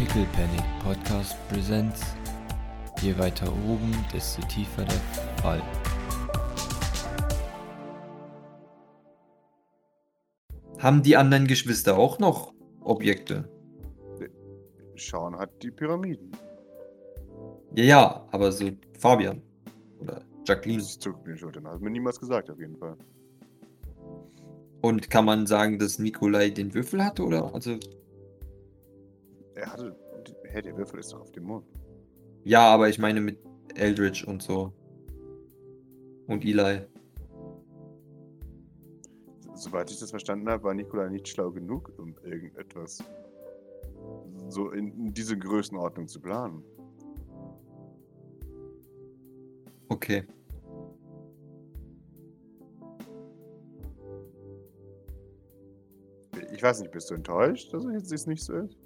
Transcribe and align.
Pickle 0.00 0.24
Panic 0.32 0.64
Podcast 0.82 1.36
Presents. 1.50 2.00
Je 3.02 3.18
weiter 3.18 3.52
oben, 3.68 3.92
desto 4.10 4.40
tiefer 4.46 4.82
der 4.82 4.98
Fall. 5.42 5.62
Haben 10.78 11.02
die 11.02 11.18
anderen 11.18 11.46
Geschwister 11.46 11.98
auch 11.98 12.18
noch 12.18 12.54
Objekte? 12.80 13.46
Sean 14.96 15.38
hat 15.38 15.50
die 15.62 15.70
Pyramiden. 15.70 16.32
Ja, 17.74 17.84
ja, 17.84 18.28
aber 18.30 18.52
so 18.52 18.70
Fabian 18.98 19.42
oder 20.00 20.22
Jacqueline. 20.46 20.78
Das 20.78 20.98
zuckt 20.98 21.26
mir 21.26 21.36
schon. 21.36 21.52
Hat 21.68 21.82
mir 21.82 21.90
niemals 21.90 22.18
gesagt, 22.18 22.48
auf 22.48 22.58
jeden 22.58 22.78
Fall. 22.78 22.96
Und 24.80 25.10
kann 25.10 25.26
man 25.26 25.46
sagen, 25.46 25.78
dass 25.78 25.98
Nikolai 25.98 26.48
den 26.48 26.72
Würfel 26.72 27.04
hatte 27.04 27.22
oder 27.22 27.54
also 27.54 27.78
Er 29.54 29.72
hatte. 29.72 29.96
Hä, 30.44 30.62
der 30.62 30.76
Würfel 30.76 31.00
ist 31.00 31.12
doch 31.12 31.20
auf 31.20 31.32
dem 31.32 31.44
Mond. 31.44 31.66
ja, 32.44 32.62
aber 32.72 32.88
ich 32.88 32.98
meine 32.98 33.20
mit 33.20 33.38
Eldritch 33.74 34.26
und 34.26 34.42
so 34.42 34.72
und 36.26 36.44
Eli. 36.44 36.82
Soweit 39.54 39.90
ich 39.90 39.98
das 39.98 40.10
verstanden 40.10 40.48
habe, 40.48 40.64
war 40.64 40.74
Nikolai 40.74 41.08
nicht 41.08 41.28
schlau 41.28 41.50
genug, 41.50 41.92
um 41.98 42.16
irgendetwas 42.22 43.02
so 44.48 44.70
in, 44.70 44.92
in 44.92 45.12
diese 45.12 45.38
Größenordnung 45.38 46.08
zu 46.08 46.20
planen. 46.20 46.64
Okay. 49.88 50.24
Ich 56.52 56.62
weiß 56.62 56.80
nicht, 56.80 56.92
bist 56.92 57.10
du 57.10 57.14
enttäuscht, 57.14 57.72
dass 57.72 57.84
es 57.84 58.10
jetzt 58.10 58.26
nicht 58.26 58.42
so 58.42 58.54
ist? 58.54 58.76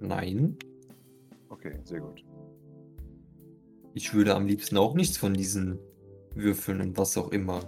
Nein, 0.00 0.56
Okay, 1.50 1.78
sehr 1.84 2.00
gut. 2.00 2.24
ich 3.94 4.14
würde 4.14 4.34
am 4.34 4.46
liebsten 4.46 4.76
auch 4.78 4.94
nichts 4.94 5.18
von 5.18 5.34
diesen 5.34 5.78
Würfeln 6.34 6.80
und 6.80 6.96
was 6.96 7.18
auch 7.18 7.30
immer 7.32 7.60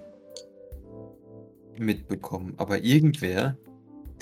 mitbekommen. 1.77 2.55
Aber 2.58 2.78
irgendwer, 2.83 3.56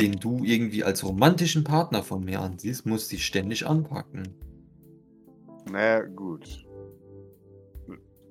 den 0.00 0.12
du 0.12 0.42
irgendwie 0.44 0.82
als 0.82 1.04
romantischen 1.04 1.62
Partner 1.62 2.02
von 2.02 2.24
mir 2.24 2.40
ansiehst, 2.40 2.86
muss 2.86 3.08
dich 3.08 3.24
ständig 3.26 3.66
anpacken. 3.66 4.34
Naja, 5.70 6.00
gut. 6.06 6.66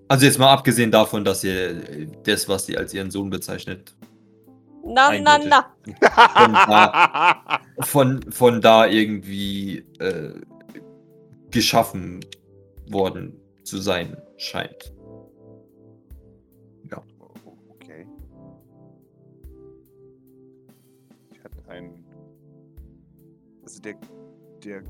Also 0.08 0.26
jetzt 0.26 0.40
mal 0.40 0.52
abgesehen 0.52 0.92
davon, 0.92 1.24
dass 1.24 1.44
ihr 1.44 1.88
äh, 1.90 2.08
das, 2.24 2.50
was 2.50 2.66
sie 2.66 2.76
als 2.78 2.94
ihren 2.94 3.12
Sohn 3.12 3.30
bezeichnet, 3.30 3.96
Na, 4.84 5.12
na, 5.22 5.38
na. 5.38 5.76
von 7.82 8.20
da, 8.22 8.32
von, 8.32 8.62
da 8.62 8.86
irgendwie 8.88 9.80
äh, 10.00 10.34
geschaffen 11.52 12.20
worden 12.90 13.40
zu 13.64 13.78
sein 13.78 14.18
scheint. 14.38 14.94
Ja. 16.90 17.04
Okay. 17.70 18.08
Ich 21.32 21.44
hatte 21.44 21.68
einen. 21.70 22.04
Also 23.64 23.82
der, 23.82 23.96
der 24.64 24.84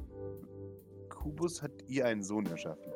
Kubus 1.09 1.61
hat 1.61 1.71
ihr 1.87 2.05
einen 2.05 2.23
Sohn 2.23 2.45
erschaffen. 2.45 2.91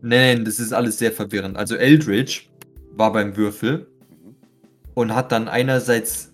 Nein, 0.00 0.44
das 0.44 0.60
ist 0.60 0.72
alles 0.72 0.98
sehr 0.98 1.12
verwirrend. 1.12 1.56
Also 1.56 1.74
Eldridge 1.76 2.42
war 2.92 3.12
beim 3.12 3.36
Würfel 3.36 3.88
Mhm. 4.10 4.36
und 4.94 5.14
hat 5.14 5.32
dann 5.32 5.48
einerseits 5.48 6.32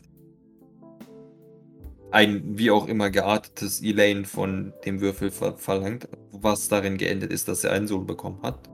ein 2.14 2.56
wie 2.56 2.70
auch 2.70 2.86
immer 2.86 3.10
geartetes 3.10 3.82
Elaine 3.82 4.24
von 4.24 4.72
dem 4.84 5.00
Würfel 5.00 5.32
ver 5.32 5.56
verlangt, 5.56 6.08
was 6.30 6.68
darin 6.68 6.96
geendet 6.96 7.32
ist, 7.32 7.48
dass 7.48 7.64
er 7.64 7.72
einen 7.72 7.88
Sohn 7.88 8.06
bekommen 8.06 8.38
hat. 8.42 8.70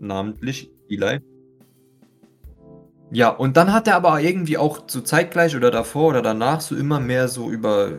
Namentlich 0.00 0.70
Eli. 0.88 1.20
Ja, 3.12 3.28
und 3.28 3.56
dann 3.56 3.72
hat 3.72 3.86
er 3.86 3.94
aber 3.94 4.20
irgendwie 4.20 4.58
auch 4.58 4.86
zu 4.86 5.02
zeitgleich 5.02 5.54
oder 5.54 5.70
davor 5.70 6.08
oder 6.08 6.22
danach 6.22 6.60
so 6.60 6.74
immer 6.74 6.98
mehr 6.98 7.28
so 7.28 7.48
über 7.48 7.92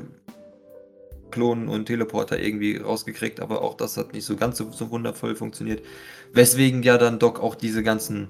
Klonen 1.32 1.70
und 1.70 1.86
Teleporter 1.86 2.38
irgendwie 2.38 2.76
rausgekriegt, 2.76 3.40
aber 3.40 3.62
auch 3.62 3.76
das 3.76 3.96
hat 3.96 4.12
nicht 4.12 4.26
so 4.26 4.36
ganz 4.36 4.58
so, 4.58 4.72
so 4.72 4.92
wundervoll 4.92 5.36
funktioniert. 5.36 5.86
Weswegen 6.34 6.84
ja 6.84 6.98
dann 6.98 7.18
Doc 7.18 7.40
auch 7.40 7.56
diese 7.56 7.82
ganzen 7.82 8.28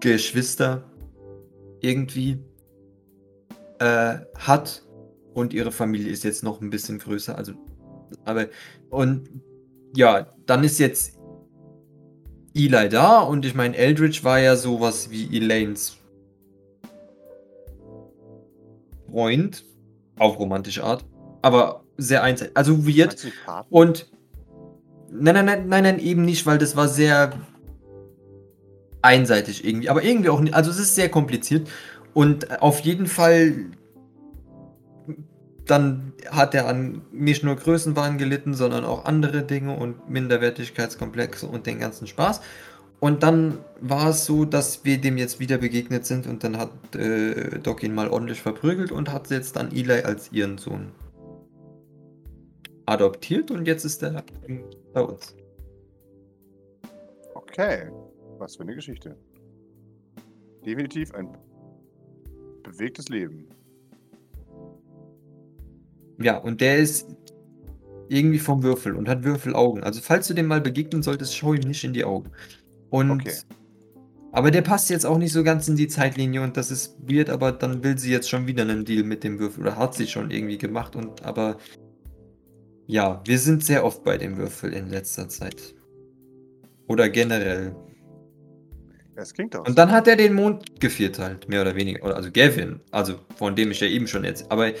Geschwister 0.00 0.84
irgendwie 1.80 2.38
äh, 3.84 4.18
hat. 4.38 4.82
Und 5.34 5.52
ihre 5.52 5.72
Familie 5.72 6.10
ist 6.12 6.22
jetzt 6.24 6.44
noch 6.44 6.60
ein 6.60 6.70
bisschen 6.70 6.98
größer, 6.98 7.36
also 7.36 7.54
aber 8.24 8.46
und 8.88 9.28
ja, 9.96 10.28
dann 10.46 10.62
ist 10.62 10.78
jetzt 10.78 11.18
Eli 12.54 12.88
da 12.88 13.18
und 13.18 13.44
ich 13.44 13.54
meine, 13.56 13.76
Eldritch 13.76 14.22
war 14.22 14.38
ja 14.38 14.54
sowas 14.54 15.10
wie 15.10 15.36
Elaines 15.36 15.96
Freund, 19.10 19.64
auf 20.18 20.38
romantische 20.38 20.84
Art, 20.84 21.04
aber 21.42 21.82
sehr 21.96 22.22
einseitig, 22.22 22.56
also 22.56 22.86
weird 22.86 23.26
und 23.70 24.08
nein, 25.10 25.34
nein, 25.34 25.44
nein, 25.44 25.68
nein, 25.68 25.82
nein, 25.82 25.98
eben 25.98 26.24
nicht, 26.24 26.46
weil 26.46 26.58
das 26.58 26.76
war 26.76 26.86
sehr 26.86 27.32
einseitig 29.02 29.64
irgendwie, 29.64 29.88
aber 29.88 30.04
irgendwie 30.04 30.30
auch 30.30 30.40
nicht, 30.40 30.54
also 30.54 30.70
es 30.70 30.78
ist 30.78 30.94
sehr 30.94 31.08
kompliziert 31.08 31.68
und 32.14 32.62
auf 32.62 32.80
jeden 32.80 33.06
Fall 33.06 33.66
dann 35.66 36.12
hat 36.30 36.54
er 36.54 36.68
an 36.68 37.02
nicht 37.10 37.42
nur 37.42 37.56
Größenwahn 37.56 38.18
gelitten, 38.18 38.54
sondern 38.54 38.84
auch 38.84 39.04
andere 39.04 39.42
Dinge 39.42 39.76
und 39.76 40.08
Minderwertigkeitskomplexe 40.10 41.46
und 41.46 41.66
den 41.66 41.78
ganzen 41.78 42.06
Spaß. 42.06 42.40
Und 43.00 43.22
dann 43.22 43.58
war 43.80 44.10
es 44.10 44.24
so, 44.24 44.44
dass 44.44 44.84
wir 44.84 44.98
dem 44.98 45.18
jetzt 45.18 45.40
wieder 45.40 45.58
begegnet 45.58 46.06
sind 46.06 46.26
und 46.26 46.44
dann 46.44 46.56
hat 46.56 46.70
äh, 46.94 47.58
Doc 47.58 47.82
ihn 47.82 47.94
mal 47.94 48.08
ordentlich 48.08 48.40
verprügelt 48.40 48.92
und 48.92 49.12
hat 49.12 49.30
jetzt 49.30 49.56
dann 49.56 49.72
Eli 49.72 50.02
als 50.02 50.32
ihren 50.32 50.58
Sohn 50.58 50.92
adoptiert 52.86 53.50
und 53.50 53.66
jetzt 53.66 53.84
ist 53.84 54.02
er 54.02 54.22
bei 54.92 55.02
uns. 55.02 55.34
Okay. 57.34 57.90
Was 58.38 58.56
für 58.56 58.62
eine 58.62 58.74
Geschichte. 58.74 59.16
Definitiv 60.64 61.14
ein 61.14 61.28
bewegtes 62.64 63.08
Leben. 63.10 63.48
Ja, 66.18 66.38
und 66.38 66.60
der 66.60 66.78
ist 66.78 67.08
irgendwie 68.08 68.38
vom 68.38 68.62
Würfel 68.62 68.94
und 68.96 69.08
hat 69.08 69.24
Würfelaugen. 69.24 69.82
Also 69.84 70.00
falls 70.02 70.28
du 70.28 70.34
dem 70.34 70.46
mal 70.46 70.60
begegnen 70.60 71.02
solltest, 71.02 71.36
schau 71.36 71.54
ihm 71.54 71.68
nicht 71.68 71.84
in 71.84 71.92
die 71.94 72.04
Augen. 72.04 72.30
Und 72.90 73.10
Okay. 73.10 73.34
aber 74.32 74.50
der 74.50 74.62
passt 74.62 74.90
jetzt 74.90 75.06
auch 75.06 75.18
nicht 75.18 75.32
so 75.32 75.44
ganz 75.44 75.68
in 75.68 75.76
die 75.76 75.88
Zeitlinie 75.88 76.42
und 76.42 76.56
das 76.56 76.70
ist 76.70 76.96
weird, 77.08 77.30
aber 77.30 77.52
dann 77.52 77.82
will 77.84 77.98
sie 77.98 78.12
jetzt 78.12 78.28
schon 78.30 78.46
wieder 78.46 78.62
einen 78.62 78.84
Deal 78.84 79.04
mit 79.04 79.24
dem 79.24 79.38
Würfel 79.40 79.62
oder 79.62 79.76
hat 79.78 79.94
sie 79.94 80.06
schon 80.08 80.30
irgendwie 80.30 80.58
gemacht 80.58 80.96
und 80.96 81.24
aber 81.24 81.58
ja, 82.86 83.22
wir 83.26 83.38
sind 83.38 83.64
sehr 83.64 83.84
oft 83.84 84.04
bei 84.04 84.18
dem 84.18 84.36
Würfel 84.36 84.72
in 84.74 84.90
letzter 84.90 85.28
Zeit. 85.28 85.74
Oder 86.88 87.08
generell. 87.08 87.74
Es 89.16 89.32
klingt 89.32 89.54
doch. 89.54 89.66
Und 89.66 89.78
dann 89.78 89.90
hat 89.92 90.08
er 90.08 90.16
den 90.16 90.34
Mond 90.34 90.80
gevierteilt, 90.80 91.48
mehr 91.48 91.62
oder 91.62 91.74
weniger. 91.74 92.04
Oder 92.04 92.16
also 92.16 92.30
Gavin, 92.32 92.80
also 92.90 93.14
von 93.36 93.54
dem 93.54 93.70
ich 93.70 93.80
ja 93.80 93.86
eben 93.86 94.06
schon 94.06 94.24
jetzt. 94.24 94.50
Aber 94.50 94.72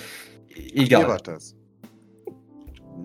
egal. 0.74 1.06
wart 1.08 1.28
das. 1.28 1.54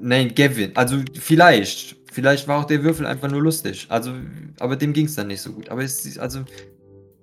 Nein, 0.01 0.34
Gavin. 0.34 0.75
Also 0.75 0.97
vielleicht. 1.19 1.97
Vielleicht 2.12 2.47
war 2.47 2.59
auch 2.59 2.66
der 2.66 2.84
Würfel 2.84 3.06
einfach 3.06 3.29
nur 3.29 3.41
lustig. 3.41 3.85
Also, 3.90 4.12
aber 4.59 4.75
dem 4.75 4.94
ging 4.94 5.06
es 5.06 5.13
dann 5.16 5.28
nicht 5.28 5.41
so 5.41 5.53
gut. 5.53 5.69
Aber 5.69 5.84
es 5.84 6.03
ist, 6.07 6.17
also, 6.17 6.44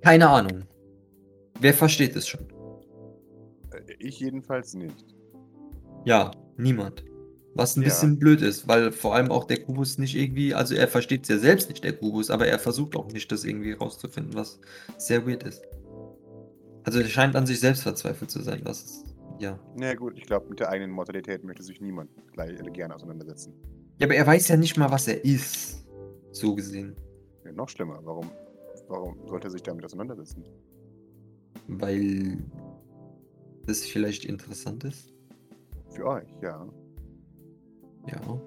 keine 0.01 0.29
Ahnung. 0.29 0.63
Wer 1.59 1.75
versteht 1.75 2.15
es 2.15 2.29
schon? 2.29 2.47
Äh, 3.73 3.95
Ich 3.99 4.21
jedenfalls 4.21 4.75
nicht. 4.75 5.05
Ja, 6.05 6.31
niemand. 6.57 7.05
Was 7.57 7.77
ein 7.77 7.83
Ja. 7.83 7.89
bisschen 7.89 8.19
blöd 8.19 8.43
ist, 8.43 8.69
weil 8.69 8.93
vor 8.93 9.15
allem 9.15 9.31
auch 9.31 9.45
der 9.45 9.63
Kubus 9.63 9.97
nicht 9.99 10.15
irgendwie, 10.15 10.55
also 10.55 10.75
er 10.75 10.89
versteht 10.89 11.23
es 11.23 11.29
ja 11.31 11.39
selbst 11.39 11.69
nicht, 11.71 11.83
der 11.83 11.95
Kubus, 11.95 12.31
aber 12.31 12.47
er 12.47 12.59
versucht 12.59 12.97
auch 12.97 13.11
nicht, 13.11 13.33
das 13.33 13.45
irgendwie 13.45 13.73
rauszufinden, 13.73 14.35
was 14.35 14.61
sehr 14.99 15.27
weird 15.27 15.43
ist. 15.43 15.63
Also 16.85 17.01
er 17.01 17.07
scheint 17.07 17.35
an 17.35 17.47
sich 17.47 17.59
selbst 17.59 17.83
verzweifelt 17.83 18.31
zu 18.31 18.43
sein, 18.43 18.63
das 18.63 18.83
ist, 18.85 19.05
ja. 19.39 19.59
Na 19.75 19.95
gut, 19.95 20.19
ich 20.19 20.25
glaube, 20.27 20.49
mit 20.51 20.61
der 20.61 20.69
eigenen 20.69 20.91
Mortalität 20.93 21.45
möchte 21.45 21.63
sich 21.63 21.81
niemand 21.81 22.11
gleich 22.33 22.59
gerne 22.73 22.95
auseinandersetzen. 22.95 23.55
Ja, 23.99 24.07
aber 24.07 24.15
er 24.15 24.27
weiß 24.27 24.49
ja 24.49 24.57
nicht 24.57 24.77
mal, 24.77 24.91
was 24.91 25.09
er 25.09 25.25
ist. 25.25 25.87
So 26.33 26.55
gesehen. 26.55 26.95
Ja, 27.45 27.53
noch 27.53 27.69
schlimmer. 27.71 27.99
Warum, 28.05 28.31
warum 28.89 29.17
sollte 29.27 29.49
er 29.49 29.51
sich 29.51 29.63
damit 29.63 29.85
auseinandersetzen? 29.85 30.45
Weil 31.69 32.39
das 33.67 33.81
vielleicht 33.81 34.25
interessant 34.27 34.85
ist. 34.85 35.13
Für 35.91 36.07
euch, 36.07 36.29
ja. 36.43 36.69
Ja. 38.07 38.41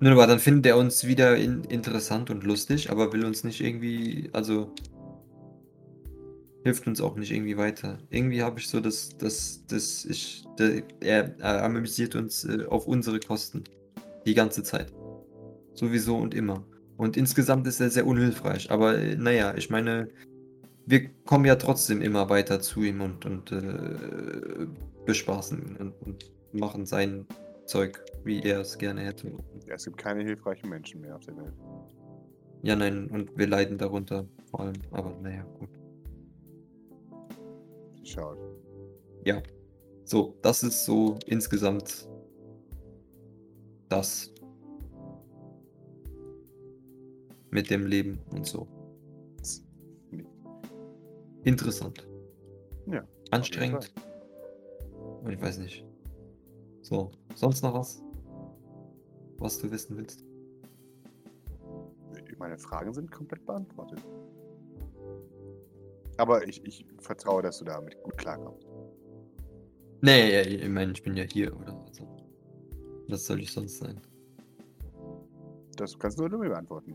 Nun, 0.00 0.12
aber 0.12 0.26
dann 0.26 0.38
findet 0.38 0.66
er 0.66 0.76
uns 0.76 1.06
wieder 1.06 1.36
in, 1.36 1.64
interessant 1.64 2.30
und 2.30 2.44
lustig, 2.44 2.90
aber 2.90 3.12
will 3.12 3.24
uns 3.24 3.44
nicht 3.44 3.60
irgendwie, 3.60 4.28
also 4.32 4.74
hilft 6.64 6.86
uns 6.86 7.00
auch 7.00 7.16
nicht 7.16 7.30
irgendwie 7.30 7.56
weiter. 7.56 7.98
Irgendwie 8.10 8.42
habe 8.42 8.58
ich 8.58 8.68
so, 8.68 8.80
dass, 8.80 9.16
dass, 9.18 9.64
dass 9.66 10.04
ich, 10.06 10.44
der, 10.58 10.82
er, 11.00 11.38
er 11.38 11.64
amüsiert 11.64 12.16
uns 12.16 12.44
äh, 12.44 12.64
auf 12.66 12.86
unsere 12.86 13.20
Kosten. 13.20 13.64
Die 14.26 14.34
ganze 14.34 14.62
Zeit. 14.62 14.92
Sowieso 15.74 16.16
und 16.16 16.34
immer. 16.34 16.64
Und 16.96 17.16
insgesamt 17.16 17.66
ist 17.66 17.80
er 17.80 17.90
sehr 17.90 18.06
unhilfreich. 18.06 18.70
Aber 18.70 18.98
äh, 18.98 19.16
naja, 19.16 19.54
ich 19.56 19.68
meine, 19.68 20.08
wir 20.86 21.10
kommen 21.26 21.44
ja 21.44 21.56
trotzdem 21.56 22.00
immer 22.00 22.30
weiter 22.30 22.60
zu 22.60 22.82
ihm 22.82 23.02
und, 23.02 23.26
und 23.26 23.52
äh, 23.52 24.66
bespaßen 25.04 25.58
ihn 25.58 25.76
und, 25.76 25.92
und 26.02 26.33
machen 26.54 26.86
sein 26.86 27.26
Zeug, 27.66 28.04
wie 28.24 28.42
er 28.42 28.60
es 28.60 28.78
gerne 28.78 29.02
hätte. 29.02 29.32
Ja, 29.66 29.74
es 29.74 29.84
gibt 29.84 29.98
keine 29.98 30.22
hilfreichen 30.22 30.68
Menschen 30.68 31.00
mehr 31.00 31.16
auf 31.16 31.24
der 31.24 31.36
Welt. 31.36 31.54
Ja, 32.62 32.76
nein, 32.76 33.08
und 33.08 33.36
wir 33.36 33.46
leiden 33.46 33.76
darunter 33.78 34.26
vor 34.50 34.60
allem. 34.60 34.74
Aber 34.90 35.14
naja, 35.20 35.44
gut. 35.58 35.68
Schaut. 38.04 38.38
Ja. 39.24 39.42
So, 40.04 40.36
das 40.42 40.62
ist 40.62 40.84
so 40.84 41.18
insgesamt 41.26 42.08
das 43.88 44.32
mit 47.50 47.70
dem 47.70 47.86
Leben 47.86 48.18
und 48.32 48.46
so. 48.46 48.66
Interessant. 51.44 52.06
Ja, 52.86 53.06
Anstrengend. 53.30 53.92
Und 55.22 55.32
ich 55.32 55.40
weiß 55.40 55.58
nicht. 55.58 55.84
So, 56.84 57.10
sonst 57.34 57.62
noch 57.62 57.72
was? 57.72 58.02
Was 59.38 59.58
du 59.58 59.70
wissen 59.70 59.96
willst? 59.96 60.22
Meine 62.38 62.58
Fragen 62.58 62.92
sind 62.92 63.10
komplett 63.10 63.46
beantwortet. 63.46 64.04
Aber 66.18 66.46
ich, 66.46 66.62
ich 66.66 66.84
vertraue, 66.98 67.42
dass 67.42 67.58
du 67.58 67.64
damit 67.64 68.00
gut 68.02 68.18
klarkommst. 68.18 68.68
Nee, 70.02 70.42
ich 70.42 70.68
meine, 70.68 70.92
ich 70.92 71.02
bin 71.02 71.16
ja 71.16 71.24
hier, 71.24 71.58
oder? 71.58 71.74
Also, 71.86 72.06
was 73.08 73.24
soll 73.24 73.40
ich 73.40 73.50
sonst 73.50 73.78
sein? 73.78 73.98
Das 75.76 75.98
kannst 75.98 76.18
nur 76.18 76.28
du 76.28 76.36
mir 76.36 76.50
beantworten. 76.50 76.94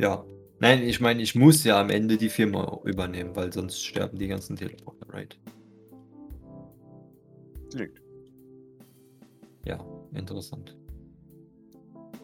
Ja. 0.00 0.24
Nein, 0.58 0.82
ich 0.82 1.00
meine, 1.00 1.22
ich 1.22 1.36
muss 1.36 1.62
ja 1.62 1.80
am 1.80 1.90
Ende 1.90 2.16
die 2.16 2.28
Firma 2.28 2.80
übernehmen, 2.84 3.36
weil 3.36 3.52
sonst 3.52 3.80
sterben 3.84 4.18
die 4.18 4.26
ganzen 4.26 4.56
Teleporter, 4.56 5.08
right? 5.12 5.38
Liegt. 7.74 8.03
Ja, 9.64 9.84
interessant. 10.12 10.76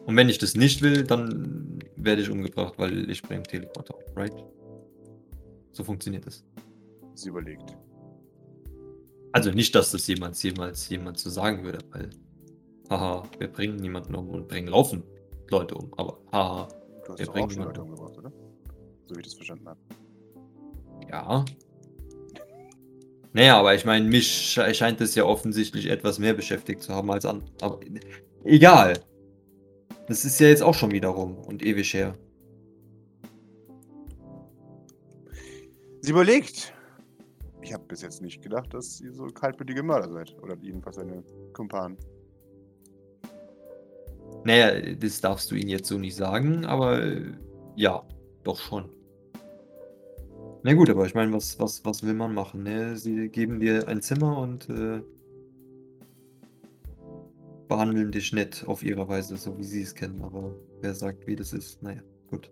Und 0.05 0.15
wenn 0.15 0.29
ich 0.29 0.37
das 0.37 0.55
nicht 0.55 0.81
will, 0.81 1.03
dann 1.03 1.79
werde 1.95 2.21
ich 2.21 2.29
umgebracht, 2.29 2.73
weil 2.77 3.09
ich 3.09 3.21
bringe 3.21 3.43
Teleporter, 3.43 3.95
right? 4.15 4.33
So 5.71 5.83
funktioniert 5.83 6.25
das. 6.25 6.43
Sie 7.13 7.29
überlegt. 7.29 7.77
Also 9.31 9.51
nicht, 9.51 9.73
dass 9.75 9.91
das 9.91 10.07
jemals, 10.07 10.41
jemals 10.43 10.89
jemand 10.89 11.19
so 11.19 11.29
sagen 11.29 11.63
würde, 11.63 11.79
weil, 11.91 12.09
haha, 12.89 13.23
wir 13.39 13.47
bringen 13.47 13.77
niemanden 13.77 14.15
um 14.15 14.29
und 14.29 14.47
bringen 14.47 14.67
laufend 14.67 15.05
Leute 15.49 15.75
um, 15.75 15.93
aber 15.97 16.19
haha, 16.31 16.67
Du 17.05 17.13
hast 17.13 17.19
Wir 17.19 17.27
bringen 17.27 17.45
auch 17.45 17.51
schon 17.51 17.63
Leute 17.63 17.81
umgebracht, 17.81 18.17
oder? 18.17 18.31
So 19.05 19.15
wie 19.15 19.19
ich 19.19 19.25
das 19.25 19.33
verstanden 19.33 19.67
habe. 19.67 19.79
ja. 21.09 21.45
Naja, 23.33 23.57
aber 23.57 23.73
ich 23.75 23.85
meine, 23.85 24.07
mich 24.07 24.27
sche- 24.57 24.73
scheint 24.73 24.99
es 24.99 25.15
ja 25.15 25.23
offensichtlich 25.23 25.89
etwas 25.89 26.19
mehr 26.19 26.33
beschäftigt 26.33 26.81
zu 26.81 26.93
haben 26.93 27.09
als 27.11 27.25
an. 27.25 27.43
Aber 27.61 27.79
egal. 28.43 28.93
Das 30.07 30.25
ist 30.25 30.39
ja 30.39 30.47
jetzt 30.47 30.63
auch 30.63 30.73
schon 30.73 30.91
wieder 30.91 31.09
rum 31.09 31.37
und 31.37 31.63
ewig 31.63 31.93
her. 31.93 32.15
Sie 36.01 36.11
überlegt. 36.11 36.73
Ich 37.61 37.71
habe 37.73 37.85
bis 37.85 38.01
jetzt 38.01 38.21
nicht 38.21 38.41
gedacht, 38.41 38.73
dass 38.73 38.99
ihr 38.99 39.13
so 39.13 39.27
kaltblütige 39.27 39.83
Mörder 39.83 40.11
seid. 40.11 40.35
Oder 40.41 40.57
jedenfalls 40.61 40.97
eine 40.97 41.23
Kumpanen. 41.53 41.95
Naja, 44.43 44.95
das 44.95 45.21
darfst 45.21 45.51
du 45.51 45.55
ihnen 45.55 45.69
jetzt 45.69 45.87
so 45.87 45.97
nicht 45.99 46.15
sagen, 46.15 46.65
aber 46.65 47.01
äh, 47.03 47.31
ja, 47.75 48.03
doch 48.43 48.59
schon. 48.59 48.89
Na 50.63 50.73
gut, 50.73 50.89
aber 50.91 51.05
ich 51.05 51.15
meine, 51.15 51.33
was, 51.33 51.59
was, 51.59 51.83
was 51.85 52.03
will 52.03 52.13
man 52.13 52.35
machen? 52.35 52.63
Ne? 52.63 52.95
Sie 52.95 53.29
geben 53.29 53.59
dir 53.59 53.87
ein 53.87 54.01
Zimmer 54.01 54.37
und 54.37 54.69
äh, 54.69 55.01
behandeln 57.67 58.11
dich 58.11 58.31
nett 58.31 58.63
auf 58.67 58.83
ihre 58.83 59.07
Weise, 59.07 59.37
so 59.37 59.57
wie 59.57 59.63
sie 59.63 59.81
es 59.81 59.95
kennen. 59.95 60.21
Aber 60.21 60.53
wer 60.81 60.93
sagt, 60.93 61.25
wie 61.25 61.35
das 61.35 61.53
ist? 61.53 61.81
Naja, 61.81 62.01
gut. 62.29 62.51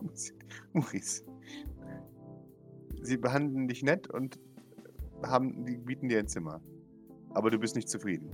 Maurice. 0.72 1.24
Sie 3.00 3.16
behandeln 3.16 3.66
dich 3.66 3.82
nett 3.82 4.08
und 4.10 4.38
haben, 5.24 5.64
die 5.64 5.76
bieten 5.76 6.08
dir 6.08 6.20
ein 6.20 6.28
Zimmer. 6.28 6.60
Aber 7.30 7.50
du 7.50 7.58
bist 7.58 7.74
nicht 7.74 7.88
zufrieden. 7.88 8.30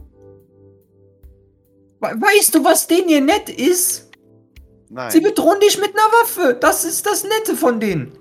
Weißt 2.00 2.54
du, 2.54 2.62
was 2.64 2.86
denen 2.86 3.08
hier 3.08 3.20
nett 3.20 3.48
ist? 3.48 4.07
Nein. 4.90 5.10
Sie 5.10 5.20
bedrohen 5.20 5.60
dich 5.60 5.78
mit 5.78 5.90
einer 5.90 6.12
Waffe. 6.22 6.56
Das 6.58 6.84
ist 6.84 7.06
das 7.06 7.24
Nette 7.24 7.56
von 7.56 7.80
denen. 7.80 8.12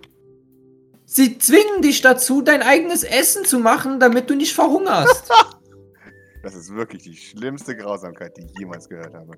Sie 1.05 1.37
zwingen 1.39 1.81
dich 1.81 2.01
dazu, 2.01 2.41
dein 2.41 2.61
eigenes 2.61 3.03
Essen 3.03 3.45
zu 3.45 3.59
machen, 3.59 3.99
damit 3.99 4.29
du 4.29 4.35
nicht 4.35 4.53
verhungerst. 4.53 5.29
Das 6.43 6.55
ist 6.55 6.73
wirklich 6.73 7.03
die 7.03 7.15
schlimmste 7.15 7.75
Grausamkeit, 7.75 8.37
die 8.37 8.45
ich 8.45 8.57
jemals 8.57 8.87
gehört 8.87 9.13
habe. 9.13 9.33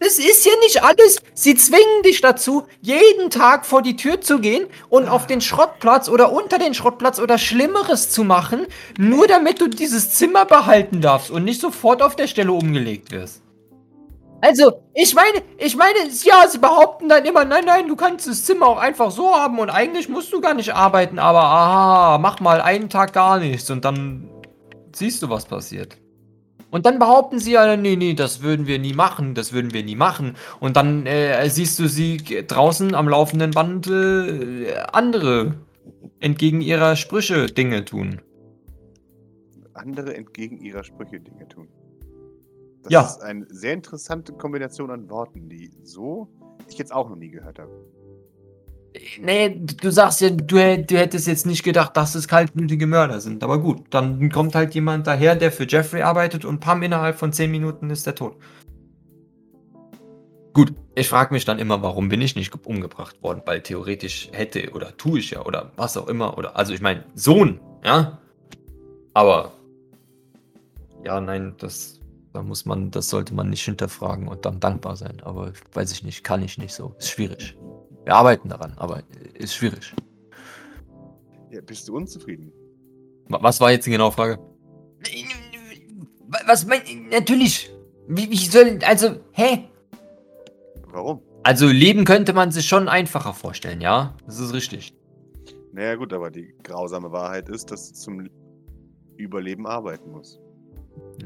Das 0.00 0.18
ist 0.18 0.44
ja 0.44 0.52
nicht 0.60 0.82
alles. 0.82 1.22
Sie 1.34 1.54
zwingen 1.54 2.02
dich 2.04 2.20
dazu, 2.20 2.66
jeden 2.80 3.30
Tag 3.30 3.64
vor 3.64 3.80
die 3.80 3.94
Tür 3.94 4.20
zu 4.20 4.40
gehen 4.40 4.66
und 4.88 5.08
auf 5.08 5.26
den 5.26 5.40
Schrottplatz 5.40 6.08
oder 6.08 6.32
unter 6.32 6.58
den 6.58 6.74
Schrottplatz 6.74 7.20
oder 7.20 7.38
Schlimmeres 7.38 8.10
zu 8.10 8.24
machen, 8.24 8.66
nur 8.98 9.28
damit 9.28 9.60
du 9.60 9.68
dieses 9.68 10.10
Zimmer 10.14 10.44
behalten 10.44 11.00
darfst 11.00 11.30
und 11.30 11.44
nicht 11.44 11.60
sofort 11.60 12.02
auf 12.02 12.16
der 12.16 12.26
Stelle 12.26 12.52
umgelegt 12.52 13.12
wirst. 13.12 13.42
Also, 14.46 14.80
ich 14.94 15.12
meine, 15.12 15.42
ich 15.58 15.76
meine, 15.76 15.98
ja, 16.22 16.46
sie 16.46 16.58
behaupten 16.58 17.08
dann 17.08 17.24
immer, 17.24 17.44
nein, 17.44 17.64
nein, 17.64 17.88
du 17.88 17.96
kannst 17.96 18.28
das 18.28 18.44
Zimmer 18.44 18.68
auch 18.68 18.78
einfach 18.78 19.10
so 19.10 19.34
haben 19.34 19.58
und 19.58 19.70
eigentlich 19.70 20.08
musst 20.08 20.32
du 20.32 20.40
gar 20.40 20.54
nicht 20.54 20.72
arbeiten, 20.72 21.18
aber 21.18 21.42
aha, 21.42 22.18
mach 22.18 22.38
mal 22.38 22.60
einen 22.60 22.88
Tag 22.88 23.12
gar 23.12 23.40
nichts 23.40 23.68
und 23.70 23.84
dann 23.84 24.30
siehst 24.94 25.20
du, 25.20 25.30
was 25.30 25.46
passiert. 25.46 25.98
Und 26.70 26.86
dann 26.86 27.00
behaupten 27.00 27.40
sie 27.40 27.52
ja, 27.52 27.76
nee, 27.76 27.96
nee, 27.96 28.14
das 28.14 28.40
würden 28.40 28.68
wir 28.68 28.78
nie 28.78 28.92
machen, 28.92 29.34
das 29.34 29.52
würden 29.52 29.74
wir 29.74 29.82
nie 29.82 29.96
machen. 29.96 30.36
Und 30.60 30.76
dann 30.76 31.06
äh, 31.06 31.50
siehst 31.50 31.76
du 31.80 31.88
sie 31.88 32.18
draußen 32.46 32.94
am 32.94 33.08
laufenden 33.08 33.50
Band 33.50 33.88
äh, 33.88 34.76
andere 34.92 35.56
entgegen 36.20 36.60
ihrer 36.60 36.94
Sprüche 36.94 37.46
Dinge 37.46 37.84
tun. 37.84 38.20
Andere 39.74 40.14
entgegen 40.14 40.58
ihrer 40.58 40.84
Sprüche 40.84 41.18
Dinge 41.18 41.48
tun. 41.48 41.66
Das 42.86 42.92
Ja. 42.92 43.00
ist 43.02 43.20
eine 43.22 43.46
sehr 43.50 43.72
interessante 43.72 44.32
Kombination 44.32 44.92
an 44.92 45.10
Worten, 45.10 45.48
die 45.48 45.72
so 45.82 46.28
ich 46.68 46.78
jetzt 46.78 46.92
auch 46.92 47.08
noch 47.08 47.16
nie 47.16 47.30
gehört 47.30 47.58
habe. 47.58 47.70
Nee, 49.20 49.60
du 49.60 49.90
sagst 49.90 50.20
ja, 50.20 50.30
du, 50.30 50.44
du 50.46 50.96
hättest 50.96 51.26
jetzt 51.26 51.46
nicht 51.46 51.64
gedacht, 51.64 51.96
dass 51.96 52.14
es 52.14 52.28
kaltblütige 52.28 52.86
Mörder 52.86 53.20
sind. 53.20 53.42
Aber 53.42 53.58
gut, 53.60 53.82
dann 53.90 54.30
kommt 54.30 54.54
halt 54.54 54.74
jemand 54.74 55.06
daher, 55.08 55.34
der 55.34 55.50
für 55.52 55.66
Jeffrey 55.68 56.02
arbeitet 56.02 56.44
und 56.44 56.60
pam, 56.60 56.82
innerhalb 56.82 57.16
von 57.16 57.32
10 57.32 57.50
Minuten 57.50 57.90
ist 57.90 58.06
er 58.06 58.14
tot. 58.14 58.36
Gut, 60.54 60.72
ich 60.94 61.08
frage 61.08 61.34
mich 61.34 61.44
dann 61.44 61.58
immer, 61.58 61.82
warum 61.82 62.08
bin 62.08 62.22
ich 62.22 62.36
nicht 62.36 62.52
ge- 62.52 62.60
umgebracht 62.64 63.20
worden? 63.22 63.42
Weil 63.44 63.60
theoretisch 63.62 64.30
hätte 64.32 64.70
oder 64.72 64.96
tue 64.96 65.18
ich 65.18 65.30
ja 65.32 65.44
oder 65.44 65.72
was 65.76 65.96
auch 65.96 66.08
immer. 66.08 66.38
Oder 66.38 66.56
also 66.56 66.72
ich 66.72 66.80
meine, 66.80 67.04
Sohn, 67.14 67.60
ja. 67.84 68.18
Aber 69.12 69.52
ja, 71.04 71.20
nein, 71.20 71.54
das 71.58 72.00
da 72.36 72.42
muss 72.42 72.66
man, 72.66 72.90
das 72.90 73.08
sollte 73.08 73.32
man 73.34 73.48
nicht 73.48 73.64
hinterfragen 73.64 74.28
und 74.28 74.44
dann 74.44 74.60
dankbar 74.60 74.94
sein. 74.96 75.20
Aber 75.22 75.52
weiß 75.72 75.90
ich 75.90 76.04
nicht, 76.04 76.22
kann 76.22 76.42
ich 76.42 76.58
nicht 76.58 76.74
so. 76.74 76.94
Ist 76.98 77.08
schwierig. 77.08 77.56
Wir 78.04 78.14
arbeiten 78.14 78.50
daran, 78.50 78.74
aber 78.76 79.02
ist 79.32 79.54
schwierig. 79.54 79.94
Ja, 81.50 81.62
bist 81.62 81.88
du 81.88 81.96
unzufrieden? 81.96 82.52
Wa- 83.28 83.38
Was 83.40 83.58
war 83.58 83.70
jetzt 83.70 83.86
die 83.86 83.90
genaue 83.90 84.12
Frage? 84.12 84.38
Was 86.46 86.66
mein, 86.66 86.82
natürlich. 87.10 87.72
Wie, 88.06 88.30
wie 88.30 88.36
soll, 88.36 88.78
also, 88.86 89.16
hä? 89.32 89.64
Warum? 90.88 91.22
Also 91.42 91.68
leben 91.68 92.04
könnte 92.04 92.34
man 92.34 92.52
sich 92.52 92.66
schon 92.66 92.86
einfacher 92.88 93.32
vorstellen, 93.32 93.80
ja? 93.80 94.14
Das 94.26 94.38
ist 94.40 94.52
richtig. 94.52 94.92
Naja 95.72 95.94
gut, 95.94 96.12
aber 96.12 96.30
die 96.30 96.54
grausame 96.62 97.10
Wahrheit 97.12 97.48
ist, 97.48 97.70
dass 97.70 97.88
du 97.88 97.94
zum 97.94 98.28
Überleben 99.16 99.66
arbeiten 99.66 100.10
musst. 100.10 100.38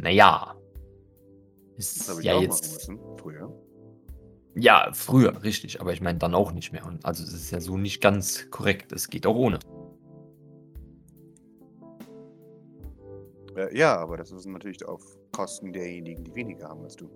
Naja. 0.00 0.54
Das 1.80 1.96
Ist 1.96 2.18
ich 2.18 2.24
ja 2.26 2.34
auch 2.34 2.42
jetzt. 2.42 2.74
müssen, 2.74 2.98
früher. 3.16 3.50
Ja, 4.54 4.90
früher, 4.92 5.42
richtig, 5.42 5.80
aber 5.80 5.94
ich 5.94 6.02
meine 6.02 6.18
dann 6.18 6.34
auch 6.34 6.52
nicht 6.52 6.72
mehr. 6.72 6.84
Und 6.84 7.06
also 7.06 7.22
es 7.24 7.32
ist 7.32 7.50
ja 7.50 7.60
so 7.60 7.78
nicht 7.78 8.02
ganz 8.02 8.50
korrekt. 8.50 8.92
Es 8.92 9.08
geht 9.08 9.26
auch 9.26 9.34
ohne. 9.34 9.58
Äh, 13.56 13.74
ja, 13.74 13.96
aber 13.96 14.18
das 14.18 14.30
ist 14.30 14.44
natürlich 14.44 14.84
auf 14.84 15.02
Kosten 15.32 15.72
derjenigen, 15.72 16.22
die 16.22 16.34
weniger 16.34 16.68
haben 16.68 16.82
als 16.82 16.96
du. 16.96 17.08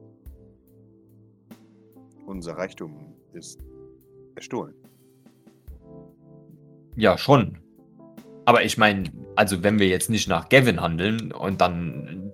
Unser 2.25 2.56
Reichtum 2.56 3.14
ist 3.35 3.61
Erstohlen. 4.35 4.75
Ja, 6.97 7.18
schon. 7.18 7.59
Aber 8.47 8.64
ich 8.64 8.78
meine, 8.78 9.12
also 9.37 9.62
wenn 9.62 9.78
wir 9.78 9.88
jetzt 9.88 10.09
nicht 10.09 10.26
nach 10.26 10.49
Gavin 10.49 10.80
handeln 10.80 11.33
und 11.33 11.61
dann 11.61 12.33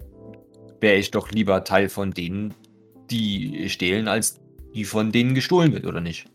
wäre 0.81 0.97
ich 0.97 1.11
doch 1.11 1.31
lieber 1.31 1.65
Teil 1.65 1.89
von 1.89 2.13
denen, 2.13 2.55
die 3.11 3.69
stehlen, 3.69 4.09
als 4.09 4.41
die 4.75 4.85
von 4.85 5.13
denen 5.13 5.35
gestohlen 5.35 5.73
wird, 5.73 5.87
oder 5.87 6.01
nicht? 6.01 6.31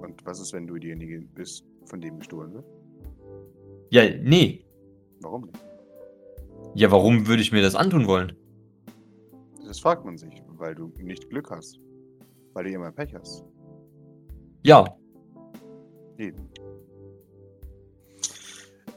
Und 0.00 0.24
was 0.24 0.40
ist, 0.40 0.52
wenn 0.52 0.66
du 0.66 0.78
diejenige 0.78 1.20
bist, 1.34 1.64
von 1.86 2.00
dem 2.00 2.18
gestohlen 2.18 2.54
wird? 2.54 2.64
Ja, 3.90 4.02
nee. 4.22 4.64
Warum 5.20 5.42
nicht? 5.46 5.58
Ja, 6.74 6.90
warum 6.90 7.26
würde 7.26 7.42
ich 7.42 7.52
mir 7.52 7.62
das 7.62 7.74
antun 7.74 8.06
wollen? 8.06 8.32
Das 9.66 9.80
fragt 9.80 10.04
man 10.04 10.16
sich, 10.16 10.42
weil 10.48 10.74
du 10.74 10.92
nicht 10.98 11.28
Glück 11.30 11.50
hast. 11.50 11.78
Weil 12.52 12.64
du 12.64 12.70
immer 12.70 12.92
Pech 12.92 13.14
hast. 13.14 13.44
Ja, 14.62 14.96
Eben. 16.18 16.48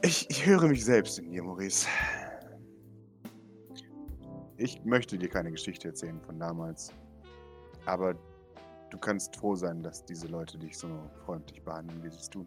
Ich, 0.02 0.30
ich 0.30 0.46
höre 0.46 0.68
mich 0.68 0.84
selbst 0.84 1.18
in 1.18 1.30
dir, 1.32 1.42
Maurice. 1.42 1.88
Ich 4.58 4.84
möchte 4.84 5.16
dir 5.16 5.28
keine 5.28 5.52
Geschichte 5.52 5.88
erzählen 5.88 6.20
von 6.20 6.38
damals. 6.38 6.92
Aber 7.86 8.14
du 8.90 8.98
kannst 8.98 9.36
froh 9.36 9.54
sein, 9.54 9.82
dass 9.82 10.04
diese 10.04 10.26
Leute 10.26 10.58
dich 10.58 10.76
so 10.76 10.88
freundlich 11.24 11.62
behandeln, 11.62 12.02
wie 12.02 12.10
sie 12.10 12.18
es 12.18 12.28
tun. 12.28 12.46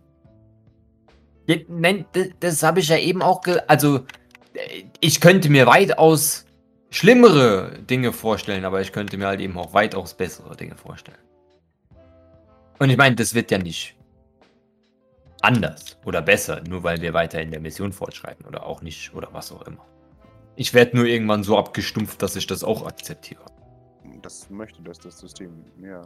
Nein, 1.69 2.05
das, 2.11 2.27
das 2.39 2.63
habe 2.63 2.81
ich 2.81 2.89
ja 2.89 2.97
eben 2.97 3.21
auch 3.21 3.41
Also, 3.67 4.05
äh, 4.53 4.83
ich 4.99 5.21
könnte 5.21 5.49
mir 5.49 5.65
weitaus 5.65 6.45
schlimmere 6.89 7.79
Dinge 7.89 8.11
vorstellen, 8.11 8.65
aber 8.65 8.81
ich 8.81 8.91
könnte 8.91 9.17
mir 9.17 9.27
halt 9.27 9.39
eben 9.39 9.57
auch 9.57 9.73
weitaus 9.73 10.13
bessere 10.13 10.55
Dinge 10.55 10.75
vorstellen. 10.75 11.17
Und 12.79 12.89
ich 12.89 12.97
meine, 12.97 13.15
das 13.15 13.33
wird 13.33 13.51
ja 13.51 13.57
nicht 13.57 13.95
anders 15.41 15.97
oder 16.03 16.21
besser, 16.21 16.61
nur 16.67 16.83
weil 16.83 17.01
wir 17.01 17.13
weiter 17.13 17.41
in 17.41 17.51
der 17.51 17.61
Mission 17.61 17.93
fortschreiten 17.93 18.45
oder 18.45 18.65
auch 18.65 18.81
nicht 18.81 19.13
oder 19.15 19.29
was 19.31 19.51
auch 19.51 19.61
immer. 19.63 19.85
Ich 20.61 20.75
werde 20.75 20.95
nur 20.95 21.07
irgendwann 21.07 21.41
so 21.41 21.57
abgestumpft, 21.57 22.21
dass 22.21 22.35
ich 22.35 22.45
das 22.45 22.63
auch 22.63 22.85
akzeptiere. 22.85 23.43
Das 24.21 24.47
möchte 24.51 24.79
das, 24.83 24.99
das 24.99 25.17
System. 25.17 25.65
Ja, 25.81 26.05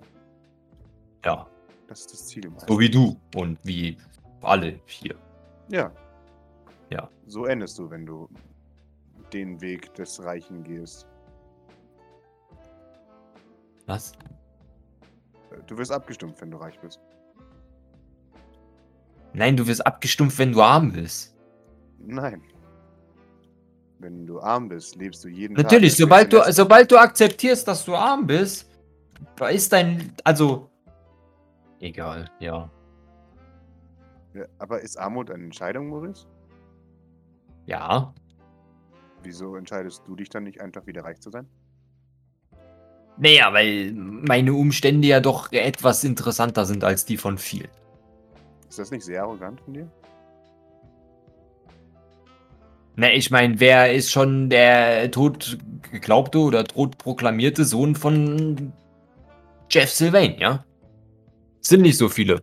Ja, 1.25 1.45
das 1.89 1.99
ist 1.99 2.13
das 2.13 2.27
Ziel. 2.27 2.45
Im 2.45 2.57
so 2.65 2.79
wie 2.79 2.89
du 2.89 3.19
und 3.35 3.59
wie 3.63 3.97
alle 4.41 4.79
hier. 4.85 5.15
Ja. 5.67 5.91
Ja. 6.89 7.09
So 7.27 7.47
endest 7.47 7.77
du, 7.79 7.89
wenn 7.89 8.05
du 8.05 8.29
den 9.33 9.59
Weg 9.59 9.93
des 9.95 10.23
Reichen 10.23 10.63
gehst. 10.63 11.05
Was? 13.87 14.13
Du 15.67 15.77
wirst 15.77 15.91
abgestumpft, 15.91 16.39
wenn 16.39 16.51
du 16.51 16.57
reich 16.59 16.79
bist. 16.79 17.01
Nein, 19.33 19.57
du 19.57 19.67
wirst 19.67 19.85
abgestumpft, 19.85 20.39
wenn 20.39 20.53
du 20.53 20.61
arm 20.61 20.93
bist. 20.93 21.35
Nein. 21.99 22.41
Wenn 24.05 24.27
du 24.27 24.39
arm 24.39 24.69
bist, 24.69 24.95
lebst 24.97 25.23
du 25.23 25.29
jeden 25.29 25.55
Natürlich, 25.55 25.93
Tag. 25.93 25.97
sobald 25.97 26.31
du, 26.31 26.51
sobald 26.51 26.91
du 26.91 26.97
akzeptierst, 26.97 27.67
dass 27.67 27.83
du 27.85 27.95
arm 27.95 28.27
bist, 28.27 28.69
da 29.35 29.47
ist 29.47 29.73
dein, 29.73 30.13
also, 30.23 30.69
egal, 31.79 32.29
ja. 32.39 32.69
ja, 34.35 34.45
aber 34.59 34.81
ist 34.81 34.95
Armut 34.99 35.31
eine 35.31 35.45
Entscheidung, 35.45 35.89
Maurice? 35.89 36.27
Ja, 37.65 38.13
Wieso 39.23 39.55
entscheidest 39.55 40.03
du 40.05 40.15
dich 40.15 40.29
dann 40.29 40.43
nicht 40.43 40.61
einfach 40.61 40.85
wieder 40.85 41.03
reich 41.03 41.19
zu 41.19 41.31
sein? 41.31 41.47
naja, 43.17 43.51
weil 43.53 43.91
meine 43.91 44.53
Umstände 44.53 45.07
ja 45.07 45.19
doch 45.19 45.51
etwas 45.51 46.03
interessanter 46.03 46.65
sind 46.65 46.83
als 46.83 47.05
die 47.05 47.17
von 47.17 47.39
vielen. 47.39 47.71
Ist 48.69 48.77
das 48.77 48.91
nicht 48.91 49.03
sehr 49.03 49.23
arrogant 49.23 49.61
von 49.61 49.73
dir? 49.73 49.91
Na, 52.95 53.11
ich 53.11 53.29
meine, 53.31 53.59
wer 53.59 53.93
ist 53.93 54.11
schon 54.11 54.49
der 54.49 55.11
tot 55.11 55.57
geglaubte 55.91 56.39
oder 56.39 56.63
tot 56.63 56.97
proklamierte 56.97 57.65
Sohn 57.65 57.95
von 57.95 58.71
Jeff 59.69 59.91
Sylvain, 59.91 60.37
ja? 60.39 60.63
Sind 61.61 61.81
nicht 61.81 61.97
so 61.97 62.07
viele. 62.09 62.41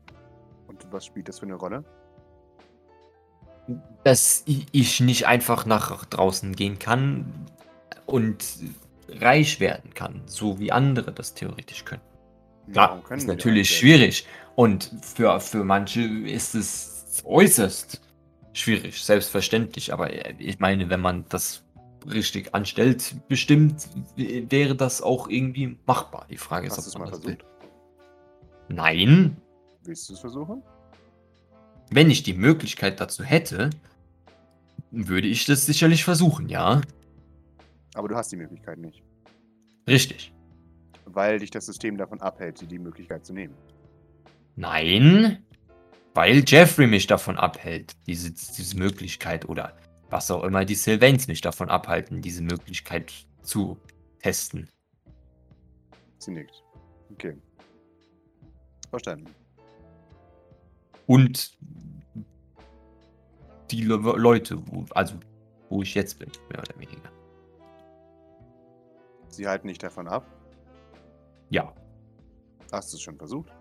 Und 0.66 0.86
was 0.90 1.06
spielt 1.06 1.28
das 1.28 1.38
für 1.38 1.46
eine 1.46 1.54
Rolle? 1.54 1.84
dass 4.04 4.44
ich 4.46 5.00
nicht 5.00 5.26
einfach 5.26 5.66
nach 5.66 6.04
draußen 6.04 6.54
gehen 6.54 6.78
kann 6.78 7.26
und 8.06 8.44
reich 9.08 9.60
werden 9.60 9.94
kann, 9.94 10.22
so 10.26 10.58
wie 10.58 10.72
andere 10.72 11.12
das 11.12 11.34
theoretisch 11.34 11.84
können. 11.84 12.02
Klar, 12.72 12.90
Warum 12.90 13.04
können 13.04 13.20
ist 13.20 13.26
natürlich 13.26 13.76
schwierig 13.76 14.26
und 14.54 14.90
für, 15.02 15.38
für 15.40 15.64
manche 15.64 16.02
ist 16.02 16.54
es 16.54 17.22
äußerst 17.24 18.00
schwierig, 18.52 19.02
selbstverständlich, 19.02 19.92
aber 19.92 20.12
äh, 20.12 20.34
ich 20.38 20.58
meine, 20.58 20.90
wenn 20.90 21.00
man 21.00 21.24
das 21.28 21.64
richtig 22.10 22.54
anstellt, 22.54 23.14
bestimmt 23.28 23.88
wäre 24.16 24.74
das 24.74 25.02
auch 25.02 25.28
irgendwie 25.28 25.78
machbar. 25.86 26.26
Die 26.30 26.36
Frage 26.36 26.66
ist, 26.66 26.76
Hast 26.76 26.88
ob 26.88 26.94
mal 27.00 27.04
man 27.06 27.10
das 27.10 27.24
will. 27.24 27.36
versucht? 27.36 27.46
Nein, 28.68 29.36
Willst 29.84 30.08
du 30.08 30.14
es 30.14 30.20
versuchen? 30.20 30.62
wenn 31.90 32.10
ich 32.10 32.22
die 32.22 32.32
Möglichkeit 32.34 33.00
dazu 33.00 33.22
hätte, 33.22 33.70
würde 34.90 35.26
ich 35.28 35.44
das 35.44 35.66
sicherlich 35.66 36.04
versuchen, 36.04 36.48
ja. 36.48 36.80
Aber 37.94 38.08
du 38.08 38.16
hast 38.16 38.32
die 38.32 38.36
Möglichkeit 38.36 38.78
nicht. 38.78 39.02
Richtig. 39.86 40.32
Weil 41.04 41.40
dich 41.40 41.50
das 41.50 41.66
System 41.66 41.98
davon 41.98 42.20
abhält, 42.20 42.70
die 42.70 42.78
Möglichkeit 42.78 43.26
zu 43.26 43.32
nehmen. 43.34 43.54
Nein, 44.56 45.44
weil 46.14 46.44
Jeffrey 46.46 46.86
mich 46.86 47.06
davon 47.06 47.36
abhält, 47.36 47.94
diese, 48.06 48.30
diese 48.30 48.76
Möglichkeit 48.76 49.48
oder 49.48 49.76
was 50.10 50.30
auch 50.30 50.44
immer 50.44 50.64
die 50.64 50.74
Sylvains 50.74 51.26
mich 51.26 51.40
davon 51.40 51.70
abhalten, 51.70 52.20
diese 52.20 52.42
Möglichkeit 52.42 53.12
zu 53.42 53.78
testen. 54.20 54.68
Sie 56.18 56.32
nickt. 56.32 56.62
Okay. 57.12 57.36
Verstanden. 58.90 59.34
Und 61.06 61.56
die 63.70 63.82
Le 63.82 63.96
Leute, 63.96 64.62
wo, 64.66 64.84
also 64.94 65.14
wo 65.70 65.82
ich 65.82 65.94
jetzt 65.94 66.18
bin, 66.18 66.30
mehr 66.50 66.58
oder 66.60 66.78
weniger. 66.78 67.10
Sie 69.28 69.48
halten 69.48 69.68
dich 69.68 69.78
davon 69.78 70.06
ab. 70.06 70.26
Ja, 71.48 71.72
Hast 72.72 72.90
du 72.90 72.96
es 72.96 73.02
schon 73.02 73.18
versucht? 73.18 73.52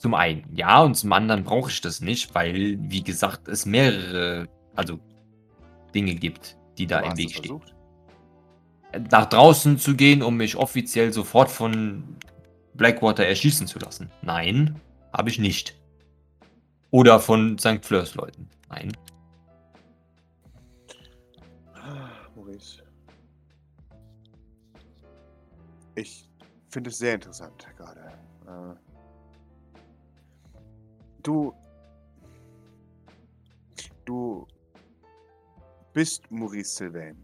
Zum 0.00 0.14
einen 0.14 0.44
ja 0.56 0.82
und 0.82 0.94
zum 0.94 1.12
anderen 1.12 1.44
brauche 1.44 1.70
ich 1.70 1.82
das 1.82 2.00
nicht, 2.00 2.34
weil, 2.34 2.78
wie 2.80 3.04
gesagt, 3.04 3.48
es 3.48 3.66
mehrere, 3.66 4.48
also 4.74 4.98
Dinge 5.94 6.14
gibt, 6.14 6.56
die 6.78 6.86
da 6.86 7.00
Aber 7.00 7.10
im 7.10 7.18
Weg 7.18 7.34
stehen. 7.34 7.60
nach 9.10 9.26
draußen 9.26 9.76
zu 9.76 9.94
gehen, 9.94 10.22
um 10.22 10.38
mich 10.38 10.56
offiziell 10.56 11.12
sofort 11.12 11.50
von 11.50 12.16
Blackwater 12.74 13.26
erschießen 13.26 13.66
zu 13.66 13.78
lassen. 13.78 14.10
Nein, 14.22 14.80
habe 15.12 15.28
ich 15.28 15.38
nicht. 15.38 15.78
Oder 16.90 17.20
von 17.20 17.58
St. 17.58 17.84
Fleurs 17.84 18.14
Leuten. 18.14 18.48
Nein. 18.70 18.92
Ah, 21.74 22.08
Maurice. 22.34 22.82
Ich 25.94 26.26
finde 26.70 26.88
es 26.88 26.96
sehr 26.96 27.16
interessant 27.16 27.66
gerade. 27.76 28.00
Äh, 28.46 28.89
du. 31.26 31.54
Du 34.04 34.46
bist 35.92 36.30
Maurice 36.30 36.76
Sylvain 36.76 37.22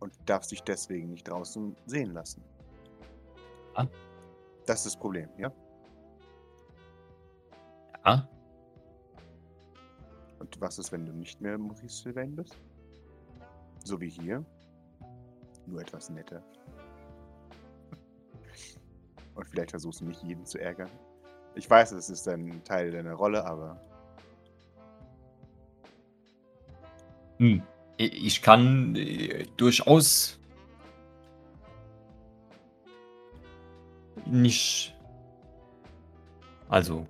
und 0.00 0.12
darfst 0.26 0.50
dich 0.50 0.62
deswegen 0.62 1.10
nicht 1.10 1.28
draußen 1.28 1.76
sehen 1.86 2.12
lassen. 2.12 2.42
Ja. 3.76 3.88
Das 4.66 4.78
ist 4.78 4.94
das 4.94 4.96
Problem, 4.96 5.28
ja? 5.38 5.52
Ja. 8.04 8.28
Und 10.38 10.60
was 10.60 10.78
ist, 10.78 10.90
wenn 10.92 11.06
du 11.06 11.12
nicht 11.12 11.40
mehr 11.40 11.58
Maurice 11.58 12.02
Sylvain 12.02 12.34
bist? 12.34 12.56
So 13.84 14.00
wie 14.00 14.08
hier. 14.08 14.44
Nur 15.66 15.80
etwas 15.80 16.10
netter. 16.10 16.42
Und 19.34 19.46
vielleicht 19.46 19.70
versuchst 19.70 20.00
du 20.00 20.06
nicht 20.06 20.22
jeden 20.22 20.44
zu 20.44 20.58
ärgern. 20.58 20.90
Ich 21.54 21.68
weiß, 21.68 21.92
es 21.92 22.08
ist 22.10 22.26
ein 22.28 22.62
Teil 22.64 22.90
deiner 22.92 23.14
Rolle, 23.14 23.44
aber 23.44 23.80
Hm. 27.38 27.62
Ich 27.96 28.26
ich 28.26 28.42
kann 28.42 28.94
äh, 28.96 29.46
durchaus 29.56 30.38
nicht. 34.26 34.94
Also. 36.68 37.06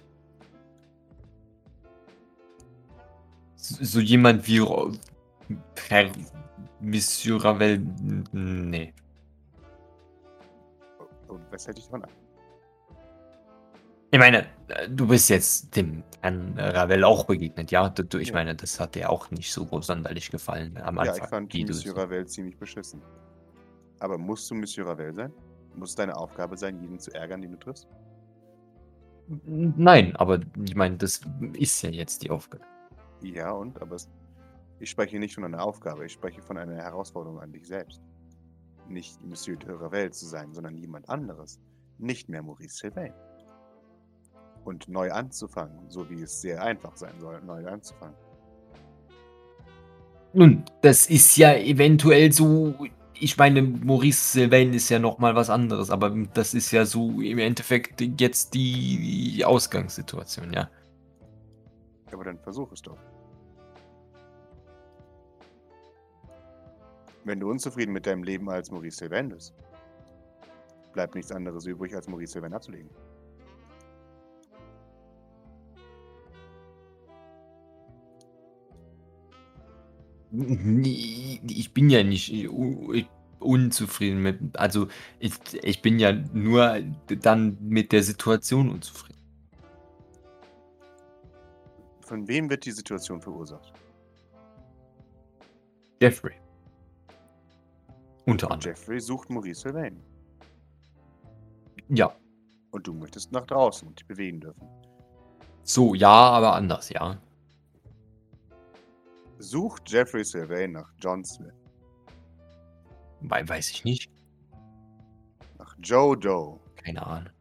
So 3.56 4.00
jemand 4.00 4.46
wie 4.46 4.58
Ro- 4.58 4.92
Herr 5.88 6.10
Monsieur 6.80 7.44
Ravel. 7.44 7.78
Nee. 8.32 8.92
und 11.28 11.40
was 11.52 11.66
hält 11.66 11.78
dich 11.78 11.84
davon 11.86 12.04
ab? 12.04 12.10
Ich 14.12 14.18
meine, 14.18 14.46
äh, 14.68 14.88
du 14.88 15.06
bist 15.06 15.30
jetzt 15.30 15.74
dem 15.76 16.02
Herrn 16.20 16.58
Ravel 16.58 17.04
auch 17.04 17.24
begegnet, 17.24 17.70
ja? 17.70 17.88
Du, 17.88 18.02
du- 18.04 18.18
ich 18.18 18.28
Ja. 18.28 18.34
meine, 18.34 18.56
das 18.56 18.80
hat 18.80 18.94
dir 18.96 19.10
auch 19.10 19.30
nicht 19.30 19.52
so 19.52 19.68
sonderlich 19.80 20.30
gefallen 20.30 20.76
am 20.78 20.98
Anfang. 20.98 21.16
Ja, 21.16 21.22
ich 21.24 21.30
fand 21.30 21.54
Monsieur 21.54 21.96
Ravel 21.96 22.26
ziemlich 22.26 22.58
beschissen. 22.58 23.00
Aber 24.00 24.18
musst 24.18 24.50
du 24.50 24.54
Monsieur 24.54 24.86
Ravel 24.86 25.14
sein? 25.14 25.32
Muss 25.76 25.94
deine 25.94 26.16
Aufgabe 26.16 26.56
sein, 26.56 26.80
jeden 26.80 26.98
zu 26.98 27.12
ärgern, 27.14 27.40
den 27.42 27.52
du 27.52 27.58
triffst? 27.58 27.86
Nein, 29.46 30.16
aber 30.16 30.40
ich 30.64 30.74
meine, 30.74 30.96
das 30.96 31.20
ist 31.52 31.80
ja 31.82 31.90
jetzt 31.90 32.24
die 32.24 32.30
Aufgabe. 32.30 32.64
Ja, 33.22 33.52
und? 33.52 33.80
Aber 33.80 33.94
es, 33.94 34.08
ich 34.80 34.90
spreche 34.90 35.20
nicht 35.20 35.36
von 35.36 35.44
einer 35.44 35.62
Aufgabe, 35.62 36.06
ich 36.06 36.12
spreche 36.12 36.42
von 36.42 36.58
einer 36.58 36.74
Herausforderung 36.74 37.38
an 37.38 37.52
dich 37.52 37.68
selbst. 37.68 38.00
Nicht 38.88 39.22
Monsieur 39.22 39.56
de 39.56 39.70
Ravel 39.72 40.10
zu 40.12 40.26
sein, 40.26 40.52
sondern 40.52 40.76
jemand 40.76 41.08
anderes. 41.08 41.60
Nicht 41.98 42.28
mehr 42.28 42.42
Maurice 42.42 42.76
Sylvain. 42.76 43.14
Und 44.64 44.88
neu 44.88 45.10
anzufangen, 45.10 45.88
so 45.88 46.08
wie 46.10 46.22
es 46.22 46.40
sehr 46.40 46.62
einfach 46.62 46.96
sein 46.96 47.14
soll, 47.18 47.40
neu 47.42 47.66
anzufangen. 47.66 48.14
Nun, 50.32 50.64
das 50.82 51.08
ist 51.10 51.36
ja 51.36 51.54
eventuell 51.54 52.30
so. 52.30 52.74
Ich 53.14 53.36
meine, 53.36 53.62
Maurice 53.62 54.32
Sylvain 54.32 54.72
ist 54.72 54.88
ja 54.88 54.98
nochmal 54.98 55.34
was 55.34 55.50
anderes, 55.50 55.90
aber 55.90 56.10
das 56.32 56.54
ist 56.54 56.70
ja 56.70 56.84
so 56.86 57.20
im 57.20 57.38
Endeffekt 57.38 58.00
jetzt 58.20 58.54
die 58.54 59.42
Ausgangssituation, 59.44 60.52
ja. 60.52 60.70
Aber 62.12 62.24
dann 62.24 62.38
versuch 62.38 62.70
es 62.72 62.80
doch. 62.82 62.96
Wenn 67.24 67.40
du 67.40 67.50
unzufrieden 67.50 67.92
mit 67.92 68.06
deinem 68.06 68.22
Leben 68.22 68.48
als 68.48 68.70
Maurice 68.70 68.98
Sylvain 68.98 69.28
bist, 69.28 69.54
bleibt 70.92 71.14
nichts 71.14 71.30
anderes 71.30 71.66
übrig, 71.66 71.94
als 71.94 72.08
Maurice 72.08 72.32
Sylvain 72.32 72.54
abzulegen. 72.54 72.90
Ich 80.32 81.72
bin 81.74 81.90
ja 81.90 82.02
nicht 82.02 82.48
unzufrieden 83.40 84.22
mit. 84.22 84.58
Also, 84.58 84.88
ich, 85.18 85.32
ich 85.62 85.82
bin 85.82 85.98
ja 85.98 86.12
nur 86.32 86.80
dann 87.08 87.56
mit 87.60 87.92
der 87.92 88.02
Situation 88.02 88.70
unzufrieden. 88.70 89.18
Von 92.02 92.26
wem 92.28 92.50
wird 92.50 92.64
die 92.64 92.72
Situation 92.72 93.20
verursacht? 93.20 93.72
Jeffrey. 96.00 96.34
Unter 98.26 98.50
anderem. 98.50 98.74
Jeffrey 98.74 99.00
sucht 99.00 99.30
Maurice 99.30 99.60
Sylvain. 99.60 100.00
Ja. 101.88 102.14
Und 102.70 102.86
du 102.86 102.94
möchtest 102.94 103.32
nach 103.32 103.46
draußen 103.46 103.88
und 103.88 103.98
dich 103.98 104.06
bewegen 104.06 104.40
dürfen. 104.40 104.66
So, 105.62 105.94
ja, 105.94 106.08
aber 106.08 106.54
anders, 106.54 106.88
ja. 106.90 107.18
Sucht 109.40 109.90
Jeffrey 109.90 110.22
Sylvain 110.24 110.72
nach 110.72 110.92
John 110.98 111.24
Smith, 111.24 111.54
Weil, 113.22 113.48
weiß 113.48 113.70
ich 113.70 113.84
nicht. 113.84 114.10
nach 115.58 115.74
Joe 115.78 116.14
Doe, 116.16 116.60
Keine 116.76 117.04
Ahnung. 117.06 117.32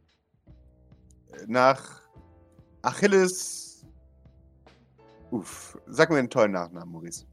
äh, 1.34 1.46
nach 1.48 2.02
Achilles. 2.84 3.86
Uff, 5.32 5.78
sag 5.88 6.10
mir 6.10 6.20
einen 6.20 6.30
tollen 6.30 6.54
Nachnamen, 6.54 6.90
Maurice. 6.92 7.26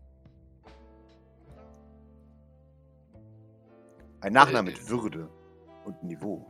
Ein 4.20 4.32
Nachname 4.32 4.70
Äh, 4.70 4.72
mit 4.72 4.88
Würde 4.88 5.28
und 5.84 6.02
Niveau. 6.02 6.44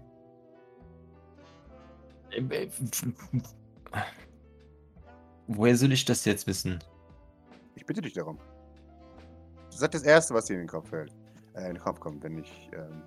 Äh, 2.31 2.41
äh, 2.41 2.71
Woher 5.49 5.77
soll 5.77 5.93
ich 5.93 6.05
das 6.07 6.25
jetzt 6.25 6.47
wissen? 6.47 6.79
Ich 7.77 7.87
bitte 7.87 8.01
dich 8.01 8.15
darum. 8.15 8.39
Das 9.71 9.81
ist 9.81 9.95
das 9.95 10.03
Erste, 10.03 10.35
was 10.35 10.47
dir 10.47 10.55
in 10.55 10.61
den 10.61 10.69
Kopf 10.69 10.89
fällt. 10.89 11.13
Äh, 11.55 11.69
in 11.69 11.75
den 11.75 11.79
Kopf 11.79 12.01
kommt, 12.01 12.23
wenn 12.25 12.39
ich 12.39 12.71
ähm, 12.73 13.03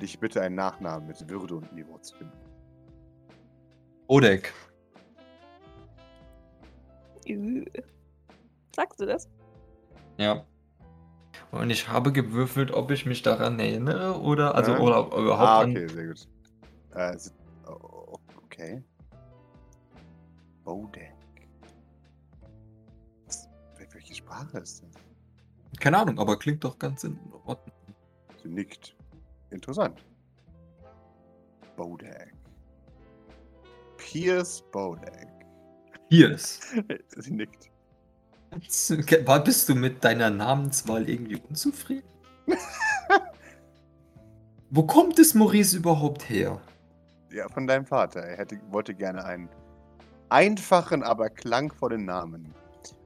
dich 0.00 0.18
bitte, 0.20 0.42
einen 0.42 0.56
Nachnamen 0.56 1.06
mit 1.06 1.28
Würde 1.30 1.56
und 1.56 1.72
Niveau 1.72 1.96
zu 1.98 2.16
finden. 2.16 2.36
Odek. 4.08 4.52
Sagst 8.76 9.00
du 9.00 9.06
das? 9.06 9.28
Ja. 10.18 10.44
Und 11.50 11.70
ich 11.70 11.88
habe 11.88 12.12
gewürfelt, 12.12 12.72
ob 12.72 12.90
ich 12.90 13.06
mich 13.06 13.22
daran 13.22 13.58
erinnere 13.58 14.20
oder 14.20 14.54
also 14.54 14.72
Ja. 14.72 14.78
oder 14.80 14.98
überhaupt 15.16 15.48
Ah, 15.48 15.60
an- 15.60 15.70
okay, 15.70 15.88
sehr 15.88 16.06
gut. 16.08 16.28
Äh, 16.94 17.16
oh, 17.70 18.16
okay. 18.44 18.82
Bodek. 20.64 21.13
Welche 24.14 24.22
Sprache 24.22 24.58
ist 24.58 24.82
das? 24.82 25.80
Keine 25.80 25.98
Ahnung, 25.98 26.20
aber 26.20 26.38
klingt 26.38 26.62
doch 26.62 26.78
ganz 26.78 27.02
in 27.02 27.18
Ordnung. 27.44 27.74
Sie 28.40 28.48
nickt. 28.48 28.94
Interessant. 29.50 30.04
Bodek. 31.76 32.32
Piers 33.96 34.62
Bodek. 34.70 35.28
Hier 36.10 36.30
ist. 36.30 36.62
Sie 37.16 37.32
nickt. 37.32 37.70
War 39.26 39.42
bist 39.42 39.68
du 39.68 39.74
mit 39.74 40.04
deiner 40.04 40.30
Namenswahl 40.30 41.08
irgendwie 41.08 41.42
unzufrieden? 41.48 42.08
Wo 44.70 44.84
kommt 44.84 45.18
es 45.18 45.34
Maurice 45.34 45.76
überhaupt 45.76 46.28
her? 46.28 46.60
Ja, 47.32 47.48
von 47.48 47.66
deinem 47.66 47.84
Vater. 47.84 48.20
Er 48.20 48.36
hätte, 48.36 48.60
wollte 48.70 48.94
gerne 48.94 49.24
einen 49.24 49.48
einfachen, 50.28 51.02
aber 51.02 51.30
klangvollen 51.30 52.04
Namen. 52.04 52.54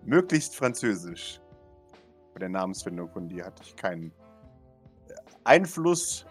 Möglichst 0.04 0.56
französisch. 0.56 1.40
Bei 2.34 2.40
der 2.40 2.48
Namensfindung 2.48 3.08
von 3.10 3.28
dir 3.28 3.44
hatte 3.44 3.62
ich 3.62 3.76
keinen 3.76 4.10
äh, 5.08 5.14
Einfluss. 5.44 6.26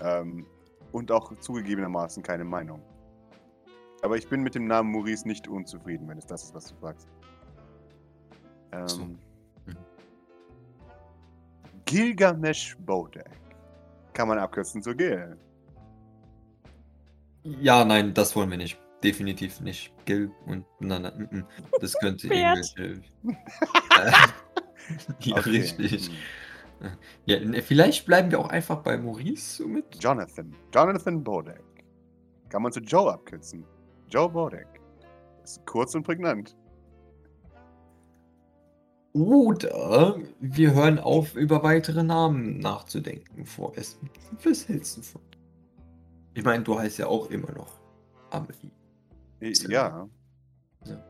Ähm, 0.00 0.46
und 0.92 1.10
auch 1.12 1.36
zugegebenermaßen 1.38 2.22
keine 2.22 2.44
Meinung. 2.44 2.80
Aber 4.02 4.16
ich 4.16 4.28
bin 4.28 4.42
mit 4.42 4.54
dem 4.54 4.66
Namen 4.66 4.92
Maurice 4.92 5.26
nicht 5.26 5.48
unzufrieden, 5.48 6.08
wenn 6.08 6.18
es 6.18 6.26
das 6.26 6.44
ist, 6.44 6.54
was 6.54 6.66
du 6.66 6.74
fragst. 6.76 7.08
Ähm, 8.72 8.88
So. 8.88 9.06
Gilgamesh 11.86 12.76
Bodek. 12.78 13.30
Kann 14.12 14.28
man 14.28 14.38
abkürzen 14.38 14.82
zu 14.82 14.94
Gil. 14.94 15.36
Ja, 17.42 17.84
nein, 17.84 18.12
das 18.12 18.34
wollen 18.34 18.50
wir 18.50 18.56
nicht. 18.56 18.78
Definitiv 19.02 19.60
nicht. 19.60 19.92
Gil 20.04 20.30
und 20.46 20.64
mm, 20.80 20.86
mm. 20.86 21.44
das 21.80 21.94
könnte 22.00 22.28
irgendwelche. 22.28 23.02
Ja, 25.20 25.36
Okay. 25.38 25.50
richtig. 25.50 26.08
Hm. 26.80 26.90
Ja, 27.24 27.40
ne, 27.40 27.62
vielleicht 27.62 28.06
bleiben 28.06 28.30
wir 28.30 28.38
auch 28.38 28.48
einfach 28.48 28.82
bei 28.82 28.96
Maurice 28.96 29.56
so 29.62 29.68
mit. 29.68 29.84
Jonathan. 30.02 30.54
Jonathan 30.74 31.24
Bodek. 31.24 31.62
Kann 32.48 32.62
man 32.62 32.72
zu 32.72 32.80
Joe 32.80 33.12
abkürzen. 33.12 33.64
Joe 34.08 34.28
Bodek. 34.28 34.68
Ist 35.42 35.64
kurz 35.66 35.94
und 35.94 36.04
prägnant. 36.04 36.56
Oder 39.12 40.18
wir 40.40 40.74
hören 40.74 40.98
auf, 40.98 41.34
über 41.34 41.62
weitere 41.62 42.02
Namen 42.02 42.58
nachzudenken 42.58 43.46
vorerst. 43.46 43.98
Was 44.44 44.68
hältst 44.68 44.98
du 44.98 45.02
von? 45.02 45.22
Ich 46.34 46.44
meine, 46.44 46.62
du 46.62 46.78
heißt 46.78 46.98
ja 46.98 47.06
auch 47.06 47.30
immer 47.30 47.50
noch 47.52 47.80
Amelie. 48.30 48.70
So. 49.40 49.68
Ja. 49.68 50.08
Ja. 50.84 51.04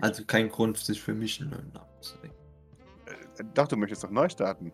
Also 0.00 0.24
kein 0.24 0.48
Grund, 0.48 0.78
sich 0.78 1.00
für 1.02 1.14
mich 1.14 1.40
einen 1.40 1.50
neuen 1.50 1.72
Namen 1.72 2.00
zu 2.00 2.16
denken. 2.18 2.36
Äh, 3.06 3.44
Doch, 3.54 3.68
du 3.68 3.76
möchtest 3.76 4.04
doch 4.04 4.10
neu 4.10 4.28
starten. 4.28 4.72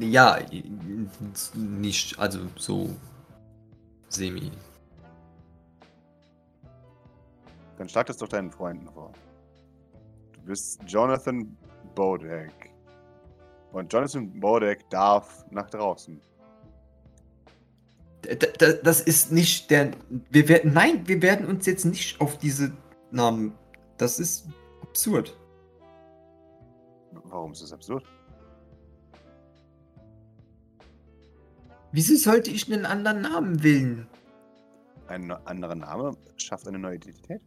Ja, 0.00 0.38
nicht, 1.54 2.18
also 2.18 2.40
so 2.56 2.88
semi. 4.08 4.50
Dann 7.76 7.88
schlag 7.88 8.06
das 8.06 8.16
doch 8.16 8.28
deinen 8.28 8.50
Freunden 8.50 8.88
vor. 8.90 9.12
Du 10.32 10.40
bist 10.40 10.80
Jonathan 10.86 11.56
Bodek. 11.94 12.72
Und 13.72 13.92
Jonathan 13.92 14.40
Bodek 14.40 14.88
darf 14.88 15.44
nach 15.50 15.68
draußen. 15.68 16.20
Das 18.82 19.00
ist 19.00 19.32
nicht 19.32 19.70
der. 19.70 19.92
Wir 20.30 20.48
werden. 20.48 20.72
Nein, 20.72 21.06
wir 21.06 21.22
werden 21.22 21.46
uns 21.46 21.66
jetzt 21.66 21.84
nicht 21.84 22.20
auf 22.20 22.38
diese 22.38 22.72
Namen. 23.10 23.52
Das 23.96 24.18
ist 24.18 24.46
absurd. 24.82 25.36
Warum 27.24 27.52
ist 27.52 27.62
das 27.62 27.72
absurd? 27.72 28.04
Wieso 31.92 32.16
sollte 32.16 32.50
ich 32.50 32.70
einen 32.72 32.84
anderen 32.84 33.22
Namen 33.22 33.62
wählen? 33.62 34.06
Ein 35.06 35.30
anderer 35.30 35.74
Name 35.74 36.16
schafft 36.36 36.68
eine 36.68 36.78
neue 36.78 36.96
Identität? 36.96 37.40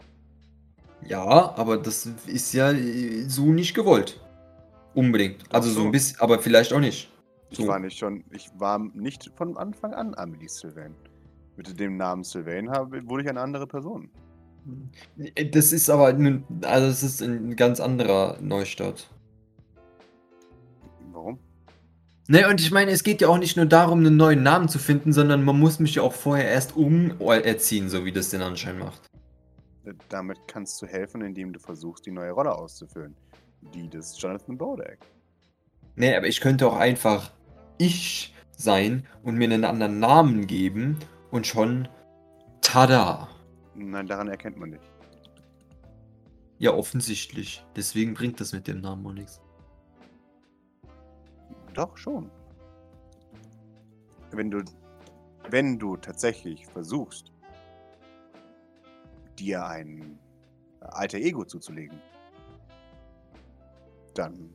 Ja, 1.08 1.56
aber 1.56 1.78
das 1.78 2.08
ist 2.26 2.54
ja 2.54 2.72
äh, 2.72 3.24
so 3.28 3.46
nicht 3.52 3.74
gewollt. 3.74 4.20
Unbedingt. 4.94 5.44
Also 5.54 5.70
so 5.70 5.82
so. 5.82 5.86
ein 5.86 5.92
bisschen, 5.92 6.20
aber 6.20 6.40
vielleicht 6.40 6.74
auch 6.74 6.80
nicht. 6.80 7.11
Ich 7.52 7.68
war 7.68 7.80
nicht 7.80 7.98
schon, 7.98 8.24
ich 8.32 8.50
war 8.58 8.80
nicht 8.80 9.30
von 9.36 9.58
Anfang 9.58 9.94
an 9.94 10.16
Amelie 10.16 10.48
Sylvain. 10.48 10.96
Mit 11.58 11.80
dem 11.80 11.98
Namen 11.98 12.24
Sylvain 12.24 12.70
habe, 12.70 13.08
wurde 13.08 13.24
ich 13.24 13.30
eine 13.30 13.42
andere 13.42 13.68
Person. 13.68 14.10
Das 15.52 15.72
ist 15.74 15.90
aber, 15.90 16.14
nun- 16.14 16.44
also 16.64 16.88
es 16.88 17.04
ist 17.04 17.22
ein 17.22 17.56
ganz 17.56 17.80
anderer 17.80 18.38
Neustart. 18.42 19.10
Warum? 21.12 21.40
Ne, 22.28 22.48
und 22.48 22.62
ich 22.62 22.72
meine, 22.72 22.92
es 22.92 23.04
geht 23.04 23.20
ja 23.22 23.28
auch 23.28 23.38
nicht 23.38 23.58
nur 23.58 23.66
darum, 23.66 24.00
einen 24.00 24.16
neuen 24.16 24.44
Namen 24.44 24.70
zu 24.70 24.80
finden, 24.80 25.12
sondern 25.12 25.44
man 25.44 25.60
muss 25.60 25.80
mich 25.80 25.96
ja 25.96 26.04
auch 26.04 26.14
vorher 26.14 26.50
erst 26.50 26.78
umerziehen, 26.78 27.90
so 27.90 28.06
wie 28.06 28.12
das 28.14 28.30
den 28.30 28.42
Anschein 28.42 28.80
macht. 28.80 29.02
Äh, 29.84 29.94
Damit 30.08 30.38
kannst 30.48 30.82
du 30.82 30.86
helfen, 30.86 31.22
indem 31.22 31.52
du 31.52 31.60
versuchst, 31.60 32.06
die 32.06 32.12
neue 32.12 32.32
Rolle 32.32 32.56
auszufüllen. 32.56 33.16
Die 33.74 33.90
des 33.90 34.20
Jonathan 34.22 34.58
Bodak. 34.58 35.00
Ne, 35.96 36.16
aber 36.16 36.28
ich 36.28 36.40
könnte 36.40 36.68
auch 36.68 36.78
einfach 36.78 37.32
ich 37.82 38.34
sein 38.52 39.08
und 39.24 39.36
mir 39.36 39.46
einen 39.46 39.65
anderen 39.65 40.00
Namen 40.00 40.48
geben 40.48 41.00
und 41.32 41.48
schon 41.48 41.88
tada. 42.62 43.28
Nein, 43.74 44.06
daran 44.08 44.28
erkennt 44.28 44.58
man 44.58 44.72
dich. 44.72 44.82
Ja, 46.60 46.74
offensichtlich. 46.74 47.65
Deswegen 47.76 48.13
bringt 48.13 48.39
das 48.39 48.54
mit 48.54 48.67
dem 48.67 48.82
Namen 48.82 49.06
auch 49.08 49.13
nichts. 49.13 49.41
Doch, 51.74 51.98
schon. 51.98 52.30
Wenn 54.32 54.52
du, 54.52 54.63
wenn 55.50 55.80
du 55.80 55.98
tatsächlich 55.98 56.67
versuchst, 56.67 57.32
dir 59.39 59.65
ein 59.65 60.20
alter 60.82 61.17
Ego 61.17 61.46
zuzulegen, 61.46 62.00
dann 64.13 64.54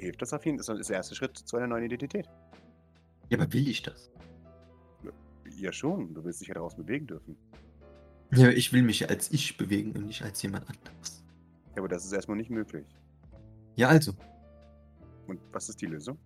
hilft 0.00 0.22
das 0.22 0.32
auf 0.32 0.44
jeden 0.44 0.58
Fall. 0.58 0.74
Das 0.74 0.80
ist 0.80 0.90
der 0.90 0.96
erste 0.96 1.14
Schritt 1.14 1.36
zu 1.36 1.56
einer 1.56 1.66
neuen 1.66 1.84
Identität. 1.84 2.28
Ja, 3.28 3.38
aber 3.38 3.52
will 3.52 3.68
ich 3.68 3.82
das? 3.82 4.10
Ja, 5.56 5.72
schon. 5.72 6.14
Du 6.14 6.24
willst 6.24 6.40
dich 6.40 6.48
ja 6.48 6.54
daraus 6.54 6.74
bewegen 6.74 7.06
dürfen. 7.06 7.36
Ja, 8.32 8.48
ich 8.48 8.72
will 8.72 8.82
mich 8.82 9.08
als 9.08 9.30
ich 9.32 9.56
bewegen 9.56 9.92
und 9.92 10.06
nicht 10.06 10.22
als 10.22 10.42
jemand 10.42 10.68
anderes. 10.68 11.24
Ja, 11.74 11.78
aber 11.78 11.88
das 11.88 12.04
ist 12.04 12.12
erstmal 12.12 12.36
nicht 12.36 12.50
möglich. 12.50 12.86
Ja, 13.76 13.88
also. 13.88 14.12
Und 15.26 15.40
was 15.52 15.68
ist 15.68 15.80
die 15.80 15.86
Lösung? 15.86 16.18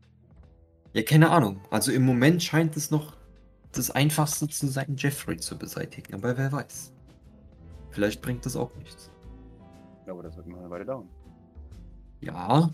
Ja, 0.92 1.02
keine 1.02 1.30
Ahnung. 1.30 1.60
Also 1.70 1.92
im 1.92 2.04
Moment 2.04 2.42
scheint 2.42 2.76
es 2.76 2.90
noch 2.90 3.16
das 3.72 3.90
Einfachste 3.90 4.48
zu 4.48 4.68
sein, 4.68 4.96
Jeffrey 4.96 5.37
zu 5.37 5.58
beseitigen. 5.58 6.14
Aber 6.14 6.37
wer 6.37 6.52
weiß. 6.52 6.92
Vielleicht 7.90 8.22
bringt 8.22 8.46
das 8.46 8.56
auch 8.56 8.74
nichts. 8.76 9.10
Aber 10.06 10.22
das 10.22 10.37
wird 10.37 10.46
noch 10.46 10.58
eine 10.58 10.70
Weile 10.70 10.84
dauern. 10.84 11.08
Ja, 12.20 12.70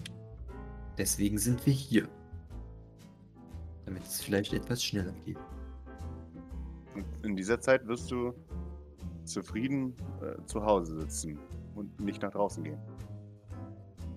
deswegen 1.01 1.39
sind 1.39 1.65
wir 1.65 1.73
hier. 1.73 2.07
Damit 3.87 4.05
es 4.05 4.21
vielleicht 4.21 4.53
etwas 4.53 4.85
schneller 4.85 5.15
geht. 5.25 5.39
Und 6.95 7.07
in 7.25 7.37
dieser 7.37 7.59
Zeit 7.59 7.87
wirst 7.87 8.11
du 8.11 8.35
zufrieden 9.25 9.95
äh, 10.21 10.45
zu 10.45 10.63
Hause 10.63 11.01
sitzen 11.01 11.39
und 11.75 11.99
nicht 12.01 12.21
nach 12.23 12.33
draußen 12.33 12.63
gehen. 12.63 12.79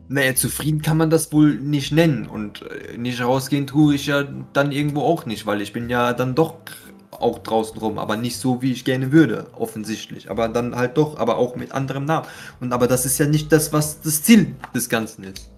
Naja, 0.10 0.36
zufrieden 0.36 0.82
kann 0.82 0.98
man 0.98 1.10
das 1.10 1.32
wohl 1.32 1.56
nicht 1.56 1.94
nennen. 1.94 2.28
Und 2.28 2.64
äh, 2.64 2.98
nicht 2.98 3.22
rausgehen 3.22 3.66
tue 3.66 3.96
ich 3.96 4.08
ja 4.08 4.24
dann 4.52 4.74
irgendwo 4.74 5.02
auch 5.02 5.26
nicht, 5.26 5.46
weil 5.46 5.62
ich 5.62 5.72
bin 5.72 5.90
ja 5.90 6.12
dann 6.12 6.36
doch 6.36 6.56
auch 7.12 7.40
draußen 7.40 7.78
rum, 7.78 7.98
aber 7.98 8.18
nicht 8.18 8.38
so, 8.38 8.62
wie 8.62 8.74
ich 8.74 8.84
gerne 8.84 9.14
würde, 9.14 9.48
offensichtlich. 9.54 10.30
Aber 10.30 10.50
dann 10.50 10.76
halt 10.76 10.98
doch, 10.98 11.18
aber 11.18 11.38
auch 11.38 11.56
mit 11.56 11.72
anderem 11.72 12.04
Namen. 12.04 12.28
Und 12.60 12.74
aber 12.74 12.88
das 12.88 13.06
ist 13.06 13.18
ja 13.20 13.28
nicht 13.28 13.54
das, 13.54 13.72
was 13.72 14.02
das 14.02 14.24
Ziel 14.24 14.56
des 14.76 14.90
Ganzen 14.90 15.24
ist. 15.24 15.53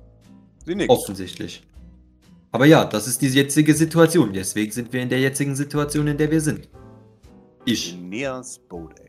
Sie 0.66 0.76
nickt. 0.76 0.90
Offensichtlich. 0.90 1.64
Aber 2.52 2.66
ja, 2.66 2.86
das 2.86 3.08
ist 3.08 3.22
die 3.22 3.28
jetzige 3.28 3.74
Situation. 3.74 4.34
Deswegen 4.34 4.72
sind 4.72 4.94
wir 4.94 5.02
in 5.02 5.10
der 5.10 5.20
jetzigen 5.20 5.56
Situation, 5.56 6.08
in 6.08 6.18
der 6.18 6.32
wir 6.32 6.42
sind. 6.42 6.70
Ich. 7.66 7.98
Neas 7.98 8.60
Bodak. 8.60 9.06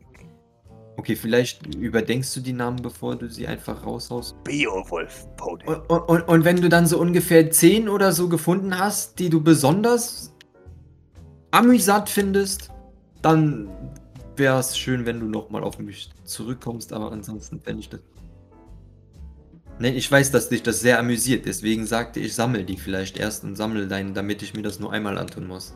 Okay, 0.97 1.15
vielleicht 1.15 1.75
überdenkst 1.75 2.33
du 2.33 2.39
die 2.41 2.53
Namen, 2.53 2.81
bevor 2.81 3.15
du 3.15 3.29
sie 3.29 3.47
einfach 3.47 3.85
raushaust. 3.85 4.35
Beowulf 4.43 5.27
Bodak. 5.37 5.67
Und, 5.67 5.89
und, 5.89 6.09
und, 6.09 6.21
und 6.27 6.45
wenn 6.45 6.59
du 6.59 6.69
dann 6.69 6.87
so 6.87 6.99
ungefähr 6.99 7.49
10 7.49 7.87
oder 7.87 8.11
so 8.11 8.27
gefunden 8.29 8.77
hast, 8.77 9.19
die 9.19 9.29
du 9.29 9.41
besonders 9.41 10.33
amüsant 11.51 12.09
findest, 12.09 12.71
dann 13.21 13.69
wäre 14.35 14.59
es 14.59 14.77
schön, 14.77 15.05
wenn 15.05 15.19
du 15.19 15.27
nochmal 15.27 15.63
auf 15.63 15.79
mich 15.79 16.09
zurückkommst, 16.23 16.93
aber 16.93 17.11
ansonsten 17.11 17.59
fände 17.61 17.81
ich 17.81 17.89
das. 17.89 18.01
Ne, 19.79 19.93
ich 19.93 20.11
weiß, 20.11 20.31
dass 20.31 20.49
dich 20.49 20.63
das 20.63 20.79
sehr 20.79 20.97
amüsiert, 20.99 21.45
deswegen 21.45 21.85
sagte 21.85 22.19
ich, 22.19 22.33
sammel 22.33 22.63
die 22.65 22.77
vielleicht 22.77 23.17
erst 23.17 23.43
und 23.43 23.55
sammel 23.55 23.87
deinen, 23.87 24.15
damit 24.15 24.41
ich 24.41 24.55
mir 24.55 24.63
das 24.63 24.79
nur 24.79 24.91
einmal 24.91 25.17
antun 25.17 25.47
muss. 25.47 25.73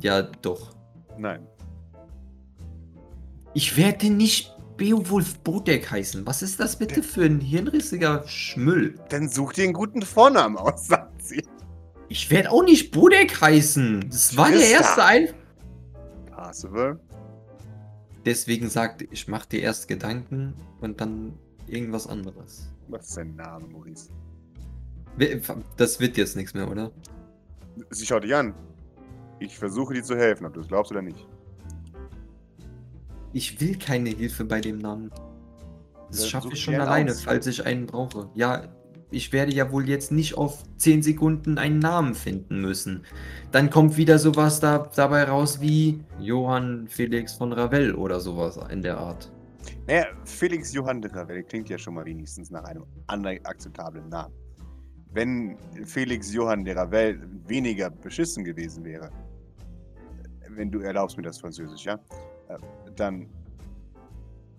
Ja, 0.00 0.22
doch. 0.22 0.74
Nein. 1.18 1.46
Ich 3.52 3.76
werde 3.76 4.08
nicht 4.08 4.54
Beowulf 4.78 5.40
Bodek 5.40 5.90
heißen. 5.90 6.26
Was 6.26 6.40
ist 6.40 6.58
das 6.58 6.78
bitte 6.78 7.02
für 7.02 7.24
ein 7.24 7.40
hirnrissiger 7.40 8.26
Schmüll? 8.26 8.98
Dann 9.10 9.28
such 9.28 9.52
dir 9.52 9.64
einen 9.64 9.74
guten 9.74 10.00
Vornamen 10.00 10.56
aus, 10.56 10.86
sagt 10.88 11.22
sie. 11.22 11.44
Ich 12.08 12.30
werde 12.30 12.50
auch 12.50 12.62
nicht 12.64 12.90
Bodek 12.92 13.40
heißen. 13.42 14.08
Das 14.08 14.36
war 14.38 14.48
der 14.48 14.58
Christa. 14.58 14.72
erste 14.72 15.04
ein. 15.04 15.28
Percival. 16.34 16.98
Deswegen 18.24 18.68
sagte 18.68 19.06
ich, 19.10 19.28
mach 19.28 19.46
dir 19.46 19.60
erst 19.60 19.88
Gedanken 19.88 20.54
und 20.80 21.00
dann 21.00 21.38
irgendwas 21.66 22.06
anderes. 22.06 22.70
Was 22.88 23.08
ist 23.08 23.16
dein 23.16 23.34
Name, 23.36 23.66
Maurice? 23.68 24.10
Das 25.76 26.00
wird 26.00 26.16
jetzt 26.16 26.36
nichts 26.36 26.54
mehr, 26.54 26.70
oder? 26.70 26.90
Sie 27.90 28.04
schaut 28.06 28.24
dich 28.24 28.34
an. 28.34 28.54
Ich 29.38 29.58
versuche 29.58 29.94
dir 29.94 30.02
zu 30.02 30.16
helfen, 30.16 30.44
ob 30.46 30.54
du 30.54 30.60
es 30.60 30.68
glaubst 30.68 30.92
oder 30.92 31.02
nicht. 31.02 31.26
Ich 33.32 33.60
will 33.60 33.78
keine 33.78 34.10
Hilfe 34.10 34.44
bei 34.44 34.60
dem 34.60 34.78
Namen. 34.78 35.10
Das 36.10 36.20
Dann 36.20 36.28
schaffe 36.28 36.48
ich 36.52 36.60
schon 36.62 36.74
alleine, 36.74 37.12
aus. 37.12 37.22
falls 37.22 37.46
ich 37.46 37.64
einen 37.64 37.86
brauche. 37.86 38.28
Ja, 38.34 38.68
ich 39.10 39.32
werde 39.32 39.52
ja 39.52 39.70
wohl 39.72 39.88
jetzt 39.88 40.12
nicht 40.12 40.36
auf 40.36 40.62
10 40.76 41.02
Sekunden 41.02 41.58
einen 41.58 41.78
Namen 41.78 42.14
finden 42.14 42.60
müssen. 42.60 43.04
Dann 43.52 43.70
kommt 43.70 43.96
wieder 43.96 44.18
sowas 44.18 44.60
da, 44.60 44.90
dabei 44.94 45.24
raus 45.24 45.60
wie 45.60 46.04
Johann 46.20 46.86
Felix 46.88 47.34
von 47.34 47.52
Ravel 47.52 47.94
oder 47.94 48.20
sowas 48.20 48.58
in 48.70 48.82
der 48.82 48.98
Art. 48.98 49.30
Naja, 49.86 50.06
Felix 50.24 50.72
Johann 50.72 51.02
de 51.02 51.10
Ravel 51.12 51.42
klingt 51.42 51.68
ja 51.68 51.78
schon 51.78 51.94
mal 51.94 52.04
wenigstens 52.04 52.50
nach 52.50 52.64
einem 52.64 52.84
anderen 53.08 53.44
akzeptablen 53.44 54.08
Namen. 54.08 54.34
Wenn 55.12 55.56
Felix 55.84 56.32
Johann 56.32 56.64
de 56.64 56.74
Ravel 56.74 57.20
weniger 57.46 57.90
beschissen 57.90 58.44
gewesen 58.44 58.84
wäre, 58.84 59.10
wenn 60.50 60.70
du 60.70 60.80
erlaubst 60.80 61.16
mir 61.16 61.24
das 61.24 61.38
Französisch, 61.38 61.84
ja, 61.84 61.94
äh, 62.48 62.58
dann 62.96 63.28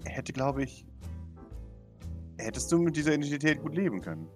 hätte, 0.03 0.33
glaube 0.33 0.63
ich, 0.63 0.85
hättest 2.37 2.71
du 2.71 2.79
mit 2.79 2.95
dieser 2.95 3.13
Identität 3.13 3.61
gut 3.61 3.75
leben 3.75 4.01
können. 4.01 4.27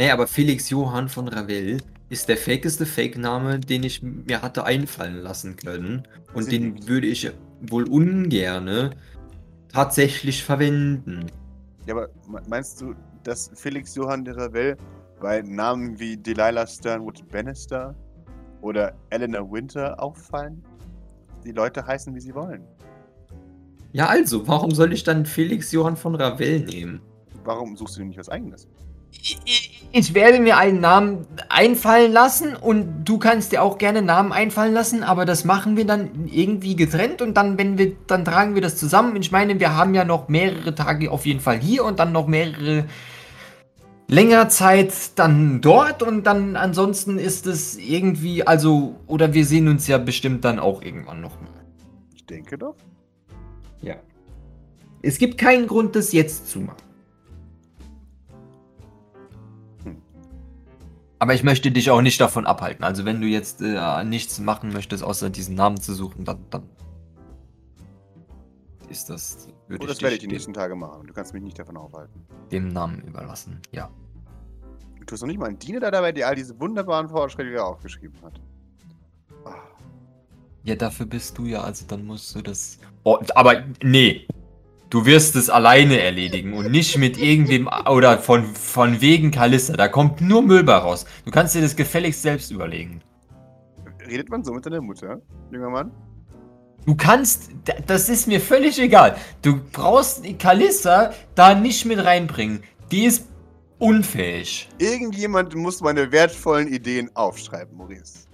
Naja, 0.00 0.14
aber 0.14 0.26
Felix 0.26 0.70
Johann 0.70 1.10
von 1.10 1.28
Ravel 1.28 1.76
ist 2.08 2.26
der 2.30 2.38
fakeste 2.38 2.86
Fake-Name, 2.86 3.60
den 3.60 3.82
ich 3.82 4.02
mir 4.02 4.40
hatte 4.40 4.64
einfallen 4.64 5.16
lassen 5.18 5.56
können. 5.56 6.08
Und 6.32 6.44
Sie 6.44 6.52
den 6.52 6.88
würde 6.88 7.06
ich 7.06 7.30
wohl 7.60 7.86
ungerne 7.86 8.92
tatsächlich 9.70 10.42
verwenden. 10.42 11.26
Ja, 11.86 11.92
aber 11.96 12.08
me- 12.26 12.40
meinst 12.48 12.80
du, 12.80 12.94
dass 13.24 13.50
Felix 13.52 13.94
Johann 13.94 14.24
de 14.24 14.32
Ravel 14.32 14.78
bei 15.20 15.42
Namen 15.42 16.00
wie 16.00 16.16
Delilah 16.16 16.66
Sternwood 16.66 17.28
Bannister 17.28 17.94
oder 18.62 18.94
Eleanor 19.10 19.52
Winter 19.52 20.02
auffallen? 20.02 20.64
Die 21.44 21.52
Leute 21.52 21.86
heißen, 21.86 22.14
wie 22.14 22.20
sie 22.20 22.34
wollen. 22.34 22.64
Ja, 23.92 24.06
also, 24.06 24.48
warum 24.48 24.70
soll 24.70 24.94
ich 24.94 25.04
dann 25.04 25.26
Felix 25.26 25.72
Johann 25.72 25.98
von 25.98 26.14
Ravel 26.14 26.60
nehmen? 26.60 27.02
Warum 27.44 27.76
suchst 27.76 27.96
du 27.96 28.00
dir 28.00 28.06
nicht 28.06 28.18
was 28.18 28.30
eigenes? 28.30 28.66
Ich 29.92 30.14
werde 30.14 30.38
mir 30.38 30.56
einen 30.56 30.80
Namen 30.80 31.26
einfallen 31.48 32.12
lassen 32.12 32.54
und 32.54 33.04
du 33.04 33.18
kannst 33.18 33.50
dir 33.50 33.60
auch 33.60 33.76
gerne 33.76 34.02
Namen 34.02 34.30
einfallen 34.30 34.72
lassen, 34.72 35.02
aber 35.02 35.24
das 35.24 35.44
machen 35.44 35.76
wir 35.76 35.84
dann 35.84 36.28
irgendwie 36.30 36.76
getrennt 36.76 37.20
und 37.22 37.34
dann, 37.36 37.58
wenn 37.58 37.76
wir, 37.76 37.96
dann 38.06 38.24
tragen 38.24 38.54
wir 38.54 38.62
das 38.62 38.76
zusammen. 38.76 39.16
Ich 39.16 39.32
meine, 39.32 39.58
wir 39.58 39.74
haben 39.74 39.94
ja 39.94 40.04
noch 40.04 40.28
mehrere 40.28 40.76
Tage 40.76 41.10
auf 41.10 41.26
jeden 41.26 41.40
Fall 41.40 41.58
hier 41.58 41.84
und 41.84 41.98
dann 41.98 42.12
noch 42.12 42.28
mehrere 42.28 42.84
länger 44.06 44.48
Zeit 44.48 45.18
dann 45.18 45.60
dort 45.60 46.04
und 46.04 46.24
dann 46.24 46.54
ansonsten 46.54 47.18
ist 47.18 47.48
es 47.48 47.76
irgendwie, 47.76 48.46
also, 48.46 48.94
oder 49.08 49.34
wir 49.34 49.44
sehen 49.44 49.66
uns 49.66 49.88
ja 49.88 49.98
bestimmt 49.98 50.44
dann 50.44 50.60
auch 50.60 50.82
irgendwann 50.82 51.20
noch 51.20 51.40
mal. 51.40 51.50
Ich 52.14 52.24
denke 52.26 52.56
doch. 52.56 52.76
Ja. 53.82 53.96
Es 55.02 55.18
gibt 55.18 55.36
keinen 55.36 55.66
Grund, 55.66 55.96
das 55.96 56.12
jetzt 56.12 56.48
zu 56.48 56.60
machen. 56.60 56.89
Aber 61.20 61.34
ich 61.34 61.42
möchte 61.44 61.70
dich 61.70 61.90
auch 61.90 62.00
nicht 62.00 62.20
davon 62.20 62.46
abhalten. 62.46 62.82
Also 62.82 63.04
wenn 63.04 63.20
du 63.20 63.26
jetzt 63.26 63.60
äh, 63.60 64.04
nichts 64.04 64.38
machen 64.40 64.72
möchtest, 64.72 65.04
außer 65.04 65.28
diesen 65.30 65.54
Namen 65.54 65.78
zu 65.80 65.92
suchen, 65.94 66.24
dann, 66.24 66.38
dann 66.50 66.62
ist 68.88 69.10
das, 69.10 69.48
würde 69.68 69.84
Oh, 69.84 69.86
das 69.86 69.98
ich 69.98 70.02
werde 70.02 70.16
ich 70.16 70.22
die 70.22 70.26
nächsten 70.26 70.54
Tage 70.54 70.74
machen. 70.74 71.06
Du 71.06 71.12
kannst 71.12 71.32
mich 71.34 71.42
nicht 71.42 71.58
davon 71.58 71.76
aufhalten. 71.76 72.26
dem 72.50 72.68
Namen 72.68 73.02
überlassen. 73.02 73.60
Ja. 73.70 73.90
Du 75.06 75.12
hast 75.12 75.20
noch 75.20 75.28
nicht 75.28 75.38
mal 75.38 75.46
einen 75.46 75.58
Diener 75.58 75.80
da 75.80 75.90
dabei, 75.90 76.12
der 76.12 76.26
all 76.28 76.34
diese 76.34 76.58
wunderbaren 76.58 77.08
Fortschritte 77.08 77.50
wieder 77.50 77.66
aufgeschrieben 77.66 78.16
hat. 78.22 78.40
Ah, 79.44 79.54
Ja, 80.64 80.74
dafür 80.74 81.06
bist 81.06 81.36
du 81.36 81.44
ja, 81.44 81.62
also 81.62 81.84
dann 81.86 82.04
musst 82.06 82.34
du 82.34 82.40
das. 82.42 82.78
Oh, 83.04 83.18
aber 83.34 83.64
nee. 83.82 84.26
Du 84.90 85.06
wirst 85.06 85.36
es 85.36 85.48
alleine 85.48 86.00
erledigen 86.00 86.52
und 86.52 86.72
nicht 86.72 86.98
mit 86.98 87.16
irgendwem 87.16 87.70
oder 87.88 88.18
von, 88.18 88.44
von 88.44 89.00
wegen 89.00 89.30
Kalista. 89.30 89.76
Da 89.76 89.86
kommt 89.86 90.20
nur 90.20 90.42
Müll 90.42 90.64
bei 90.64 90.74
raus. 90.74 91.06
Du 91.24 91.30
kannst 91.30 91.54
dir 91.54 91.60
das 91.60 91.76
gefälligst 91.76 92.22
selbst 92.22 92.50
überlegen. 92.50 93.00
Redet 94.04 94.28
man 94.30 94.42
so 94.42 94.52
mit 94.52 94.66
deiner 94.66 94.80
Mutter, 94.80 95.22
junger 95.52 95.70
Mann? 95.70 95.92
Du 96.86 96.96
kannst, 96.96 97.50
das 97.86 98.08
ist 98.08 98.26
mir 98.26 98.40
völlig 98.40 98.80
egal. 98.80 99.16
Du 99.42 99.60
brauchst 99.70 100.24
Kalissa 100.40 101.12
da 101.36 101.54
nicht 101.54 101.84
mit 101.84 102.04
reinbringen. 102.04 102.64
Die 102.90 103.04
ist 103.04 103.28
unfähig. 103.78 104.68
Irgendjemand 104.78 105.54
muss 105.54 105.80
meine 105.80 106.10
wertvollen 106.10 106.66
Ideen 106.66 107.14
aufschreiben, 107.14 107.76
Maurice. 107.76 108.29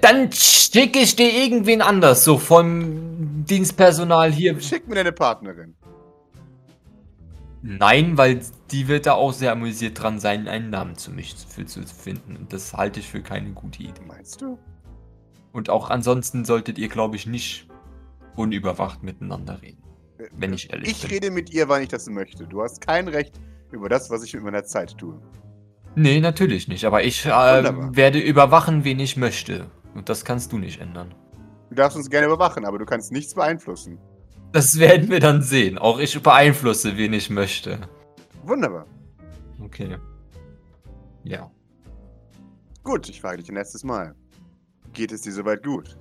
Dann 0.00 0.30
schicke 0.32 0.98
ich 0.98 1.14
dir 1.16 1.30
irgendwen 1.32 1.82
anders, 1.82 2.24
so 2.24 2.38
vom 2.38 3.44
Dienstpersonal 3.44 4.32
hier. 4.32 4.60
Schick 4.60 4.88
mir 4.88 4.96
deine 4.96 5.12
Partnerin. 5.12 5.74
Nein, 7.62 8.16
weil 8.16 8.40
die 8.70 8.86
wird 8.88 9.06
da 9.06 9.14
auch 9.14 9.32
sehr 9.32 9.52
amüsiert 9.52 10.00
dran 10.00 10.20
sein, 10.20 10.46
einen 10.48 10.70
Namen 10.70 10.96
zu 10.96 11.10
mich 11.10 11.34
für 11.48 11.66
zu 11.66 11.82
finden. 11.86 12.36
Und 12.36 12.52
das 12.52 12.72
halte 12.74 13.00
ich 13.00 13.08
für 13.08 13.20
keine 13.20 13.50
gute 13.50 13.82
Idee. 13.82 14.00
Meinst 14.06 14.40
du? 14.42 14.58
Und 15.52 15.70
auch 15.70 15.90
ansonsten 15.90 16.44
solltet 16.44 16.78
ihr, 16.78 16.88
glaube 16.88 17.16
ich, 17.16 17.26
nicht 17.26 17.66
unüberwacht 18.36 19.02
miteinander 19.02 19.60
reden. 19.60 19.82
Äh, 20.18 20.28
Wenn 20.36 20.52
ich 20.52 20.72
ehrlich 20.72 20.90
Ich 20.90 21.00
bin. 21.02 21.10
rede 21.10 21.30
mit 21.30 21.50
ihr, 21.50 21.68
wann 21.68 21.82
ich 21.82 21.88
das 21.88 22.06
möchte. 22.08 22.46
Du 22.46 22.62
hast 22.62 22.80
kein 22.80 23.08
Recht 23.08 23.34
über 23.72 23.88
das, 23.88 24.08
was 24.10 24.22
ich 24.22 24.34
mit 24.34 24.44
meiner 24.44 24.64
Zeit 24.64 24.96
tue. 24.96 25.20
Nee, 25.98 26.20
natürlich 26.20 26.68
nicht. 26.68 26.84
Aber 26.84 27.02
ich 27.02 27.26
äh, 27.26 27.30
werde 27.30 28.20
überwachen, 28.20 28.84
wen 28.84 29.00
ich 29.00 29.16
möchte. 29.16 29.68
Und 29.94 30.08
das 30.08 30.24
kannst 30.24 30.52
du 30.52 30.58
nicht 30.58 30.80
ändern. 30.80 31.12
Du 31.70 31.74
darfst 31.74 31.96
uns 31.96 32.08
gerne 32.08 32.28
überwachen, 32.28 32.64
aber 32.64 32.78
du 32.78 32.84
kannst 32.84 33.10
nichts 33.10 33.34
beeinflussen. 33.34 33.98
Das 34.52 34.78
werden 34.78 35.10
wir 35.10 35.18
dann 35.18 35.42
sehen. 35.42 35.76
Auch 35.76 35.98
ich 35.98 36.22
beeinflusse, 36.22 36.96
wen 36.96 37.12
ich 37.12 37.30
möchte. 37.30 37.80
Wunderbar. 38.44 38.86
Okay. 39.60 39.96
Ja. 41.24 41.50
Gut, 42.84 43.08
ich 43.08 43.20
frage 43.20 43.38
dich 43.38 43.48
ein 43.50 43.56
letztes 43.56 43.82
Mal. 43.82 44.14
Geht 44.92 45.10
es 45.10 45.22
dir 45.22 45.32
soweit 45.32 45.64
gut? 45.64 45.98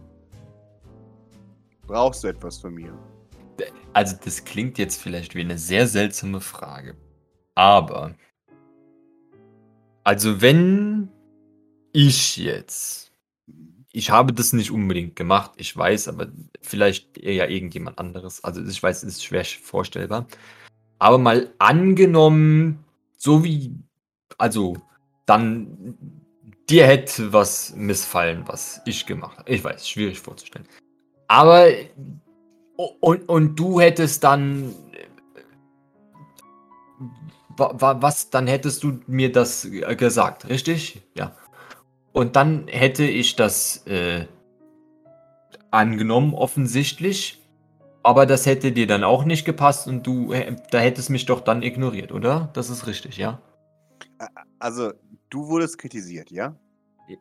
Brauchst 1.87 2.23
du 2.23 2.27
etwas 2.27 2.59
von 2.59 2.75
mir? 2.75 2.93
Also, 3.93 4.15
das 4.23 4.45
klingt 4.45 4.77
jetzt 4.77 5.01
vielleicht 5.01 5.33
wie 5.33 5.41
eine 5.41 5.57
sehr 5.57 5.87
seltsame 5.87 6.39
Frage. 6.39 6.95
Aber. 7.55 8.13
Also, 10.07 10.41
wenn 10.41 11.09
ich 11.91 12.37
jetzt. 12.37 13.11
Ich 13.91 14.09
habe 14.09 14.31
das 14.31 14.53
nicht 14.53 14.71
unbedingt 14.71 15.17
gemacht, 15.17 15.51
ich 15.57 15.75
weiß, 15.75 16.07
aber 16.07 16.27
vielleicht 16.61 17.17
eher 17.17 17.49
irgendjemand 17.49 17.99
anderes. 17.99 18.41
Also, 18.41 18.63
ich 18.63 18.81
weiß, 18.81 19.03
es 19.03 19.15
ist 19.15 19.25
schwer 19.25 19.43
vorstellbar. 19.43 20.25
Aber 20.97 21.17
mal 21.17 21.53
angenommen, 21.59 22.85
so 23.17 23.43
wie. 23.43 23.75
Also, 24.37 24.77
dann. 25.25 25.97
Dir 26.69 26.87
hätte 26.87 27.33
was 27.33 27.75
missfallen, 27.75 28.43
was 28.47 28.79
ich 28.85 29.05
gemacht 29.05 29.37
habe. 29.39 29.51
Ich 29.51 29.61
weiß, 29.61 29.89
schwierig 29.89 30.21
vorzustellen. 30.21 30.67
Aber 31.27 31.67
Und, 33.01 33.27
und 33.27 33.59
du 33.59 33.81
hättest 33.81 34.23
dann. 34.23 34.73
Wa- 37.57 37.73
wa- 37.79 38.01
Was, 38.01 38.29
dann 38.29 38.47
hättest 38.47 38.83
du 38.83 38.99
mir 39.07 39.31
das 39.31 39.65
äh, 39.65 39.95
gesagt, 39.95 40.47
richtig? 40.49 41.01
Ja. 41.15 41.35
Und 42.13 42.35
dann 42.35 42.67
hätte 42.67 43.03
ich 43.03 43.35
das 43.35 43.85
äh, 43.87 44.25
angenommen, 45.71 46.33
offensichtlich. 46.33 47.41
Aber 48.03 48.25
das 48.25 48.45
hätte 48.45 48.71
dir 48.71 48.87
dann 48.87 49.03
auch 49.03 49.25
nicht 49.25 49.43
gepasst 49.45 49.87
und 49.87 50.07
du, 50.07 50.33
da 50.71 50.79
hättest 50.79 51.09
mich 51.09 51.25
doch 51.25 51.41
dann 51.41 51.61
ignoriert, 51.61 52.13
oder? 52.13 52.49
Das 52.53 52.69
ist 52.69 52.87
richtig, 52.87 53.17
ja? 53.17 53.41
Also, 54.59 54.93
du 55.29 55.47
wurdest 55.47 55.77
kritisiert, 55.77 56.31
ja? 56.31 56.55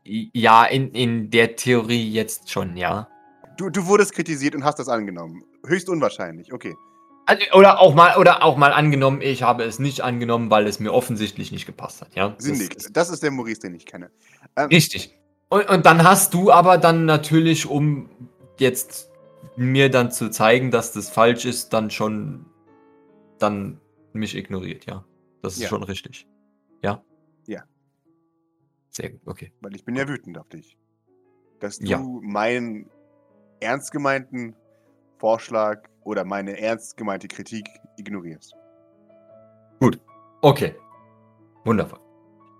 Ja, 0.04 0.64
in, 0.64 0.90
in 0.92 1.30
der 1.30 1.56
Theorie 1.56 2.10
jetzt 2.10 2.50
schon, 2.50 2.76
ja. 2.76 3.08
Du, 3.56 3.68
du 3.70 3.86
wurdest 3.86 4.12
kritisiert 4.12 4.54
und 4.54 4.64
hast 4.64 4.78
das 4.78 4.88
angenommen. 4.88 5.42
Höchst 5.66 5.88
unwahrscheinlich, 5.88 6.52
okay. 6.52 6.74
Also, 7.26 7.42
oder 7.54 7.80
auch 7.80 7.94
mal, 7.94 8.16
oder 8.18 8.42
auch 8.44 8.56
mal 8.56 8.72
angenommen, 8.72 9.20
ich 9.20 9.42
habe 9.42 9.64
es 9.64 9.78
nicht 9.80 10.00
angenommen, 10.02 10.50
weil 10.50 10.66
es 10.66 10.78
mir 10.78 10.92
offensichtlich 10.92 11.50
nicht 11.52 11.66
gepasst 11.66 12.00
hat, 12.00 12.14
ja? 12.14 12.28
Das 12.30 12.44
Sinnig. 12.44 12.74
ist- 12.76 12.96
Das 12.96 13.10
ist 13.10 13.22
der 13.22 13.30
Maurice, 13.32 13.60
den 13.60 13.74
ich 13.74 13.84
kenne. 13.84 14.10
Ähm, 14.56 14.68
Richtig. 14.68 15.18
Und, 15.48 15.68
und 15.68 15.86
dann 15.86 16.04
hast 16.04 16.34
du 16.34 16.50
aber 16.52 16.78
dann 16.78 17.04
natürlich, 17.04 17.66
um 17.66 18.08
jetzt 18.58 19.10
mir 19.56 19.90
dann 19.90 20.10
zu 20.12 20.30
zeigen, 20.30 20.70
dass 20.70 20.92
das 20.92 21.10
falsch 21.10 21.44
ist, 21.44 21.72
dann 21.72 21.90
schon 21.90 22.46
dann 23.38 23.80
mich 24.12 24.34
ignoriert, 24.36 24.86
ja. 24.86 25.04
Das 25.42 25.54
ist 25.56 25.62
Ja. 25.62 25.68
schon 25.68 25.82
richtig. 25.82 26.26
Ja? 26.82 27.02
Ja. 27.46 27.64
Sehr 28.90 29.10
gut, 29.10 29.20
okay. 29.26 29.52
Weil 29.60 29.74
ich 29.74 29.84
bin 29.84 29.94
ja 29.96 30.08
wütend 30.08 30.38
auf 30.38 30.48
dich. 30.48 30.78
Dass 31.60 31.78
du 31.78 31.86
Ja. 31.86 31.98
meinen 32.22 32.88
ernst 33.60 33.90
gemeinten 33.92 34.54
Vorschlag 35.18 35.82
oder 36.06 36.24
meine 36.24 36.58
ernst 36.58 36.96
gemeinte 36.96 37.28
Kritik 37.28 37.68
ignorierst. 37.96 38.54
Okay. 40.42 40.74
Wundervoll. 41.64 41.98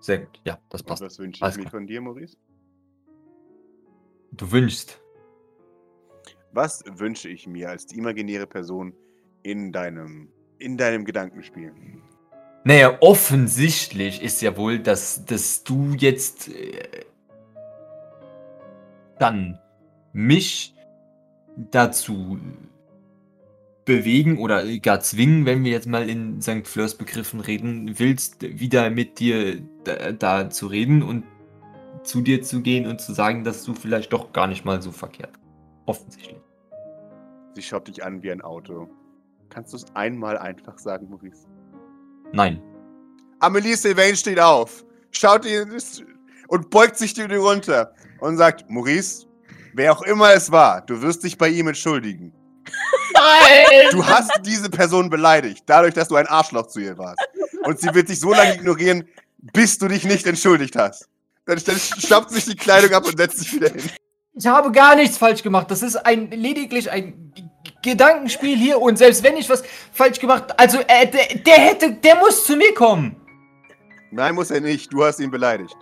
Sehr 0.00 0.18
gut. 0.18 0.40
Ja, 0.44 0.58
das 0.70 0.80
Und 0.80 0.88
passt. 0.88 1.02
was 1.02 1.18
wünsche 1.18 1.38
ich 1.38 1.42
Alles 1.42 1.56
mir 1.56 1.62
klar. 1.62 1.70
von 1.70 1.86
dir, 1.86 2.00
Maurice? 2.00 2.36
Du 4.32 4.50
wünschst. 4.50 5.00
Was 6.52 6.82
wünsche 6.88 7.28
ich 7.28 7.46
mir 7.46 7.70
als 7.70 7.86
die 7.86 7.98
imaginäre 7.98 8.46
Person 8.46 8.92
in 9.44 9.70
deinem, 9.72 10.28
in 10.58 10.76
deinem 10.76 11.04
Gedankenspiel? 11.04 11.72
Naja, 12.64 12.98
offensichtlich 13.00 14.20
ist 14.22 14.42
ja 14.42 14.56
wohl, 14.56 14.80
dass, 14.80 15.24
dass 15.24 15.62
du 15.62 15.92
jetzt 15.96 16.48
äh, 16.48 17.04
dann 19.20 19.60
mich 20.12 20.74
dazu 21.56 22.38
bewegen 23.86 24.38
oder 24.38 24.66
gar 24.78 25.00
zwingen, 25.00 25.46
wenn 25.46 25.64
wir 25.64 25.70
jetzt 25.70 25.86
mal 25.86 26.10
in 26.10 26.42
St. 26.42 26.66
Fleurs 26.66 26.96
Begriffen 26.96 27.40
reden 27.40 27.98
willst, 27.98 28.42
wieder 28.42 28.90
mit 28.90 29.18
dir 29.18 29.62
da, 29.84 30.12
da 30.12 30.50
zu 30.50 30.66
reden 30.66 31.02
und 31.02 31.24
zu 32.02 32.20
dir 32.20 32.42
zu 32.42 32.60
gehen 32.60 32.86
und 32.86 33.00
zu 33.00 33.14
sagen, 33.14 33.44
dass 33.44 33.64
du 33.64 33.74
vielleicht 33.74 34.12
doch 34.12 34.32
gar 34.32 34.48
nicht 34.48 34.64
mal 34.64 34.82
so 34.82 34.92
verkehrt. 34.92 35.32
Offensichtlich. 35.86 36.40
Sie 37.54 37.62
schaut 37.62 37.88
dich 37.88 38.04
an 38.04 38.22
wie 38.22 38.30
ein 38.30 38.42
Auto. 38.42 38.88
Kannst 39.48 39.72
du 39.72 39.76
es 39.78 39.86
einmal 39.94 40.36
einfach 40.36 40.78
sagen, 40.78 41.08
Maurice? 41.08 41.46
Nein. 42.32 42.60
Amelie 43.38 43.76
Sylvain 43.76 44.16
steht 44.16 44.40
auf, 44.40 44.84
schaut 45.12 45.46
ihn 45.46 45.72
und 46.48 46.70
beugt 46.70 46.96
sich 46.96 47.14
dir 47.14 47.32
runter 47.36 47.94
und 48.18 48.36
sagt, 48.36 48.68
Maurice, 48.68 49.26
wer 49.74 49.92
auch 49.92 50.02
immer 50.02 50.32
es 50.32 50.50
war, 50.50 50.84
du 50.84 51.00
wirst 51.02 51.22
dich 51.22 51.38
bei 51.38 51.48
ihm 51.48 51.68
entschuldigen. 51.68 52.32
Nein! 53.26 53.88
Du 53.90 54.06
hast 54.06 54.30
diese 54.44 54.70
Person 54.70 55.10
beleidigt, 55.10 55.64
dadurch, 55.66 55.94
dass 55.94 56.08
du 56.08 56.16
ein 56.16 56.26
Arschloch 56.26 56.66
zu 56.66 56.80
ihr 56.80 56.96
warst. 56.98 57.20
Und 57.64 57.80
sie 57.80 57.92
wird 57.94 58.08
dich 58.08 58.20
so 58.20 58.32
lange 58.32 58.54
ignorieren, 58.54 59.08
bis 59.38 59.78
du 59.78 59.88
dich 59.88 60.04
nicht 60.04 60.26
entschuldigt 60.26 60.76
hast. 60.76 61.08
Dann, 61.46 61.60
dann 61.64 61.76
schnappt 61.78 62.30
sich 62.30 62.44
die 62.44 62.56
Kleidung 62.56 62.92
ab 62.92 63.06
und 63.06 63.16
setzt 63.16 63.38
sich 63.38 63.52
wieder 63.52 63.70
hin. 63.70 63.90
Ich 64.34 64.46
habe 64.46 64.70
gar 64.70 64.94
nichts 64.96 65.16
falsch 65.16 65.42
gemacht. 65.42 65.70
Das 65.70 65.82
ist 65.82 65.96
ein 65.96 66.30
lediglich 66.30 66.90
ein 66.90 67.32
Gedankenspiel 67.82 68.56
hier 68.56 68.80
und 68.80 68.98
selbst 68.98 69.22
wenn 69.22 69.36
ich 69.36 69.48
was 69.48 69.62
falsch 69.92 70.18
gemacht, 70.18 70.58
also 70.58 70.78
äh, 70.88 71.06
der, 71.06 71.38
der 71.38 71.54
hätte, 71.54 71.92
der 71.92 72.16
muss 72.16 72.44
zu 72.44 72.56
mir 72.56 72.74
kommen. 72.74 73.16
Nein, 74.10 74.34
muss 74.34 74.50
er 74.50 74.60
nicht. 74.60 74.92
Du 74.92 75.04
hast 75.04 75.20
ihn 75.20 75.30
beleidigt. 75.30 75.76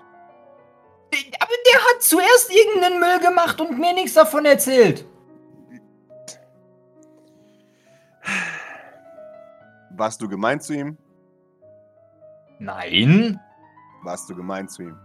Aber 1.41 1.53
der 1.73 1.81
hat 1.81 2.03
zuerst 2.03 2.53
irgendeinen 2.53 3.01
Müll 3.01 3.21
gemacht 3.21 3.61
und 3.61 3.79
mir 3.79 3.93
nichts 3.93 4.15
davon 4.15 4.45
erzählt. 4.45 5.05
Warst 9.97 10.21
du 10.21 10.29
gemein 10.29 10.61
zu 10.61 10.75
ihm? 10.75 10.99
Nein. 12.59 13.39
Warst 14.03 14.29
du 14.29 14.35
gemein 14.35 14.69
zu 14.69 14.83
ihm? 14.83 14.97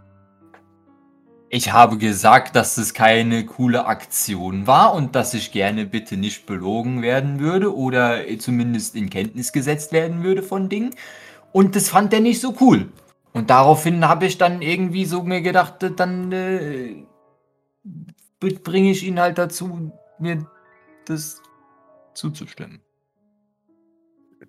Ich 1.48 1.72
habe 1.72 1.98
gesagt, 1.98 2.54
dass 2.54 2.78
es 2.78 2.94
keine 2.94 3.44
coole 3.44 3.86
Aktion 3.86 4.66
war 4.68 4.94
und 4.94 5.16
dass 5.16 5.34
ich 5.34 5.50
gerne 5.50 5.84
bitte 5.84 6.16
nicht 6.16 6.46
belogen 6.46 7.02
werden 7.02 7.40
würde 7.40 7.74
oder 7.74 8.20
zumindest 8.38 8.94
in 8.94 9.10
Kenntnis 9.10 9.52
gesetzt 9.52 9.92
werden 9.92 10.22
würde 10.22 10.44
von 10.44 10.68
Dingen. 10.68 10.94
Und 11.52 11.74
das 11.74 11.88
fand 11.88 12.12
er 12.12 12.20
nicht 12.20 12.40
so 12.40 12.54
cool. 12.60 12.92
Und 13.32 13.50
daraufhin 13.50 14.06
habe 14.08 14.26
ich 14.26 14.38
dann 14.38 14.62
irgendwie 14.62 15.04
so 15.04 15.22
mir 15.22 15.40
gedacht, 15.40 15.82
äh, 15.82 15.90
dann 15.90 16.32
äh, 16.32 17.04
bringe 18.38 18.90
ich 18.90 19.04
ihn 19.04 19.20
halt 19.20 19.38
dazu, 19.38 19.92
mir 20.18 20.46
das 21.06 21.40
zuzustimmen. 22.14 22.80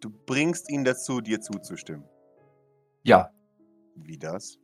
Du 0.02 0.10
bringst 0.10 0.70
ihn 0.70 0.84
dazu, 0.84 1.22
dir 1.22 1.40
zuzustimmen. 1.40 2.06
Ja, 3.04 3.32
Wie 3.96 4.18
das? 4.18 4.58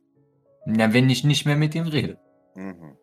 Na, 0.66 0.92
wenn 0.92 1.08
ich 1.08 1.24
nicht 1.24 1.46
mehr 1.46 1.56
mit 1.56 1.74
ihm 1.74 1.86
rede. 1.86 2.18
Mhm. 2.54 2.96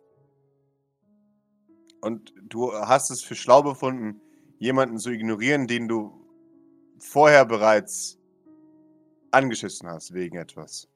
Und 2.01 2.33
du 2.43 2.73
hast 2.73 3.09
es 3.09 3.23
für 3.23 3.35
schlau 3.35 3.63
befunden, 3.63 4.21
jemanden 4.59 4.99
zu 4.99 5.09
ignorieren, 5.11 5.65
den 5.65 5.87
du 5.87 6.11
vorher 6.99 7.45
bereits 7.45 8.19
angeschissen 9.31 9.87
hast 9.89 10.13
wegen 10.13 10.37
etwas. 10.37 10.87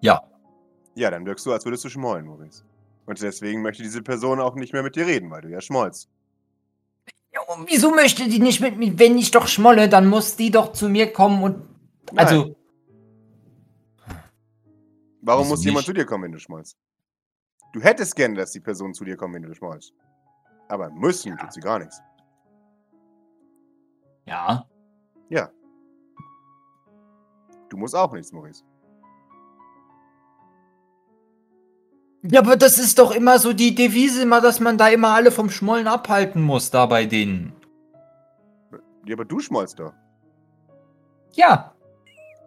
Ja. 0.00 0.22
Ja, 0.94 1.10
dann 1.10 1.26
wirkst 1.26 1.46
du, 1.46 1.52
als 1.52 1.64
würdest 1.64 1.84
du 1.84 1.88
schmollen, 1.88 2.26
Maurice. 2.26 2.64
Und 3.06 3.20
deswegen 3.20 3.62
möchte 3.62 3.82
diese 3.82 4.02
Person 4.02 4.40
auch 4.40 4.54
nicht 4.54 4.72
mehr 4.72 4.82
mit 4.82 4.96
dir 4.96 5.06
reden, 5.06 5.30
weil 5.30 5.42
du 5.42 5.48
ja 5.48 5.60
schmollst. 5.60 6.10
Ja, 7.48 7.54
wieso 7.66 7.90
möchte 7.90 8.28
die 8.28 8.38
nicht 8.38 8.60
mit 8.60 8.76
mir? 8.76 8.98
Wenn 8.98 9.16
ich 9.16 9.30
doch 9.30 9.46
schmolle, 9.46 9.88
dann 9.88 10.06
muss 10.08 10.36
die 10.36 10.50
doch 10.50 10.72
zu 10.72 10.88
mir 10.88 11.12
kommen 11.12 11.42
und. 11.42 11.66
Nein. 12.12 12.26
Also. 12.26 12.56
Warum 15.22 15.44
Wieso 15.44 15.50
muss 15.50 15.64
jemand 15.64 15.78
nicht? 15.78 15.86
zu 15.86 15.92
dir 15.92 16.06
kommen, 16.06 16.24
wenn 16.24 16.32
du 16.32 16.38
schmollst? 16.38 16.76
Du 17.72 17.80
hättest 17.80 18.16
gerne, 18.16 18.34
dass 18.34 18.52
die 18.52 18.60
Person 18.60 18.94
zu 18.94 19.04
dir 19.04 19.16
kommt, 19.16 19.34
wenn 19.34 19.42
du 19.42 19.54
schmollst. 19.54 19.92
Aber 20.68 20.90
müssen 20.90 21.36
tut 21.36 21.52
sie 21.52 21.60
gar 21.60 21.78
nichts. 21.78 22.00
Ja. 24.26 24.66
Ja. 25.28 25.50
Du 27.68 27.76
musst 27.76 27.94
auch 27.94 28.12
nichts, 28.12 28.32
Maurice. 28.32 28.64
Ja, 32.22 32.40
aber 32.40 32.56
das 32.56 32.78
ist 32.78 32.98
doch 32.98 33.12
immer 33.12 33.38
so 33.38 33.52
die 33.52 33.74
Devise, 33.74 34.22
immer, 34.22 34.40
dass 34.40 34.58
man 34.60 34.76
da 34.76 34.88
immer 34.88 35.10
alle 35.10 35.30
vom 35.30 35.50
Schmollen 35.50 35.86
abhalten 35.86 36.42
muss, 36.42 36.70
da 36.70 36.86
bei 36.86 37.06
denen. 37.06 37.52
Ja, 39.06 39.14
aber 39.14 39.24
du 39.24 39.38
schmollst 39.38 39.78
doch. 39.78 39.92
Ja. 41.34 41.74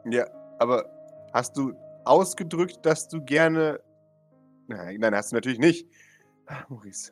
Ja, 0.05 0.25
aber 0.59 0.85
hast 1.33 1.55
du 1.57 1.73
ausgedrückt, 2.05 2.79
dass 2.83 3.07
du 3.07 3.23
gerne. 3.23 3.79
Nein, 4.67 4.97
nein, 4.99 5.15
hast 5.15 5.31
du 5.31 5.35
natürlich 5.35 5.59
nicht. 5.59 5.87
Ah, 6.47 6.63
Maurice. 6.69 7.11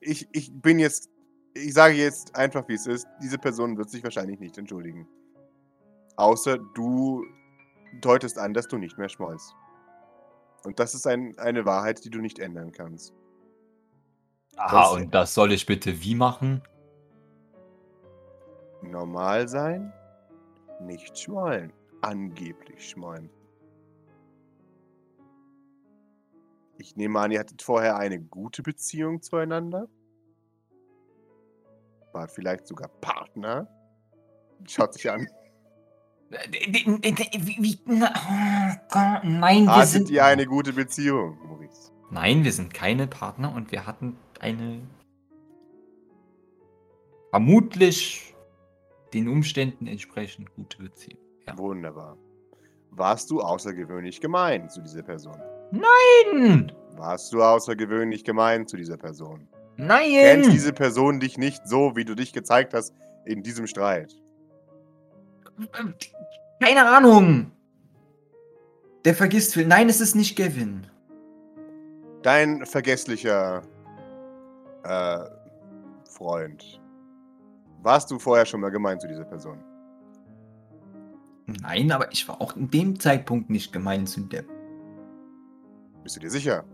Ich, 0.00 0.28
ich 0.32 0.52
bin 0.52 0.78
jetzt. 0.78 1.08
Ich 1.54 1.74
sage 1.74 1.94
jetzt 1.94 2.34
einfach, 2.34 2.66
wie 2.68 2.74
es 2.74 2.86
ist. 2.86 3.06
Diese 3.22 3.38
Person 3.38 3.76
wird 3.76 3.90
sich 3.90 4.02
wahrscheinlich 4.02 4.40
nicht 4.40 4.56
entschuldigen. 4.58 5.06
Außer 6.16 6.58
du 6.74 7.24
deutest 8.00 8.38
an, 8.38 8.54
dass 8.54 8.68
du 8.68 8.78
nicht 8.78 8.96
mehr 8.96 9.08
schmollst. 9.08 9.54
Und 10.64 10.78
das 10.78 10.94
ist 10.94 11.06
ein, 11.06 11.36
eine 11.38 11.64
Wahrheit, 11.64 12.04
die 12.04 12.10
du 12.10 12.20
nicht 12.20 12.38
ändern 12.38 12.72
kannst. 12.72 13.12
Aha, 14.56 14.82
Das- 14.82 14.92
und 14.92 15.14
das 15.14 15.34
soll 15.34 15.52
ich 15.52 15.66
bitte 15.66 16.02
wie 16.02 16.14
machen? 16.14 16.62
Normal 18.82 19.48
sein, 19.48 19.92
nicht 20.80 21.16
schmollen. 21.18 21.72
Angeblich 22.00 22.90
schmollen. 22.90 23.30
Ich 26.78 26.96
nehme 26.96 27.20
an, 27.20 27.30
ihr 27.30 27.38
hattet 27.38 27.62
vorher 27.62 27.96
eine 27.96 28.20
gute 28.20 28.62
Beziehung 28.62 29.22
zueinander. 29.22 29.88
Wart 32.12 32.32
vielleicht 32.32 32.66
sogar 32.66 32.88
Partner. 32.88 33.68
Schaut 34.68 34.94
sich 34.94 35.08
an. 35.10 35.28
Wie, 36.32 37.78
nein, 37.86 39.64
wir 39.64 39.76
Hattet 39.76 39.88
sind. 39.88 40.10
ihr 40.10 40.24
eine 40.24 40.46
gute 40.46 40.72
Beziehung, 40.72 41.36
Maurice? 41.46 41.92
Nein, 42.10 42.44
wir 42.44 42.52
sind 42.52 42.72
keine 42.72 43.06
Partner 43.06 43.54
und 43.54 43.70
wir 43.70 43.86
hatten 43.86 44.16
eine. 44.40 44.80
Vermutlich 47.30 48.34
den 49.12 49.28
Umständen 49.28 49.86
entsprechend 49.86 50.54
gute 50.54 50.78
Beziehung. 50.82 51.20
Ja. 51.46 51.56
Wunderbar. 51.58 52.16
Warst 52.90 53.30
du 53.30 53.40
außergewöhnlich 53.40 54.20
gemein 54.20 54.68
zu 54.68 54.80
dieser 54.82 55.02
Person? 55.02 55.36
Nein! 55.70 56.72
Warst 56.96 57.32
du 57.32 57.42
außergewöhnlich 57.42 58.24
gemein 58.24 58.66
zu 58.66 58.76
dieser 58.76 58.98
Person? 58.98 59.48
Nein! 59.76 60.12
Kennt 60.12 60.52
diese 60.52 60.72
Person 60.72 61.20
dich 61.20 61.38
nicht 61.38 61.66
so, 61.66 61.96
wie 61.96 62.04
du 62.04 62.14
dich 62.14 62.32
gezeigt 62.32 62.74
hast 62.74 62.94
in 63.24 63.42
diesem 63.42 63.66
Streit? 63.66 64.14
Keine 66.62 66.86
Ahnung. 66.86 67.50
Der 69.04 69.14
vergisst 69.16 69.54
viel. 69.54 69.66
Nein, 69.66 69.88
es 69.88 70.00
ist 70.00 70.14
nicht 70.14 70.36
Gavin. 70.36 70.86
Dein 72.22 72.64
vergesslicher 72.64 73.62
äh, 74.84 75.24
Freund. 76.08 76.80
Warst 77.82 78.12
du 78.12 78.18
vorher 78.20 78.46
schon 78.46 78.60
mal 78.60 78.70
gemein 78.70 79.00
zu 79.00 79.08
dieser 79.08 79.24
Person? 79.24 79.58
Nein, 81.46 81.90
aber 81.90 82.12
ich 82.12 82.28
war 82.28 82.40
auch 82.40 82.54
in 82.54 82.70
dem 82.70 83.00
Zeitpunkt 83.00 83.50
nicht 83.50 83.72
gemein 83.72 84.06
zu 84.06 84.20
der. 84.20 84.44
Bist 86.04 86.14
du 86.14 86.20
dir 86.20 86.30
sicher? 86.30 86.64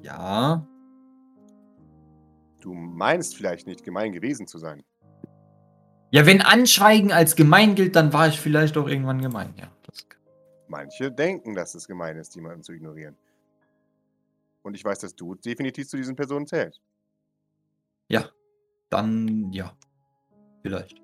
Ja. 0.00 0.66
Du 2.60 2.72
meinst 2.72 3.36
vielleicht 3.36 3.66
nicht 3.66 3.84
gemein 3.84 4.12
gewesen 4.12 4.46
zu 4.46 4.56
sein. 4.56 4.85
Ja, 6.10 6.24
wenn 6.26 6.40
Anschweigen 6.40 7.12
als 7.12 7.36
gemein 7.36 7.74
gilt, 7.74 7.96
dann 7.96 8.12
war 8.12 8.28
ich 8.28 8.40
vielleicht 8.40 8.76
auch 8.76 8.86
irgendwann 8.88 9.20
gemein. 9.20 9.54
Ja, 9.56 9.70
Manche 10.68 11.12
denken, 11.12 11.54
dass 11.54 11.74
es 11.74 11.86
gemein 11.86 12.16
ist, 12.16 12.34
jemanden 12.34 12.62
zu 12.62 12.72
ignorieren. 12.72 13.16
Und 14.62 14.74
ich 14.74 14.84
weiß, 14.84 14.98
dass 14.98 15.14
du 15.14 15.36
definitiv 15.36 15.88
zu 15.88 15.96
diesen 15.96 16.16
Personen 16.16 16.46
zählst. 16.46 16.80
Ja. 18.08 18.28
Dann 18.90 19.52
ja. 19.52 19.72
Vielleicht. 20.62 21.00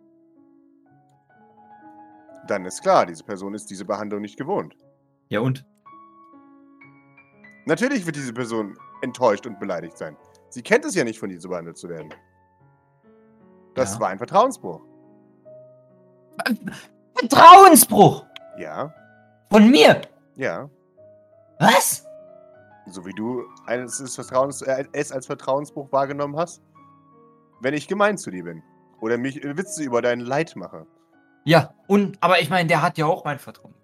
Dann 2.49 2.65
ist 2.65 2.83
klar, 2.83 3.07
diese 3.07 3.23
Person 3.23 3.55
ist 3.55 3.67
diese 3.71 3.85
Behandlung 3.85 4.21
nicht 4.21 4.37
gewohnt. 4.37 4.77
Ja 5.29 5.41
und? 5.41 5.65
Natürlich 7.67 8.05
wird 8.05 8.17
diese 8.17 8.33
Person 8.33 8.77
enttäuscht 9.03 9.47
und 9.47 9.61
beleidigt 9.61 9.97
sein. 9.97 10.17
Sie 10.49 10.63
kennt 10.63 10.85
es 10.85 10.95
ja 10.97 11.05
nicht, 11.05 11.21
von 11.21 11.29
dir 11.29 11.41
so 11.41 11.49
behandelt 11.49 11.77
zu 11.77 11.89
werden. 11.89 12.13
Das 13.75 13.95
Ja. 13.95 14.01
war 14.01 14.09
ein 14.09 14.19
Vertrauensbruch. 14.19 14.81
Vertrauensbruch 17.15 18.25
Ja, 18.59 18.93
von 19.51 19.71
mir. 19.71 20.03
ja. 20.37 20.69
Was? 21.59 22.05
So 22.87 23.05
wie 23.07 23.13
du 23.13 23.45
eines 23.67 23.99
des 23.99 24.15
Vertrauens, 24.17 24.63
äh, 24.63 24.85
es 24.93 25.13
als 25.13 25.27
Vertrauensbruch 25.27 25.93
wahrgenommen 25.93 26.37
hast, 26.37 26.63
wenn 27.61 27.75
ich 27.75 27.87
gemein 27.87 28.19
zu 28.19 28.31
dir 28.31 28.45
bin. 28.45 28.63
Oder 29.01 29.19
mich 29.19 29.43
äh, 29.45 29.57
Witze 29.57 29.83
über 29.85 30.03
dein 30.03 30.21
Leid 30.21 30.57
mache. 30.57 30.87
Ja, 31.45 31.75
und, 31.87 32.19
aber 32.21 32.41
ich 32.41 32.51
meine, 32.51 32.69
der 32.69 32.83
hat 32.83 32.99
ja 32.99 33.07
auch 33.07 33.25
mein 33.25 33.39
Vertrauen. 33.39 33.75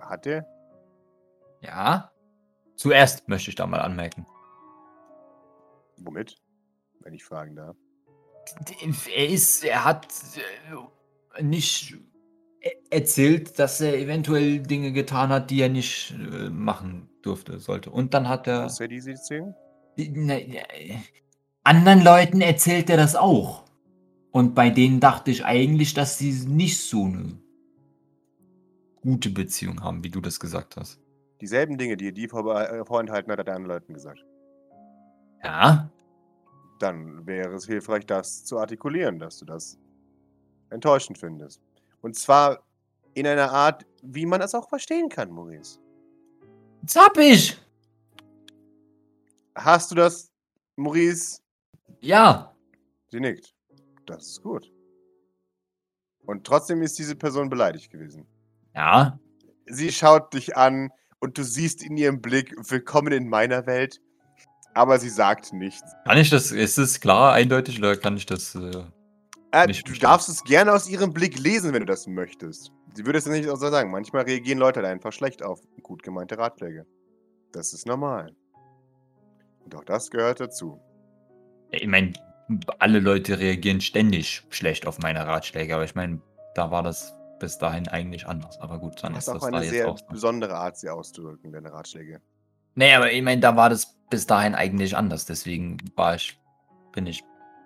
Hat 0.00 0.24
der? 0.24 0.46
Ja. 1.60 2.10
Zuerst 2.76 3.28
möchte 3.28 3.50
ich 3.50 3.56
da 3.56 3.66
mal 3.66 3.80
anmerken. 3.80 4.26
Womit? 5.98 6.36
Wenn 7.00 7.12
ich 7.14 7.24
fragen 7.24 7.56
darf. 7.56 7.76
Er 9.14 9.28
ist, 9.28 9.64
er 9.64 9.84
hat 9.84 10.08
äh, 11.36 11.42
nicht 11.42 11.96
e- 12.60 12.70
erzählt, 12.90 13.58
dass 13.58 13.80
er 13.80 13.98
eventuell 13.98 14.60
Dinge 14.60 14.92
getan 14.92 15.30
hat, 15.30 15.50
die 15.50 15.60
er 15.60 15.68
nicht 15.68 16.12
äh, 16.12 16.50
machen 16.50 17.08
durfte, 17.22 17.58
sollte. 17.58 17.90
Und 17.90 18.14
dann 18.14 18.28
hat 18.28 18.46
er. 18.46 18.64
Muss 18.64 18.80
er 18.80 18.88
diese 18.88 19.14
ne, 19.96 20.58
äh, 20.58 20.96
anderen 21.64 22.02
Leuten 22.02 22.40
erzählt 22.40 22.90
er 22.90 22.96
das 22.96 23.16
auch. 23.16 23.64
Und 24.30 24.54
bei 24.54 24.70
denen 24.70 25.00
dachte 25.00 25.30
ich 25.30 25.44
eigentlich, 25.44 25.94
dass 25.94 26.18
sie 26.18 26.32
nicht 26.46 26.80
so 26.80 27.04
eine 27.04 27.38
gute 29.00 29.30
Beziehung 29.30 29.82
haben, 29.82 30.04
wie 30.04 30.10
du 30.10 30.20
das 30.20 30.38
gesagt 30.38 30.76
hast. 30.76 31.00
Dieselben 31.40 31.78
Dinge, 31.78 31.96
die 31.96 32.08
er 32.08 32.12
die 32.12 32.24
äh, 32.24 32.84
vorenthalten 32.84 33.32
hat, 33.32 33.38
hat 33.38 33.48
er 33.48 33.56
anderen 33.56 33.76
Leuten 33.76 33.94
gesagt. 33.94 34.24
Ja? 35.42 35.90
Dann 36.78 37.26
wäre 37.26 37.54
es 37.54 37.66
hilfreich, 37.66 38.06
das 38.06 38.44
zu 38.44 38.58
artikulieren, 38.58 39.18
dass 39.18 39.38
du 39.38 39.44
das 39.44 39.78
enttäuschend 40.70 41.18
findest. 41.18 41.60
Und 42.02 42.16
zwar 42.16 42.62
in 43.14 43.26
einer 43.26 43.50
Art, 43.50 43.84
wie 44.02 44.26
man 44.26 44.40
es 44.40 44.54
auch 44.54 44.68
verstehen 44.68 45.08
kann, 45.08 45.30
Maurice. 45.30 45.78
Das 46.82 47.08
ich! 47.18 47.58
Hast 49.54 49.90
du 49.90 49.96
das, 49.96 50.30
Maurice? 50.76 51.40
Ja. 52.00 52.54
Sie 53.10 53.18
nickt. 53.18 53.54
Das 54.06 54.26
ist 54.28 54.42
gut. 54.42 54.72
Und 56.24 56.46
trotzdem 56.46 56.82
ist 56.82 56.98
diese 56.98 57.16
Person 57.16 57.48
beleidigt 57.48 57.90
gewesen. 57.90 58.26
Ja. 58.74 59.18
Sie 59.66 59.90
schaut 59.90 60.32
dich 60.32 60.56
an 60.56 60.90
und 61.18 61.36
du 61.36 61.42
siehst 61.42 61.82
in 61.82 61.96
ihrem 61.96 62.20
Blick, 62.20 62.54
willkommen 62.70 63.12
in 63.12 63.28
meiner 63.28 63.66
Welt. 63.66 64.00
Aber 64.78 64.98
sie 65.00 65.08
sagt 65.08 65.52
nichts. 65.52 65.82
Kann 66.04 66.18
ich 66.18 66.30
das, 66.30 66.52
ist 66.52 66.78
es 66.78 67.00
klar, 67.00 67.32
eindeutig, 67.32 67.78
oder 67.80 67.96
kann 67.96 68.16
ich 68.16 68.26
das. 68.26 68.54
Äh, 68.54 68.70
Äh, 69.50 69.66
Nicht 69.66 69.88
du 69.88 69.92
darfst 69.94 70.28
es 70.28 70.44
gerne 70.44 70.72
aus 70.72 70.88
ihrem 70.88 71.12
Blick 71.12 71.36
lesen, 71.38 71.72
wenn 71.72 71.80
du 71.80 71.86
das 71.86 72.06
möchtest. 72.06 72.70
Sie 72.94 73.04
würde 73.04 73.18
es 73.18 73.24
ja 73.24 73.32
nicht 73.32 73.48
auch 73.48 73.56
so 73.56 73.70
sagen. 73.70 73.90
Manchmal 73.90 74.22
reagieren 74.22 74.58
Leute 74.58 74.80
halt 74.80 74.88
einfach 74.92 75.12
schlecht 75.12 75.42
auf 75.42 75.58
gut 75.82 76.02
gemeinte 76.04 76.38
Ratschläge. 76.38 76.86
Das 77.52 77.72
ist 77.72 77.86
normal. 77.86 78.36
Und 79.64 79.74
auch 79.74 79.84
das 79.84 80.10
gehört 80.10 80.38
dazu. 80.38 80.78
ich 81.72 81.86
meine, 81.88 82.12
alle 82.78 83.00
Leute 83.00 83.38
reagieren 83.40 83.80
ständig 83.80 84.44
schlecht 84.50 84.86
auf 84.86 84.98
meine 85.00 85.26
Ratschläge, 85.26 85.74
aber 85.74 85.84
ich 85.84 85.94
meine, 85.96 86.20
da 86.54 86.70
war 86.70 86.82
das 86.84 87.14
bis 87.40 87.58
dahin 87.58 87.88
eigentlich 87.88 88.26
anders. 88.28 88.58
Aber 88.60 88.78
gut, 88.78 89.02
dann 89.02 89.12
Du 89.12 89.18
ist 89.18 89.26
hast 89.28 89.34
auch 89.36 89.40
das 89.40 89.50
da 89.50 89.56
eine 89.56 89.66
jetzt 89.66 89.70
sehr 89.70 89.88
auch 89.88 89.98
so. 89.98 90.06
besondere 90.06 90.54
Art, 90.54 90.76
sie 90.78 90.88
auszudrücken, 90.88 91.50
deine 91.52 91.72
Ratschläge. 91.72 92.20
Nee, 92.78 92.94
aber 92.94 93.10
ich 93.10 93.22
meine, 93.22 93.40
da 93.40 93.56
war 93.56 93.70
das 93.70 93.96
bis 94.08 94.24
dahin 94.24 94.54
eigentlich 94.54 94.96
anders. 94.96 95.24
Deswegen 95.24 95.78
war 95.96 96.14
ich, 96.14 96.40
bin 96.92 97.08
ich. 97.08 97.24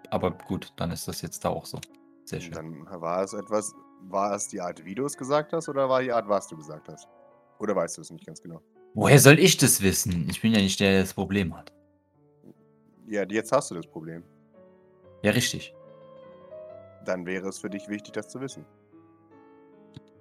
Aber 0.09 0.31
gut, 0.31 0.73
dann 0.77 0.91
ist 0.91 1.07
das 1.07 1.21
jetzt 1.21 1.45
da 1.45 1.51
auch 1.51 1.67
so. 1.67 1.79
Sehr 2.25 2.41
schön. 2.41 2.53
Dann 2.53 2.87
war 2.87 3.23
es 3.23 3.35
etwas, 3.35 3.75
war 4.09 4.35
es 4.35 4.49
die 4.49 4.59
Art, 4.59 4.83
wie 4.87 4.95
du 4.95 5.05
es 5.05 5.15
gesagt 5.15 5.53
hast, 5.53 5.69
oder 5.69 5.87
war 5.87 6.01
die 6.01 6.11
Art, 6.11 6.27
was 6.31 6.49
du 6.49 6.57
gesagt 6.57 6.89
hast? 6.89 7.07
Oder 7.59 7.77
weißt 7.77 7.99
du 7.99 8.01
es 8.01 8.11
nicht 8.11 8.25
ganz 8.25 8.41
genau? 8.41 8.63
Woher 8.95 9.19
soll 9.19 9.39
ich 9.39 9.59
das 9.59 9.83
wissen? 9.83 10.27
Ich 10.31 10.41
bin 10.41 10.55
ja 10.55 10.63
nicht 10.63 10.81
der, 10.81 10.93
der 10.93 11.01
das 11.03 11.13
Problem 11.13 11.55
hat. 11.55 11.71
Ja, 13.07 13.25
jetzt 13.29 13.53
hast 13.53 13.71
du 13.71 13.75
das 13.75 13.87
Problem. 13.87 14.23
Ja, 15.23 15.33
richtig. 15.33 15.75
Dann 17.05 17.27
wäre 17.27 17.51
es 17.51 17.59
für 17.59 17.69
dich 17.69 17.87
wichtig, 17.87 18.15
das 18.15 18.29
zu 18.31 18.41
wissen. 18.41 18.65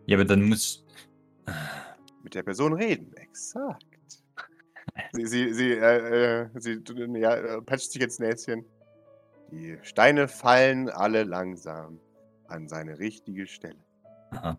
Ja, 0.06 0.18
aber 0.18 0.26
dann 0.26 0.44
muss. 0.44 0.86
Mit 2.24 2.36
der 2.36 2.44
Person 2.44 2.74
reden, 2.74 3.14
exakt. 3.14 3.91
Sie, 5.14 5.26
sie, 5.26 5.54
sie, 5.54 5.72
äh, 5.72 6.44
äh, 6.44 6.50
sie 6.56 6.84
ja, 7.16 7.36
äh, 7.36 7.62
patcht 7.62 7.92
sich 7.92 8.02
ins 8.02 8.20
Näschen. 8.20 8.66
Die 9.52 9.78
Steine 9.82 10.28
fallen 10.28 10.90
alle 10.90 11.24
langsam 11.24 12.00
an 12.48 12.68
seine 12.68 13.00
richtige 13.00 13.48
Stelle. 13.48 13.80
Aha. 14.32 14.58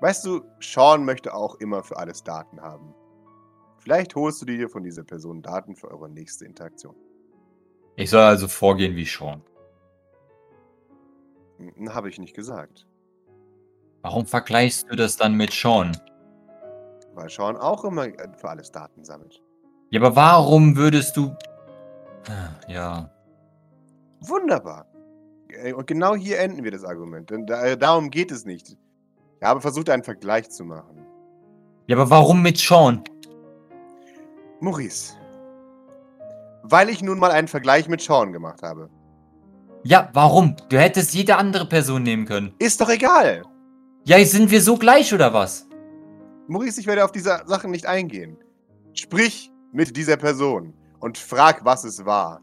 Weißt 0.00 0.24
du, 0.24 0.42
Sean 0.60 1.04
möchte 1.04 1.34
auch 1.34 1.54
immer 1.56 1.82
für 1.82 1.96
alles 1.96 2.22
Daten 2.22 2.60
haben. 2.60 2.94
Vielleicht 3.78 4.14
holst 4.14 4.42
du 4.42 4.46
dir 4.46 4.68
von 4.68 4.82
dieser 4.82 5.04
Person 5.04 5.42
Daten 5.42 5.76
für 5.76 5.90
eure 5.90 6.08
nächste 6.08 6.44
Interaktion. 6.44 6.96
Ich 7.96 8.10
soll 8.10 8.22
also 8.22 8.48
vorgehen 8.48 8.96
wie 8.96 9.04
Sean. 9.04 9.42
Habe 11.88 12.08
ich 12.08 12.18
nicht 12.18 12.34
gesagt. 12.34 12.86
Warum 14.02 14.26
vergleichst 14.26 14.90
du 14.90 14.96
das 14.96 15.16
dann 15.16 15.34
mit 15.34 15.52
Sean? 15.52 15.96
Weil 17.14 17.28
Sean 17.30 17.56
auch 17.56 17.84
immer 17.84 18.06
äh, 18.06 18.28
für 18.36 18.48
alles 18.48 18.70
Daten 18.72 19.04
sammelt. 19.04 19.40
Ja, 19.90 20.00
aber 20.00 20.16
warum 20.16 20.76
würdest 20.76 21.16
du. 21.16 21.34
Ah, 22.28 22.48
Ja. 22.68 23.10
Wunderbar. 24.20 24.86
Äh, 25.48 25.72
Und 25.72 25.86
genau 25.86 26.14
hier 26.14 26.38
enden 26.40 26.64
wir 26.64 26.70
das 26.70 26.84
Argument. 26.84 27.30
Denn 27.30 27.46
äh, 27.48 27.76
darum 27.76 28.10
geht 28.10 28.30
es 28.30 28.44
nicht. 28.44 28.70
Ich 29.40 29.46
habe 29.46 29.60
versucht, 29.60 29.90
einen 29.90 30.02
Vergleich 30.02 30.48
zu 30.50 30.64
machen. 30.64 31.04
Ja, 31.86 31.96
aber 31.96 32.08
warum 32.08 32.40
mit 32.42 32.56
Sean? 32.58 33.04
Maurice. 34.60 35.14
Weil 36.62 36.88
ich 36.88 37.02
nun 37.02 37.18
mal 37.18 37.30
einen 37.30 37.48
Vergleich 37.48 37.88
mit 37.88 38.00
Sean 38.00 38.32
gemacht 38.32 38.62
habe. 38.62 38.88
Ja, 39.82 40.08
warum? 40.14 40.56
Du 40.70 40.78
hättest 40.78 41.12
jede 41.12 41.36
andere 41.36 41.66
Person 41.66 42.02
nehmen 42.02 42.24
können. 42.24 42.54
Ist 42.58 42.80
doch 42.80 42.88
egal. 42.88 43.42
Ja, 44.04 44.22
sind 44.24 44.50
wir 44.50 44.62
so 44.62 44.76
gleich 44.78 45.12
oder 45.12 45.34
was? 45.34 45.63
Maurice, 46.46 46.80
ich 46.80 46.86
werde 46.86 47.04
auf 47.04 47.12
diese 47.12 47.42
Sachen 47.46 47.70
nicht 47.70 47.86
eingehen. 47.86 48.36
Sprich 48.92 49.50
mit 49.72 49.96
dieser 49.96 50.16
Person 50.16 50.74
und 51.00 51.18
frag, 51.18 51.64
was 51.64 51.84
es 51.84 52.04
war. 52.04 52.40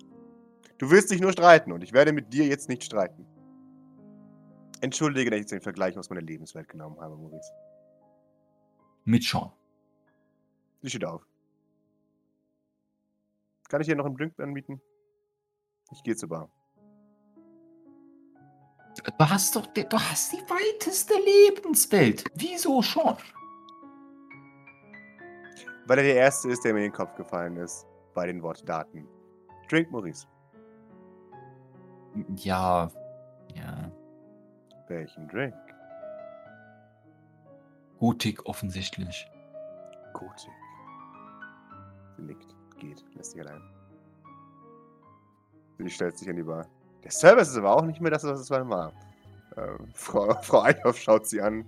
Du 0.77 0.89
willst 0.89 1.11
dich 1.11 1.21
nur 1.21 1.31
streiten 1.31 1.71
und 1.71 1.83
ich 1.83 1.93
werde 1.93 2.11
mit 2.11 2.33
dir 2.33 2.45
jetzt 2.47 2.67
nicht 2.67 2.83
streiten. 2.83 3.27
Entschuldige, 4.81 5.29
dass 5.29 5.41
ich 5.41 5.45
den 5.45 5.61
Vergleich 5.61 5.97
aus 5.97 6.09
meiner 6.09 6.23
Lebenswelt 6.23 6.67
genommen 6.67 6.99
habe, 6.99 7.15
Maurice. 7.15 7.51
Mit 9.05 9.23
Sean. 9.23 9.51
Sie 10.81 10.89
steht 10.89 11.05
auf. 11.05 11.25
Kann 13.69 13.81
ich 13.81 13.87
dir 13.87 13.95
noch 13.95 14.05
einen 14.05 14.17
Drink 14.17 14.39
anbieten? 14.39 14.81
Ich 15.91 16.01
gehe 16.03 16.15
zur 16.15 16.29
Bar. 16.29 16.49
Du 18.95 19.25
hast 19.25 19.55
doch, 19.55 19.67
du 19.67 19.99
hast 19.99 20.33
die 20.33 20.37
weiteste 20.49 21.13
Lebenswelt. 21.13 22.25
Wieso 22.35 22.81
Sean? 22.81 23.17
Weil 25.91 25.97
er 25.97 26.03
der 26.05 26.15
Erste 26.15 26.47
ist, 26.47 26.63
der 26.63 26.71
mir 26.71 26.79
in 26.79 26.85
den 26.85 26.93
Kopf 26.93 27.13
gefallen 27.15 27.57
ist 27.57 27.85
bei 28.13 28.25
den 28.25 28.41
Wort 28.41 28.63
Daten. 28.65 29.05
Drink, 29.69 29.91
Maurice. 29.91 30.25
Ja, 32.37 32.89
ja. 33.53 33.91
Welchen 34.87 35.27
Drink? 35.27 35.53
Gotik 37.99 38.45
offensichtlich. 38.45 39.29
Gotik. 40.13 40.53
Sie 42.15 42.21
nickt, 42.21 42.55
geht, 42.77 43.03
lässt 43.15 43.31
sich 43.31 43.41
allein. 43.41 43.61
Sie 45.77 45.89
stellt 45.89 46.17
sich 46.17 46.29
an 46.29 46.37
die 46.37 46.43
Bar. 46.43 46.67
Der 47.03 47.11
Service 47.11 47.49
ist 47.49 47.57
aber 47.57 47.75
auch 47.75 47.83
nicht 47.83 47.99
mehr 47.99 48.11
das, 48.11 48.23
was 48.23 48.39
es 48.39 48.49
mal 48.49 48.69
war. 48.69 48.93
Ähm, 49.57 49.89
Frau, 49.93 50.33
Frau 50.41 50.61
Eichhoff 50.61 50.97
schaut 50.97 51.27
sie 51.27 51.41
an. 51.41 51.65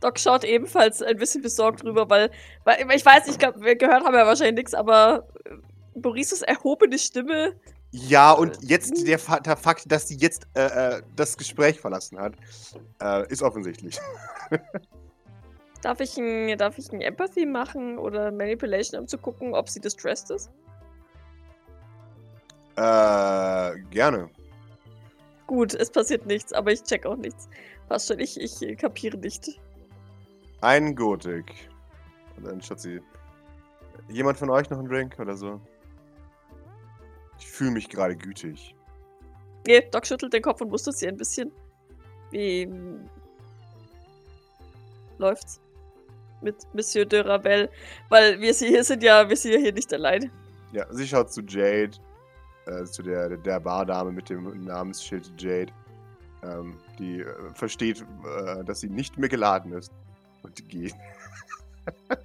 Doc 0.00 0.18
schaut 0.18 0.44
ebenfalls 0.44 1.02
ein 1.02 1.16
bisschen 1.16 1.42
besorgt 1.42 1.84
rüber, 1.84 2.08
weil, 2.08 2.30
weil 2.64 2.78
ich 2.94 3.04
weiß 3.04 3.26
nicht, 3.26 3.40
wir 3.40 3.76
gehört 3.76 4.04
haben 4.04 4.14
ja 4.14 4.26
wahrscheinlich 4.26 4.56
nichts, 4.56 4.74
aber 4.74 5.28
äh, 5.44 5.98
Maurices 5.98 6.42
erhobene 6.42 6.98
Stimme. 6.98 7.54
Ja, 7.92 8.32
und 8.32 8.58
jetzt 8.62 9.06
der, 9.06 9.18
der 9.40 9.56
Fakt, 9.56 9.90
dass 9.90 10.08
sie 10.08 10.16
jetzt 10.16 10.46
äh, 10.54 10.98
äh, 10.98 11.02
das 11.16 11.36
Gespräch 11.36 11.80
verlassen 11.80 12.18
hat, 12.18 12.34
äh, 13.02 13.26
ist 13.30 13.42
offensichtlich. 13.42 13.98
Darf 15.82 16.00
ich 16.00 16.16
ein, 16.18 16.58
darf 16.58 16.76
ich 16.76 16.92
ein 16.92 17.00
Empathy 17.00 17.46
machen 17.46 17.96
oder 17.96 18.30
Manipulation, 18.30 19.00
um 19.00 19.08
zu 19.08 19.16
gucken, 19.16 19.54
ob 19.54 19.68
sie 19.70 19.80
distressed 19.80 20.30
ist? 20.30 20.50
Äh, 22.76 23.80
gerne. 23.90 24.28
Gut, 25.46 25.74
es 25.74 25.90
passiert 25.90 26.26
nichts, 26.26 26.52
aber 26.52 26.70
ich 26.70 26.82
check 26.82 27.06
auch 27.06 27.16
nichts. 27.16 27.48
Passt 27.88 28.08
schon, 28.08 28.20
ich, 28.20 28.38
ich 28.38 28.60
äh, 28.62 28.76
kapiere 28.76 29.16
nicht. 29.16 29.58
Ein 30.60 30.94
Gotik. 30.94 31.70
Und 32.36 32.46
dann 32.46 32.62
schaut 32.62 32.80
sie. 32.80 33.00
Jemand 34.08 34.38
von 34.38 34.50
euch 34.50 34.68
noch 34.70 34.78
einen 34.78 34.88
Drink 34.88 35.18
oder 35.18 35.36
so? 35.36 35.60
Ich 37.38 37.46
fühle 37.46 37.70
mich 37.70 37.88
gerade 37.88 38.16
gütig. 38.16 38.74
Nee, 39.66 39.88
Doc 39.90 40.06
schüttelt 40.06 40.32
den 40.32 40.42
Kopf 40.42 40.60
und 40.60 40.70
mustert 40.70 40.96
sie 40.96 41.08
ein 41.08 41.16
bisschen. 41.16 41.52
Wie 42.30 42.66
mm, 42.66 43.08
läuft's? 45.18 45.60
Mit 46.40 46.56
Monsieur 46.74 47.04
de 47.04 47.20
Ravel. 47.20 47.68
Weil 48.08 48.40
wir 48.40 48.52
sie 48.52 48.68
hier 48.68 48.84
sind 48.84 49.02
ja, 49.02 49.28
wir 49.28 49.36
sind 49.36 49.52
ja 49.52 49.58
hier 49.58 49.72
nicht 49.72 49.92
allein. 49.92 50.30
Ja, 50.72 50.86
sie 50.90 51.06
schaut 51.06 51.32
zu 51.32 51.42
Jade, 51.42 51.92
äh, 52.66 52.84
zu 52.84 53.02
der, 53.02 53.36
der 53.36 53.60
Bardame 53.60 54.12
mit 54.12 54.28
dem 54.30 54.64
Namensschild 54.64 55.30
Jade, 55.40 55.72
ähm, 56.42 56.78
die 56.98 57.20
äh, 57.20 57.54
versteht, 57.54 58.04
äh, 58.24 58.64
dass 58.64 58.80
sie 58.80 58.88
nicht 58.88 59.18
mehr 59.18 59.28
geladen 59.28 59.72
ist 59.72 59.92
und 60.42 60.68
geht. 60.68 60.94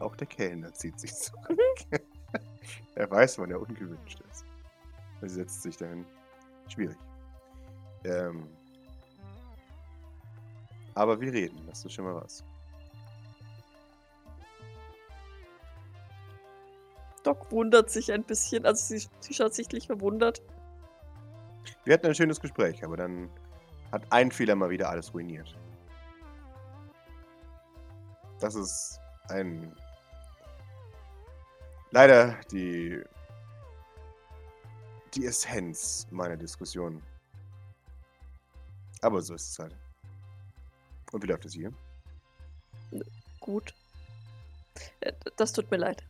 Auch 0.00 0.16
der 0.16 0.26
Kellner 0.26 0.72
zieht 0.74 0.98
sich 0.98 1.14
zurück. 1.14 1.58
er 2.94 3.10
weiß, 3.10 3.38
wann 3.38 3.50
er 3.50 3.60
ungewünscht 3.60 4.20
ist. 4.30 4.44
Er 5.20 5.28
setzt 5.28 5.62
sich 5.62 5.76
dahin. 5.76 6.04
Schwierig. 6.68 6.96
Ähm, 8.04 8.48
aber 10.94 11.20
wir 11.20 11.32
reden, 11.32 11.64
das 11.66 11.84
ist 11.84 11.92
schon 11.92 12.04
mal 12.04 12.16
was. 12.16 12.44
Doc 17.22 17.52
wundert 17.52 17.90
sich 17.90 18.12
ein 18.12 18.24
bisschen, 18.24 18.66
also 18.66 18.84
sie, 18.84 19.06
sie 19.20 19.34
schaut 19.34 19.54
sichtlich 19.54 19.86
verwundert. 19.86 20.42
Wir 21.84 21.94
hatten 21.94 22.06
ein 22.06 22.14
schönes 22.14 22.40
Gespräch, 22.40 22.84
aber 22.84 22.96
dann 22.96 23.30
hat 23.92 24.02
ein 24.10 24.30
Fehler 24.32 24.54
mal 24.56 24.70
wieder 24.70 24.88
alles 24.88 25.12
ruiniert. 25.12 25.56
Das 28.40 28.54
ist 28.54 28.98
ein. 29.28 29.74
Leider 31.90 32.34
die. 32.50 33.02
die 35.14 35.26
Essenz 35.26 36.06
meiner 36.10 36.36
Diskussion. 36.36 37.02
Aber 39.02 39.20
so 39.20 39.34
ist 39.34 39.50
es 39.50 39.58
halt. 39.58 39.76
Und 41.12 41.22
wie 41.22 41.26
läuft 41.26 41.44
es 41.44 41.52
hier? 41.52 41.72
Gut. 43.40 43.74
Äh, 45.00 45.12
Das 45.36 45.52
tut 45.52 45.70
mir 45.70 45.76
leid. 45.76 46.02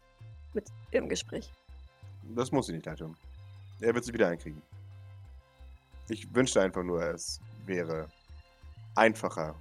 Mit 0.55 0.71
ihrem 0.93 1.09
Gespräch. 1.09 1.51
Das 2.37 2.53
muss 2.53 2.67
sie 2.67 2.75
nicht 2.75 2.87
leid 2.87 2.99
tun. 2.99 3.17
Er 3.81 3.95
wird 3.95 4.05
sie 4.05 4.13
wieder 4.13 4.29
einkriegen. 4.29 4.63
Ich 6.09 6.33
wünschte 6.35 6.61
einfach 6.61 6.83
nur, 6.83 7.03
es 7.03 7.41
wäre 7.67 8.09
einfacher. 8.95 9.55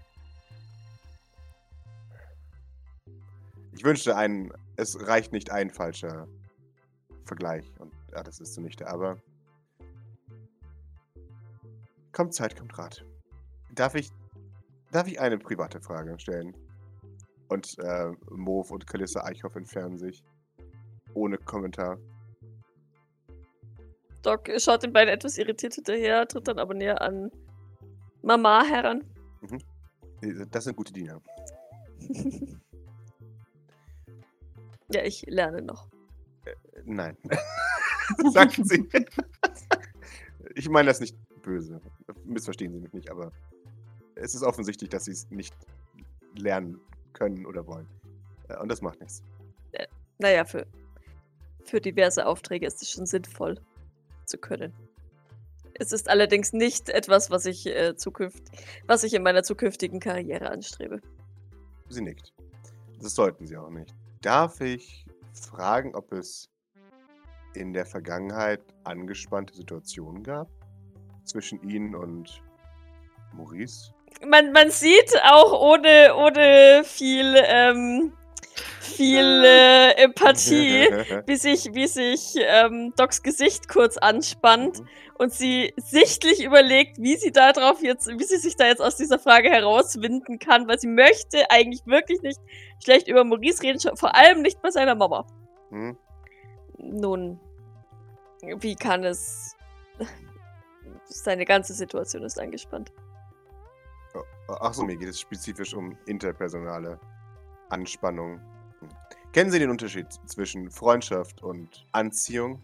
Ich 3.73 3.83
wünschte 3.83 4.15
ein, 4.15 4.51
es 4.75 5.07
reicht 5.07 5.31
nicht 5.31 5.51
ein 5.51 5.69
falscher 5.69 6.27
Vergleich 7.25 7.65
und 7.79 7.93
ja, 8.11 8.23
das 8.23 8.39
ist 8.39 8.53
zunichte, 8.53 8.87
aber 8.87 9.17
kommt 12.11 12.33
Zeit, 12.33 12.57
kommt 12.57 12.77
Rat. 12.77 13.05
Darf 13.73 13.95
ich, 13.95 14.09
darf 14.91 15.07
ich 15.07 15.19
eine 15.19 15.37
private 15.37 15.79
Frage 15.79 16.19
stellen? 16.19 16.55
Und 17.47 17.77
äh, 17.79 18.11
Move 18.29 18.73
und 18.73 18.87
Kalissa 18.87 19.23
Eichhoff 19.23 19.55
entfernen 19.55 19.97
sich 19.97 20.23
ohne 21.13 21.37
Kommentar. 21.37 21.97
Doc 24.21 24.49
schaut 24.57 24.83
den 24.83 24.93
beiden 24.93 25.13
etwas 25.13 25.37
irritiert 25.37 25.73
hinterher, 25.73 26.27
tritt 26.27 26.47
dann 26.47 26.59
aber 26.59 26.73
näher 26.73 27.01
an 27.01 27.31
Mama 28.21 28.63
heran. 28.63 29.03
Das 30.51 30.65
sind 30.65 30.75
gute 30.75 30.93
Diener. 30.93 31.21
Ja, 34.93 35.03
ich 35.03 35.25
lerne 35.27 35.61
noch. 35.61 35.87
Nein. 36.83 37.17
Sagen 38.33 38.63
Sie. 38.65 38.89
ich 40.55 40.69
meine 40.69 40.87
das 40.87 40.99
nicht 40.99 41.15
böse. 41.41 41.79
Missverstehen 42.25 42.73
Sie 42.73 42.79
mich 42.79 42.91
nicht, 42.91 43.09
aber 43.09 43.31
es 44.15 44.35
ist 44.35 44.43
offensichtlich, 44.43 44.89
dass 44.89 45.05
Sie 45.05 45.11
es 45.11 45.29
nicht 45.29 45.55
lernen 46.35 46.79
können 47.13 47.45
oder 47.45 47.65
wollen. 47.67 47.87
Äh, 48.49 48.57
Und 48.57 48.69
das 48.69 48.81
macht 48.81 48.99
nichts. 48.99 49.23
Naja, 50.17 50.45
für, 50.45 50.67
für 51.63 51.81
diverse 51.81 52.27
Aufträge 52.27 52.67
ist 52.67 52.81
es 52.83 52.91
schon 52.91 53.07
sinnvoll 53.07 53.59
zu 54.25 54.37
können. 54.37 54.71
Es 55.79 55.91
ist 55.91 56.09
allerdings 56.09 56.53
nicht 56.53 56.89
etwas, 56.89 57.31
was 57.31 57.45
ich, 57.45 57.67
äh, 57.67 57.95
zukünft 57.95 58.43
was 58.87 59.03
ich 59.03 59.13
in 59.13 59.23
meiner 59.23 59.43
zukünftigen 59.43 59.99
Karriere 59.99 60.49
anstrebe. 60.49 61.01
Sie 61.89 62.01
nickt. 62.01 62.33
Das 63.01 63.15
sollten 63.15 63.47
Sie 63.47 63.57
auch 63.57 63.69
nicht. 63.69 63.93
Darf 64.21 64.61
ich 64.61 65.05
fragen, 65.33 65.95
ob 65.95 66.11
es 66.13 66.49
in 67.53 67.73
der 67.73 67.85
Vergangenheit 67.85 68.61
angespannte 68.83 69.53
Situationen 69.55 70.23
gab? 70.23 70.47
Zwischen 71.25 71.61
Ihnen 71.67 71.95
und 71.95 72.41
Maurice? 73.33 73.93
Man, 74.27 74.51
man 74.51 74.69
sieht 74.69 75.13
auch 75.23 75.53
ohne, 75.53 76.15
ohne 76.15 76.83
viel, 76.83 77.35
ähm, 77.45 78.13
viel 78.91 79.43
äh, 79.45 79.91
Empathie, 80.03 80.87
wie 81.25 81.35
sich, 81.35 81.73
wie 81.73 81.87
sich 81.87 82.35
ähm, 82.37 82.93
Docs 82.95 83.23
Gesicht 83.23 83.67
kurz 83.69 83.97
anspannt 83.97 84.79
Mhm. 84.79 84.87
und 85.17 85.33
sie 85.33 85.73
sichtlich 85.77 86.43
überlegt, 86.43 86.97
wie 86.99 87.15
sie 87.15 87.31
da 87.31 87.51
drauf 87.53 87.81
jetzt, 87.81 88.07
wie 88.07 88.23
sie 88.23 88.37
sich 88.37 88.55
da 88.55 88.65
jetzt 88.65 88.81
aus 88.81 88.95
dieser 88.97 89.19
Frage 89.19 89.49
herauswinden 89.49 90.39
kann, 90.39 90.67
weil 90.67 90.79
sie 90.79 90.87
möchte 90.87 91.49
eigentlich 91.49 91.85
wirklich 91.85 92.21
nicht 92.21 92.39
schlecht 92.83 93.07
über 93.07 93.23
Maurice 93.23 93.63
reden, 93.63 93.79
vor 93.97 94.15
allem 94.15 94.41
nicht 94.41 94.61
bei 94.61 94.71
seiner 94.71 94.95
Mama. 94.95 95.25
Hm? 95.69 95.97
Nun, 96.77 97.39
wie 98.41 98.75
kann 98.75 99.03
es. 99.03 99.55
Seine 101.05 101.45
ganze 101.45 101.73
Situation 101.73 102.23
ist 102.23 102.39
angespannt. 102.39 102.91
Achso, 104.47 104.83
mir 104.83 104.97
geht 104.97 105.09
es 105.09 105.19
spezifisch 105.19 105.73
um 105.73 105.97
interpersonale 106.05 106.99
Anspannung. 107.69 108.41
Kennen 109.33 109.51
Sie 109.51 109.59
den 109.59 109.69
Unterschied 109.69 110.07
zwischen 110.25 110.69
Freundschaft 110.69 111.41
und 111.41 111.85
Anziehung? 111.91 112.63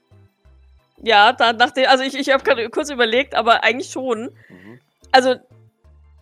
Ja, 1.02 1.32
dann 1.32 1.58
nachdem, 1.58 1.88
also 1.88 2.04
ich, 2.04 2.16
ich 2.16 2.30
habe 2.30 2.44
gerade 2.44 2.70
kurz 2.70 2.90
überlegt, 2.90 3.36
aber 3.36 3.64
eigentlich 3.64 3.90
schon. 3.90 4.32
Mhm. 4.50 4.80
Also 5.12 5.36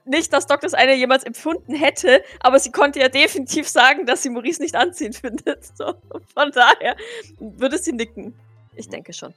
nicht, 0.06 0.32
dass 0.34 0.46
Doc 0.46 0.62
das 0.62 0.74
eine 0.74 0.96
jemals 0.96 1.24
empfunden 1.24 1.74
hätte, 1.74 2.24
aber 2.40 2.60
sie 2.60 2.72
konnte 2.72 3.00
ja 3.00 3.10
definitiv 3.10 3.68
sagen, 3.68 4.06
dass 4.06 4.22
sie 4.22 4.30
Maurice 4.30 4.62
nicht 4.62 4.76
anziehend 4.76 5.16
findet. 5.18 5.66
So, 5.76 5.96
von 6.34 6.52
daher 6.52 6.96
würde 7.40 7.78
sie 7.78 7.92
nicken. 7.92 8.34
Ich 8.76 8.88
denke 8.88 9.14
schon. 9.14 9.34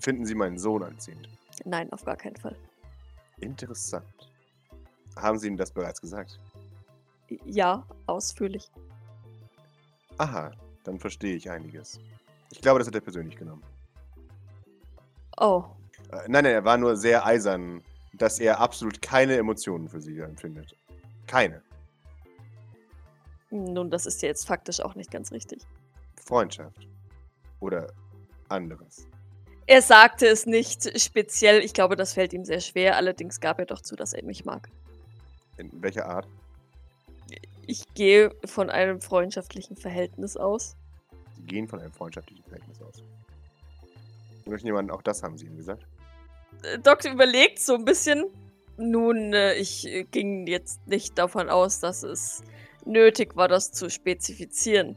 Finden 0.00 0.24
Sie 0.24 0.34
meinen 0.34 0.58
Sohn 0.58 0.82
anziehend? 0.82 1.28
Nein, 1.64 1.92
auf 1.92 2.04
gar 2.04 2.16
keinen 2.16 2.36
Fall. 2.36 2.56
Interessant. 3.40 4.04
Haben 5.16 5.38
Sie 5.38 5.48
ihm 5.48 5.56
das 5.56 5.70
bereits 5.70 6.00
gesagt? 6.00 6.38
Ja, 7.44 7.84
ausführlich. 8.06 8.70
Aha, 10.18 10.50
dann 10.84 10.98
verstehe 10.98 11.36
ich 11.36 11.50
einiges. 11.50 11.98
Ich 12.50 12.60
glaube, 12.60 12.78
das 12.78 12.88
hat 12.88 12.94
er 12.94 13.00
persönlich 13.00 13.36
genommen. 13.36 13.62
Oh, 15.40 15.64
Äh, 16.10 16.16
nein, 16.28 16.44
nein, 16.44 16.46
er 16.46 16.64
war 16.64 16.76
nur 16.78 16.96
sehr 16.96 17.24
eisern, 17.26 17.82
dass 18.14 18.38
er 18.38 18.58
absolut 18.60 19.02
keine 19.02 19.36
Emotionen 19.36 19.88
für 19.88 20.00
sie 20.00 20.18
empfindet. 20.20 20.74
Keine. 21.26 21.62
nun, 23.50 23.90
das 23.90 24.06
ist 24.06 24.20
ja 24.22 24.28
jetzt 24.28 24.46
faktisch 24.46 24.80
auch 24.80 24.94
nicht 24.94 25.10
ganz 25.10 25.30
richtig. 25.32 25.62
Freundschaft. 26.24 26.86
Oder 27.60 27.92
anderes. 28.48 29.06
Er 29.66 29.82
sagte 29.82 30.26
es 30.26 30.46
nicht 30.46 30.98
speziell. 31.00 31.62
Ich 31.62 31.74
glaube, 31.74 31.96
das 31.96 32.14
fällt 32.14 32.32
ihm 32.32 32.44
sehr 32.44 32.60
schwer. 32.60 32.96
Allerdings 32.96 33.40
gab 33.40 33.58
er 33.58 33.66
doch 33.66 33.80
zu, 33.82 33.96
dass 33.96 34.12
er 34.14 34.24
mich 34.24 34.44
mag. 34.44 34.68
In 35.58 35.70
welcher 35.82 36.06
Art? 36.06 36.26
Ich 37.68 37.84
gehe 37.92 38.30
von 38.46 38.70
einem 38.70 38.98
freundschaftlichen 39.02 39.76
Verhältnis 39.76 40.38
aus. 40.38 40.74
Sie 41.36 41.42
gehen 41.42 41.68
von 41.68 41.80
einem 41.80 41.92
freundschaftlichen 41.92 42.42
Verhältnis 42.44 42.80
aus. 42.80 43.02
Sie 44.42 44.50
möchten 44.50 44.66
jemanden, 44.66 44.90
auch 44.90 45.02
das 45.02 45.22
haben 45.22 45.36
Sie 45.36 45.44
ihm 45.44 45.56
gesagt. 45.58 45.86
Äh, 46.62 46.78
Doc 46.78 47.04
überlegt 47.04 47.60
so 47.60 47.74
ein 47.74 47.84
bisschen. 47.84 48.24
Nun, 48.78 49.34
äh, 49.34 49.52
ich 49.54 49.86
äh, 49.86 50.04
ging 50.04 50.46
jetzt 50.46 50.86
nicht 50.86 51.18
davon 51.18 51.50
aus, 51.50 51.78
dass 51.80 52.02
es 52.02 52.42
nötig 52.86 53.36
war, 53.36 53.48
das 53.48 53.70
zu 53.70 53.90
spezifizieren. 53.90 54.96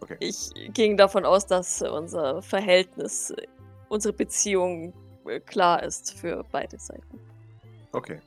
Okay. 0.00 0.16
Ich 0.20 0.50
ging 0.72 0.96
davon 0.96 1.24
aus, 1.24 1.46
dass 1.46 1.82
unser 1.82 2.42
Verhältnis, 2.42 3.30
äh, 3.30 3.48
unsere 3.88 4.14
Beziehung 4.14 4.92
äh, 5.26 5.40
klar 5.40 5.82
ist 5.82 6.16
für 6.16 6.44
beide 6.52 6.78
Seiten. 6.78 7.18
Okay, 7.90 8.20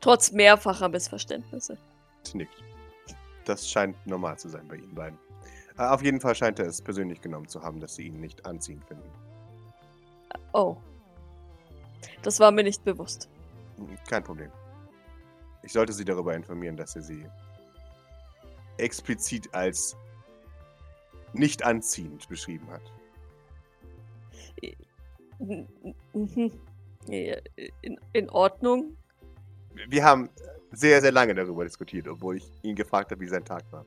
Trotz 0.00 0.32
mehrfacher 0.32 0.88
Missverständnisse. 0.88 1.76
sie 2.22 2.38
nickt. 2.38 2.62
Das 3.50 3.68
scheint 3.68 3.96
normal 4.06 4.38
zu 4.38 4.48
sein 4.48 4.68
bei 4.68 4.76
Ihnen 4.76 4.94
beiden. 4.94 5.18
Äh, 5.76 5.82
auf 5.82 6.02
jeden 6.04 6.20
Fall 6.20 6.36
scheint 6.36 6.60
er 6.60 6.66
es 6.66 6.80
persönlich 6.80 7.20
genommen 7.20 7.48
zu 7.48 7.60
haben, 7.60 7.80
dass 7.80 7.96
Sie 7.96 8.04
ihn 8.06 8.20
nicht 8.20 8.46
anziehend 8.46 8.84
finden. 8.84 9.10
Oh. 10.52 10.76
Das 12.22 12.38
war 12.38 12.52
mir 12.52 12.62
nicht 12.62 12.84
bewusst. 12.84 13.28
Hm, 13.76 13.98
Kein 14.08 14.22
Problem. 14.22 14.52
Ich 15.64 15.72
sollte 15.72 15.92
Sie 15.92 16.04
darüber 16.04 16.32
informieren, 16.32 16.76
dass 16.76 16.94
er 16.94 17.02
Sie 17.02 17.26
explizit 18.78 19.52
als 19.52 19.96
nicht 21.32 21.64
anziehend 21.64 22.28
beschrieben 22.28 22.70
hat. 22.70 22.82
Ja, 27.08 27.36
In, 27.82 27.98
in 28.12 28.30
Ordnung. 28.30 28.96
Wir 29.88 30.04
haben 30.04 30.30
sehr, 30.72 31.00
sehr 31.00 31.12
lange 31.12 31.34
darüber 31.34 31.64
diskutiert, 31.64 32.06
obwohl 32.08 32.36
ich 32.36 32.44
ihn 32.62 32.76
gefragt 32.76 33.10
habe, 33.10 33.20
wie 33.20 33.28
sein 33.28 33.44
Tag 33.44 33.64
war. 33.70 33.84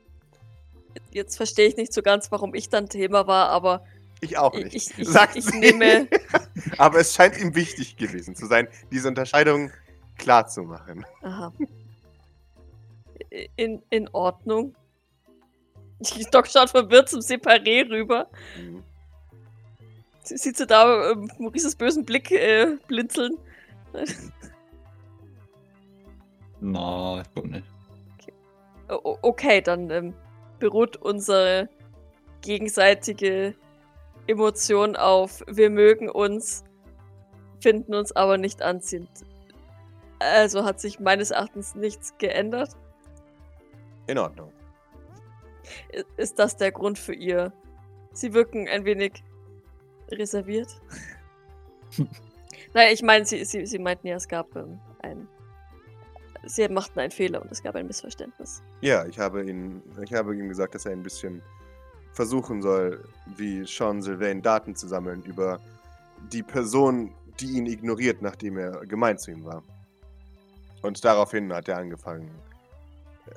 Jetzt 1.11 1.37
verstehe 1.37 1.67
ich 1.67 1.75
nicht 1.77 1.93
so 1.93 2.01
ganz, 2.01 2.31
warum 2.31 2.53
ich 2.53 2.69
dann 2.69 2.87
Thema 2.89 3.25
war, 3.27 3.49
aber 3.49 3.83
Ich 4.21 4.37
auch 4.37 4.53
Ich- 4.53 4.63
nicht. 4.65 4.75
ich- 4.75 4.99
ich- 4.99 5.07
sagt 5.09 5.35
ich 5.35 5.45
sie. 5.45 5.59
nehme- 5.59 6.07
Aber 6.77 6.99
es 6.99 7.13
scheint 7.13 7.37
ihm 7.37 7.55
wichtig 7.55 7.97
gewesen 7.97 8.35
zu 8.35 8.45
sein, 8.45 8.67
diese 8.91 9.07
Unterscheidung 9.09 9.71
klar 10.17 10.47
zu 10.47 10.63
machen. 10.63 11.05
aha. 11.21 11.51
In, 13.57 13.81
in 13.89 14.07
Ordnung. 14.13 14.75
Doc 16.31 16.47
schaut 16.47 16.69
verwirrt 16.69 17.09
zum 17.09 17.19
Separé 17.21 17.89
rüber. 17.89 18.29
Mhm. 18.57 18.83
Sie 20.23 20.37
sieht 20.37 20.55
sie 20.57 20.67
da 20.67 21.11
ähm, 21.11 21.29
Maurices 21.39 21.75
bösen 21.75 22.05
Blick 22.05 22.31
äh, 22.31 22.77
blinzeln. 22.87 23.37
Na, 26.63 27.21
ich 27.21 27.33
glaube 27.33 27.49
nicht. 27.49 27.67
O- 28.89 28.99
o- 29.03 29.17
okay, 29.21 29.61
dann 29.61 29.89
ähm, 29.89 30.13
beruht 30.59 30.95
unsere 30.95 31.67
gegenseitige 32.41 33.53
Emotion 34.27 34.95
auf 34.95 35.43
wir 35.47 35.69
mögen 35.69 36.09
uns, 36.09 36.63
finden 37.59 37.93
uns 37.93 38.13
aber 38.13 38.37
nicht 38.37 38.61
anziehend. 38.61 39.09
Also 40.19 40.63
hat 40.63 40.79
sich 40.79 41.01
meines 41.01 41.31
Erachtens 41.31 41.75
nichts 41.75 42.17
geändert. 42.17 42.69
In 44.07 44.17
Ordnung. 44.17 44.51
Ist 46.15 46.39
das 46.39 46.55
der 46.55 46.71
Grund 46.71 46.97
für 46.97 47.13
ihr? 47.13 47.51
Sie 48.13 48.33
wirken 48.33 48.69
ein 48.69 48.85
wenig 48.85 49.21
reserviert. 50.11 50.69
naja, 52.73 52.91
ich 52.93 53.01
meine, 53.01 53.25
sie, 53.25 53.43
sie, 53.43 53.65
sie 53.65 53.79
meinten 53.79 54.07
ja, 54.07 54.15
es 54.15 54.27
gab 54.29 54.55
ähm, 54.55 54.79
ein. 55.01 55.27
Sie 56.45 56.67
machten 56.67 56.99
einen 56.99 57.11
Fehler 57.11 57.41
und 57.41 57.51
es 57.51 57.63
gab 57.63 57.75
ein 57.75 57.87
Missverständnis. 57.87 58.61
Ja, 58.81 59.05
ich 59.05 59.17
habe, 59.17 59.43
ihn, 59.43 59.81
ich 60.03 60.13
habe 60.13 60.35
ihm 60.35 60.49
gesagt, 60.49 60.75
dass 60.75 60.85
er 60.85 60.91
ein 60.91 61.03
bisschen 61.03 61.41
versuchen 62.13 62.61
soll, 62.61 63.03
wie 63.37 63.65
Sean 63.65 64.01
Sylvain 64.01 64.41
Daten 64.41 64.75
zu 64.75 64.87
sammeln 64.87 65.23
über 65.23 65.59
die 66.31 66.43
Person, 66.43 67.13
die 67.39 67.57
ihn 67.57 67.65
ignoriert, 67.65 68.21
nachdem 68.21 68.57
er 68.57 68.85
gemein 68.85 69.17
zu 69.17 69.31
ihm 69.31 69.45
war. 69.45 69.63
Und 70.81 71.03
daraufhin 71.03 71.51
hat 71.53 71.67
er 71.69 71.77
angefangen, 71.77 72.29
äh, 73.27 73.31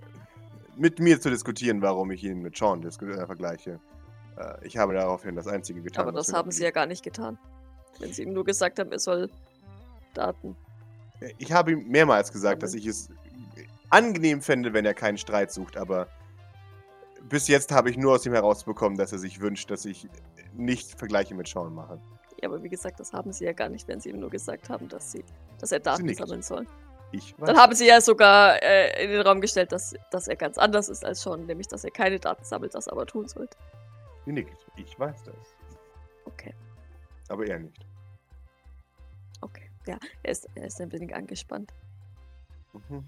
mit 0.77 0.99
mir 0.99 1.21
zu 1.21 1.31
diskutieren, 1.31 1.81
warum 1.81 2.11
ich 2.11 2.25
ihn 2.25 2.43
mit 2.43 2.57
Sean 2.57 2.83
äh, 2.83 2.91
vergleiche. 2.91 3.81
Äh, 4.37 4.67
ich 4.67 4.77
habe 4.77 4.95
daraufhin 4.95 5.37
das 5.37 5.47
Einzige 5.47 5.81
getan. 5.81 6.09
Aber 6.09 6.13
das 6.13 6.33
haben 6.33 6.51
sie 6.51 6.65
ja 6.65 6.71
gar 6.73 6.87
nicht 6.87 7.05
getan. 7.05 7.39
Wenn 7.99 8.13
sie 8.13 8.25
ihm 8.25 8.33
nur 8.33 8.45
gesagt 8.45 8.79
haben, 8.79 8.93
er 8.93 8.99
soll 8.99 9.31
Daten. 10.13 10.57
Ich 11.39 11.53
habe 11.53 11.73
ihm 11.73 11.89
mehrmals 11.89 12.33
gesagt, 12.33 12.63
dass 12.63 12.75
ich 12.75 12.87
es 12.87 13.11
angenehm 13.91 14.43
fände, 14.43 14.73
wenn 14.73 14.85
er 14.85 14.95
keinen 14.95 15.19
Streit 15.19 15.53
sucht, 15.53 15.77
aber 15.77 16.09
bis 17.29 17.49
jetzt 17.49 17.73
habe 17.73 17.91
ich 17.91 17.97
nur 17.97 18.15
aus 18.15 18.27
ihm 18.27 18.33
herausbekommen, 18.33 18.99
dass 18.99 19.13
er 19.13 19.19
sich 19.19 19.41
wünscht, 19.41 19.71
dass 19.71 19.85
ich 19.85 20.09
nicht 20.55 20.99
Vergleiche 20.99 21.35
mit 21.35 21.49
Sean 21.49 21.75
mache. 21.75 22.01
Ja, 22.41 22.49
aber 22.49 22.63
wie 22.63 22.69
gesagt, 22.69 23.01
das 23.01 23.13
haben 23.13 23.33
sie 23.33 23.45
ja 23.45 23.53
gar 23.53 23.69
nicht, 23.69 23.89
wenn 23.89 24.01
sie 24.01 24.11
ihm 24.11 24.21
nur 24.21 24.31
gesagt 24.31 24.69
haben, 24.69 24.89
dass 24.89 25.13
sie, 25.13 25.25
dass 25.59 25.73
er 25.73 25.81
Daten 25.81 26.13
sammeln 26.15 26.43
soll. 26.43 26.67
Ich 27.13 27.39
weiß. 27.39 27.47
Dann 27.47 27.57
haben 27.57 27.75
sie 27.75 27.87
ja 27.87 28.01
sogar 28.01 28.63
äh, 28.63 29.05
in 29.05 29.11
den 29.11 29.21
Raum 29.23 29.41
gestellt, 29.41 29.73
dass, 29.73 29.95
dass 30.11 30.29
er 30.29 30.37
ganz 30.37 30.59
anders 30.59 30.89
ist 30.89 31.05
als 31.05 31.23
schon, 31.23 31.47
nämlich 31.47 31.69
dass 31.69 31.85
er 31.85 31.91
keine 31.91 32.19
Daten 32.19 32.45
sammelt, 32.45 32.75
das 32.75 32.89
aber 32.89 33.07
tun 33.07 33.29
sollte. 33.29 33.57
Sie 34.25 34.33
nickt. 34.33 34.67
Ich 34.77 34.99
weiß 34.99 35.23
das. 35.23 35.35
Okay, 36.25 36.53
Aber 37.29 37.47
er 37.47 37.61
nicht. 37.61 37.87
Ja, 39.87 39.99
er 40.23 40.33
ist, 40.33 40.49
er 40.55 40.67
ist 40.67 40.81
ein 40.81 40.91
wenig 40.93 41.15
angespannt. 41.15 41.73
Mhm. 42.73 43.05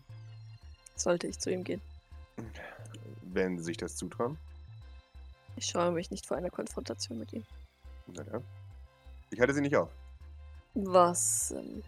Sollte 0.97 1.27
ich 1.27 1.39
zu 1.39 1.51
ihm 1.51 1.65
gehen. 1.65 1.81
Wenn 3.23 3.59
Sie 3.59 3.65
sich 3.65 3.77
das 3.77 3.97
zutrauen. 3.97 4.39
Ich 5.57 5.67
scheue 5.67 5.91
mich 5.91 6.11
nicht 6.11 6.27
vor 6.27 6.37
einer 6.37 6.51
Konfrontation 6.51 7.19
mit 7.19 7.33
ihm. 7.33 7.45
Na 8.07 8.23
ja. 8.25 8.41
Ich 9.31 9.41
halte 9.41 9.55
Sie 9.55 9.61
nicht 9.61 9.77
auf. 9.77 9.91
Was 10.75 11.51
ähm, 11.51 11.83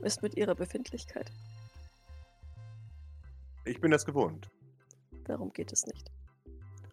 ist 0.00 0.22
mit 0.22 0.36
ihrer 0.36 0.54
Befindlichkeit? 0.54 1.30
Ich 3.64 3.80
bin 3.80 3.92
das 3.92 4.04
gewohnt. 4.04 4.50
Darum 5.24 5.52
geht 5.52 5.72
es 5.72 5.86
nicht. 5.86 6.10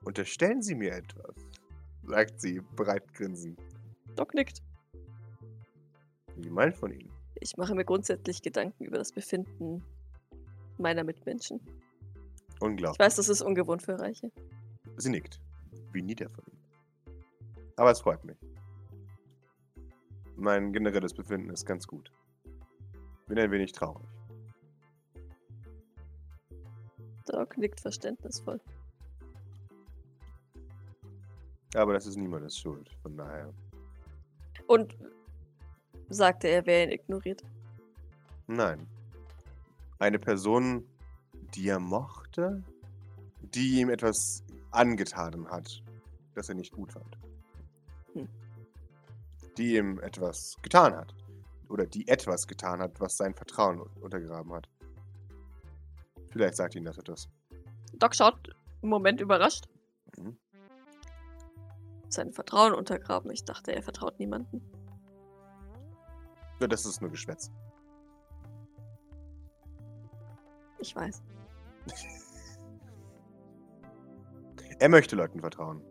Unterstellen 0.04 0.62
Sie 0.62 0.76
mir 0.76 0.94
etwas, 0.94 1.36
sagt 2.04 2.40
sie, 2.40 2.62
breit 2.76 3.12
grinsend. 3.14 3.60
Doc 4.16 4.34
nickt. 4.34 4.62
Wie 6.36 6.44
gemeint 6.44 6.78
von 6.78 6.92
Ihnen. 6.92 7.19
Ich 7.42 7.58
mache 7.58 7.74
mir 7.74 7.86
grundsätzlich 7.86 8.42
Gedanken 8.42 8.84
über 8.84 8.98
das 8.98 9.12
Befinden 9.12 9.84
meiner 10.78 11.04
Mitmenschen. 11.04 11.62
Ich 12.56 12.62
Unglaublich. 12.62 13.00
weiß, 13.00 13.16
das 13.16 13.30
ist 13.30 13.42
ungewohnt 13.42 13.82
für 13.82 13.98
Reiche. 14.00 14.32
Sie 14.98 15.10
nickt. 15.10 15.40
Wie 15.94 16.02
nieder 16.02 16.30
von 16.30 16.44
Ihnen. 16.48 16.60
Aber 17.78 17.92
es 17.92 18.02
freut 18.02 18.24
mich. 18.26 18.38
Mein 20.36 20.74
generelles 20.74 21.14
Befinden 21.14 21.50
ist 21.50 21.66
ganz 21.66 21.88
gut. 21.88 22.12
Bin 23.28 23.40
ein 23.40 23.52
wenig 23.52 23.72
traurig. 23.72 24.08
Doc 27.26 27.58
nickt 27.58 27.80
verständnisvoll. 27.80 28.60
Aber 31.76 31.94
das 31.94 32.08
ist 32.08 32.16
niemandes 32.18 32.58
Schuld. 32.58 32.90
Von 33.04 33.16
daher. 33.16 33.54
Und 34.68 34.98
sagte 36.10 36.48
er, 36.48 36.66
wer 36.66 36.84
ihn 36.86 36.92
ignoriert. 36.92 37.44
Nein. 38.48 38.88
Eine 40.00 40.20
Person, 40.20 40.88
die 41.56 41.68
er 41.68 41.80
mochte, 41.80 42.64
die 43.42 43.80
ihm 43.80 43.90
etwas 43.90 44.44
angetan 44.72 45.48
hat, 45.50 45.84
das 46.36 46.50
er 46.50 46.56
nicht 46.56 46.74
gut 46.74 46.94
fand. 46.94 47.18
Hm. 48.14 48.28
Die 49.58 49.76
ihm 49.76 50.00
etwas 50.00 50.56
getan 50.62 50.96
hat. 50.96 51.14
Oder 51.70 51.86
die 51.86 52.08
etwas 52.08 52.48
getan 52.48 52.80
hat, 52.80 53.00
was 53.00 53.18
sein 53.18 53.34
Vertrauen 53.34 53.82
untergraben 54.02 54.54
hat. 54.54 54.68
Vielleicht 56.30 56.56
sagt 56.56 56.76
Ihnen 56.76 56.86
das 56.86 56.98
etwas. 56.98 57.30
Doc 57.94 58.16
schaut 58.16 58.56
im 58.82 58.90
Moment 58.90 59.22
überrascht. 59.22 59.66
Mhm. 60.18 60.38
Sein 62.08 62.32
Vertrauen 62.32 62.74
untergraben. 62.74 63.30
Ich 63.32 63.44
dachte, 63.44 63.76
er 63.76 63.84
vertraut 63.84 64.20
niemanden. 64.20 64.62
Ja, 66.60 66.68
das 66.68 66.86
ist 66.86 67.02
nur 67.02 67.10
Geschwätz. 67.10 67.52
Ich 70.80 70.96
weiß. 70.96 71.22
Er 74.82 74.88
möchte 74.88 75.18
Leuten 75.18 75.42
vertrauen. 75.42 75.82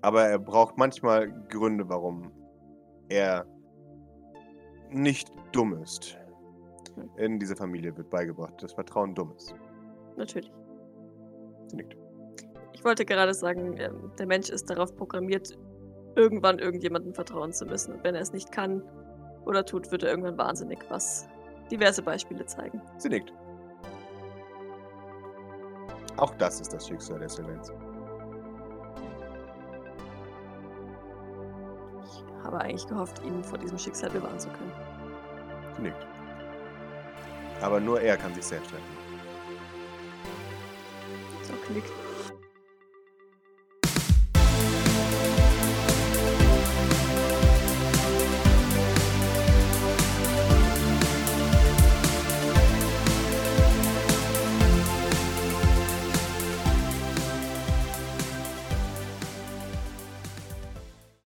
Aber 0.00 0.26
er 0.26 0.38
braucht 0.38 0.78
manchmal 0.78 1.28
Gründe, 1.48 1.88
warum 1.88 2.30
er 3.08 3.44
nicht 4.90 5.32
dumm 5.50 5.74
ist. 5.82 6.16
In 7.16 7.40
dieser 7.40 7.56
Familie 7.56 7.96
wird 7.96 8.10
beigebracht, 8.10 8.62
dass 8.62 8.72
Vertrauen 8.72 9.14
dumm 9.14 9.32
ist. 9.36 9.52
Natürlich. 10.16 10.52
Sie 11.66 11.76
nickt. 11.76 11.96
Ich 12.72 12.84
wollte 12.84 13.04
gerade 13.04 13.34
sagen, 13.34 13.76
ähm, 13.78 14.12
der 14.18 14.26
Mensch 14.26 14.48
ist 14.48 14.70
darauf 14.70 14.94
programmiert, 14.96 15.58
irgendwann 16.20 16.58
irgendjemandem 16.58 17.14
vertrauen 17.14 17.52
zu 17.52 17.64
müssen. 17.64 17.94
Und 17.94 18.04
wenn 18.04 18.14
er 18.14 18.20
es 18.20 18.32
nicht 18.32 18.52
kann 18.52 18.82
oder 19.46 19.64
tut, 19.64 19.90
wird 19.90 20.02
er 20.02 20.10
irgendwann 20.10 20.36
wahnsinnig, 20.36 20.78
was 20.90 21.26
diverse 21.70 22.02
Beispiele 22.02 22.44
zeigen. 22.44 22.80
Sie 22.98 23.08
nickt. 23.08 23.32
Auch 26.18 26.34
das 26.34 26.60
ist 26.60 26.72
das 26.74 26.86
Schicksal 26.86 27.18
der 27.18 27.30
Silence. 27.30 27.72
Ich 32.04 32.44
habe 32.44 32.60
eigentlich 32.60 32.86
gehofft, 32.86 33.24
ihn 33.24 33.42
vor 33.42 33.58
diesem 33.58 33.78
Schicksal 33.78 34.10
bewahren 34.10 34.38
zu 34.38 34.48
können. 34.50 34.72
Sie 35.76 35.82
nickt. 35.82 36.06
Aber 37.62 37.80
nur 37.80 38.00
er 38.00 38.18
kann 38.18 38.34
sich 38.34 38.44
selbst 38.44 38.70
retten. 38.72 38.84
Doc 41.48 41.70
nickt 41.70 41.99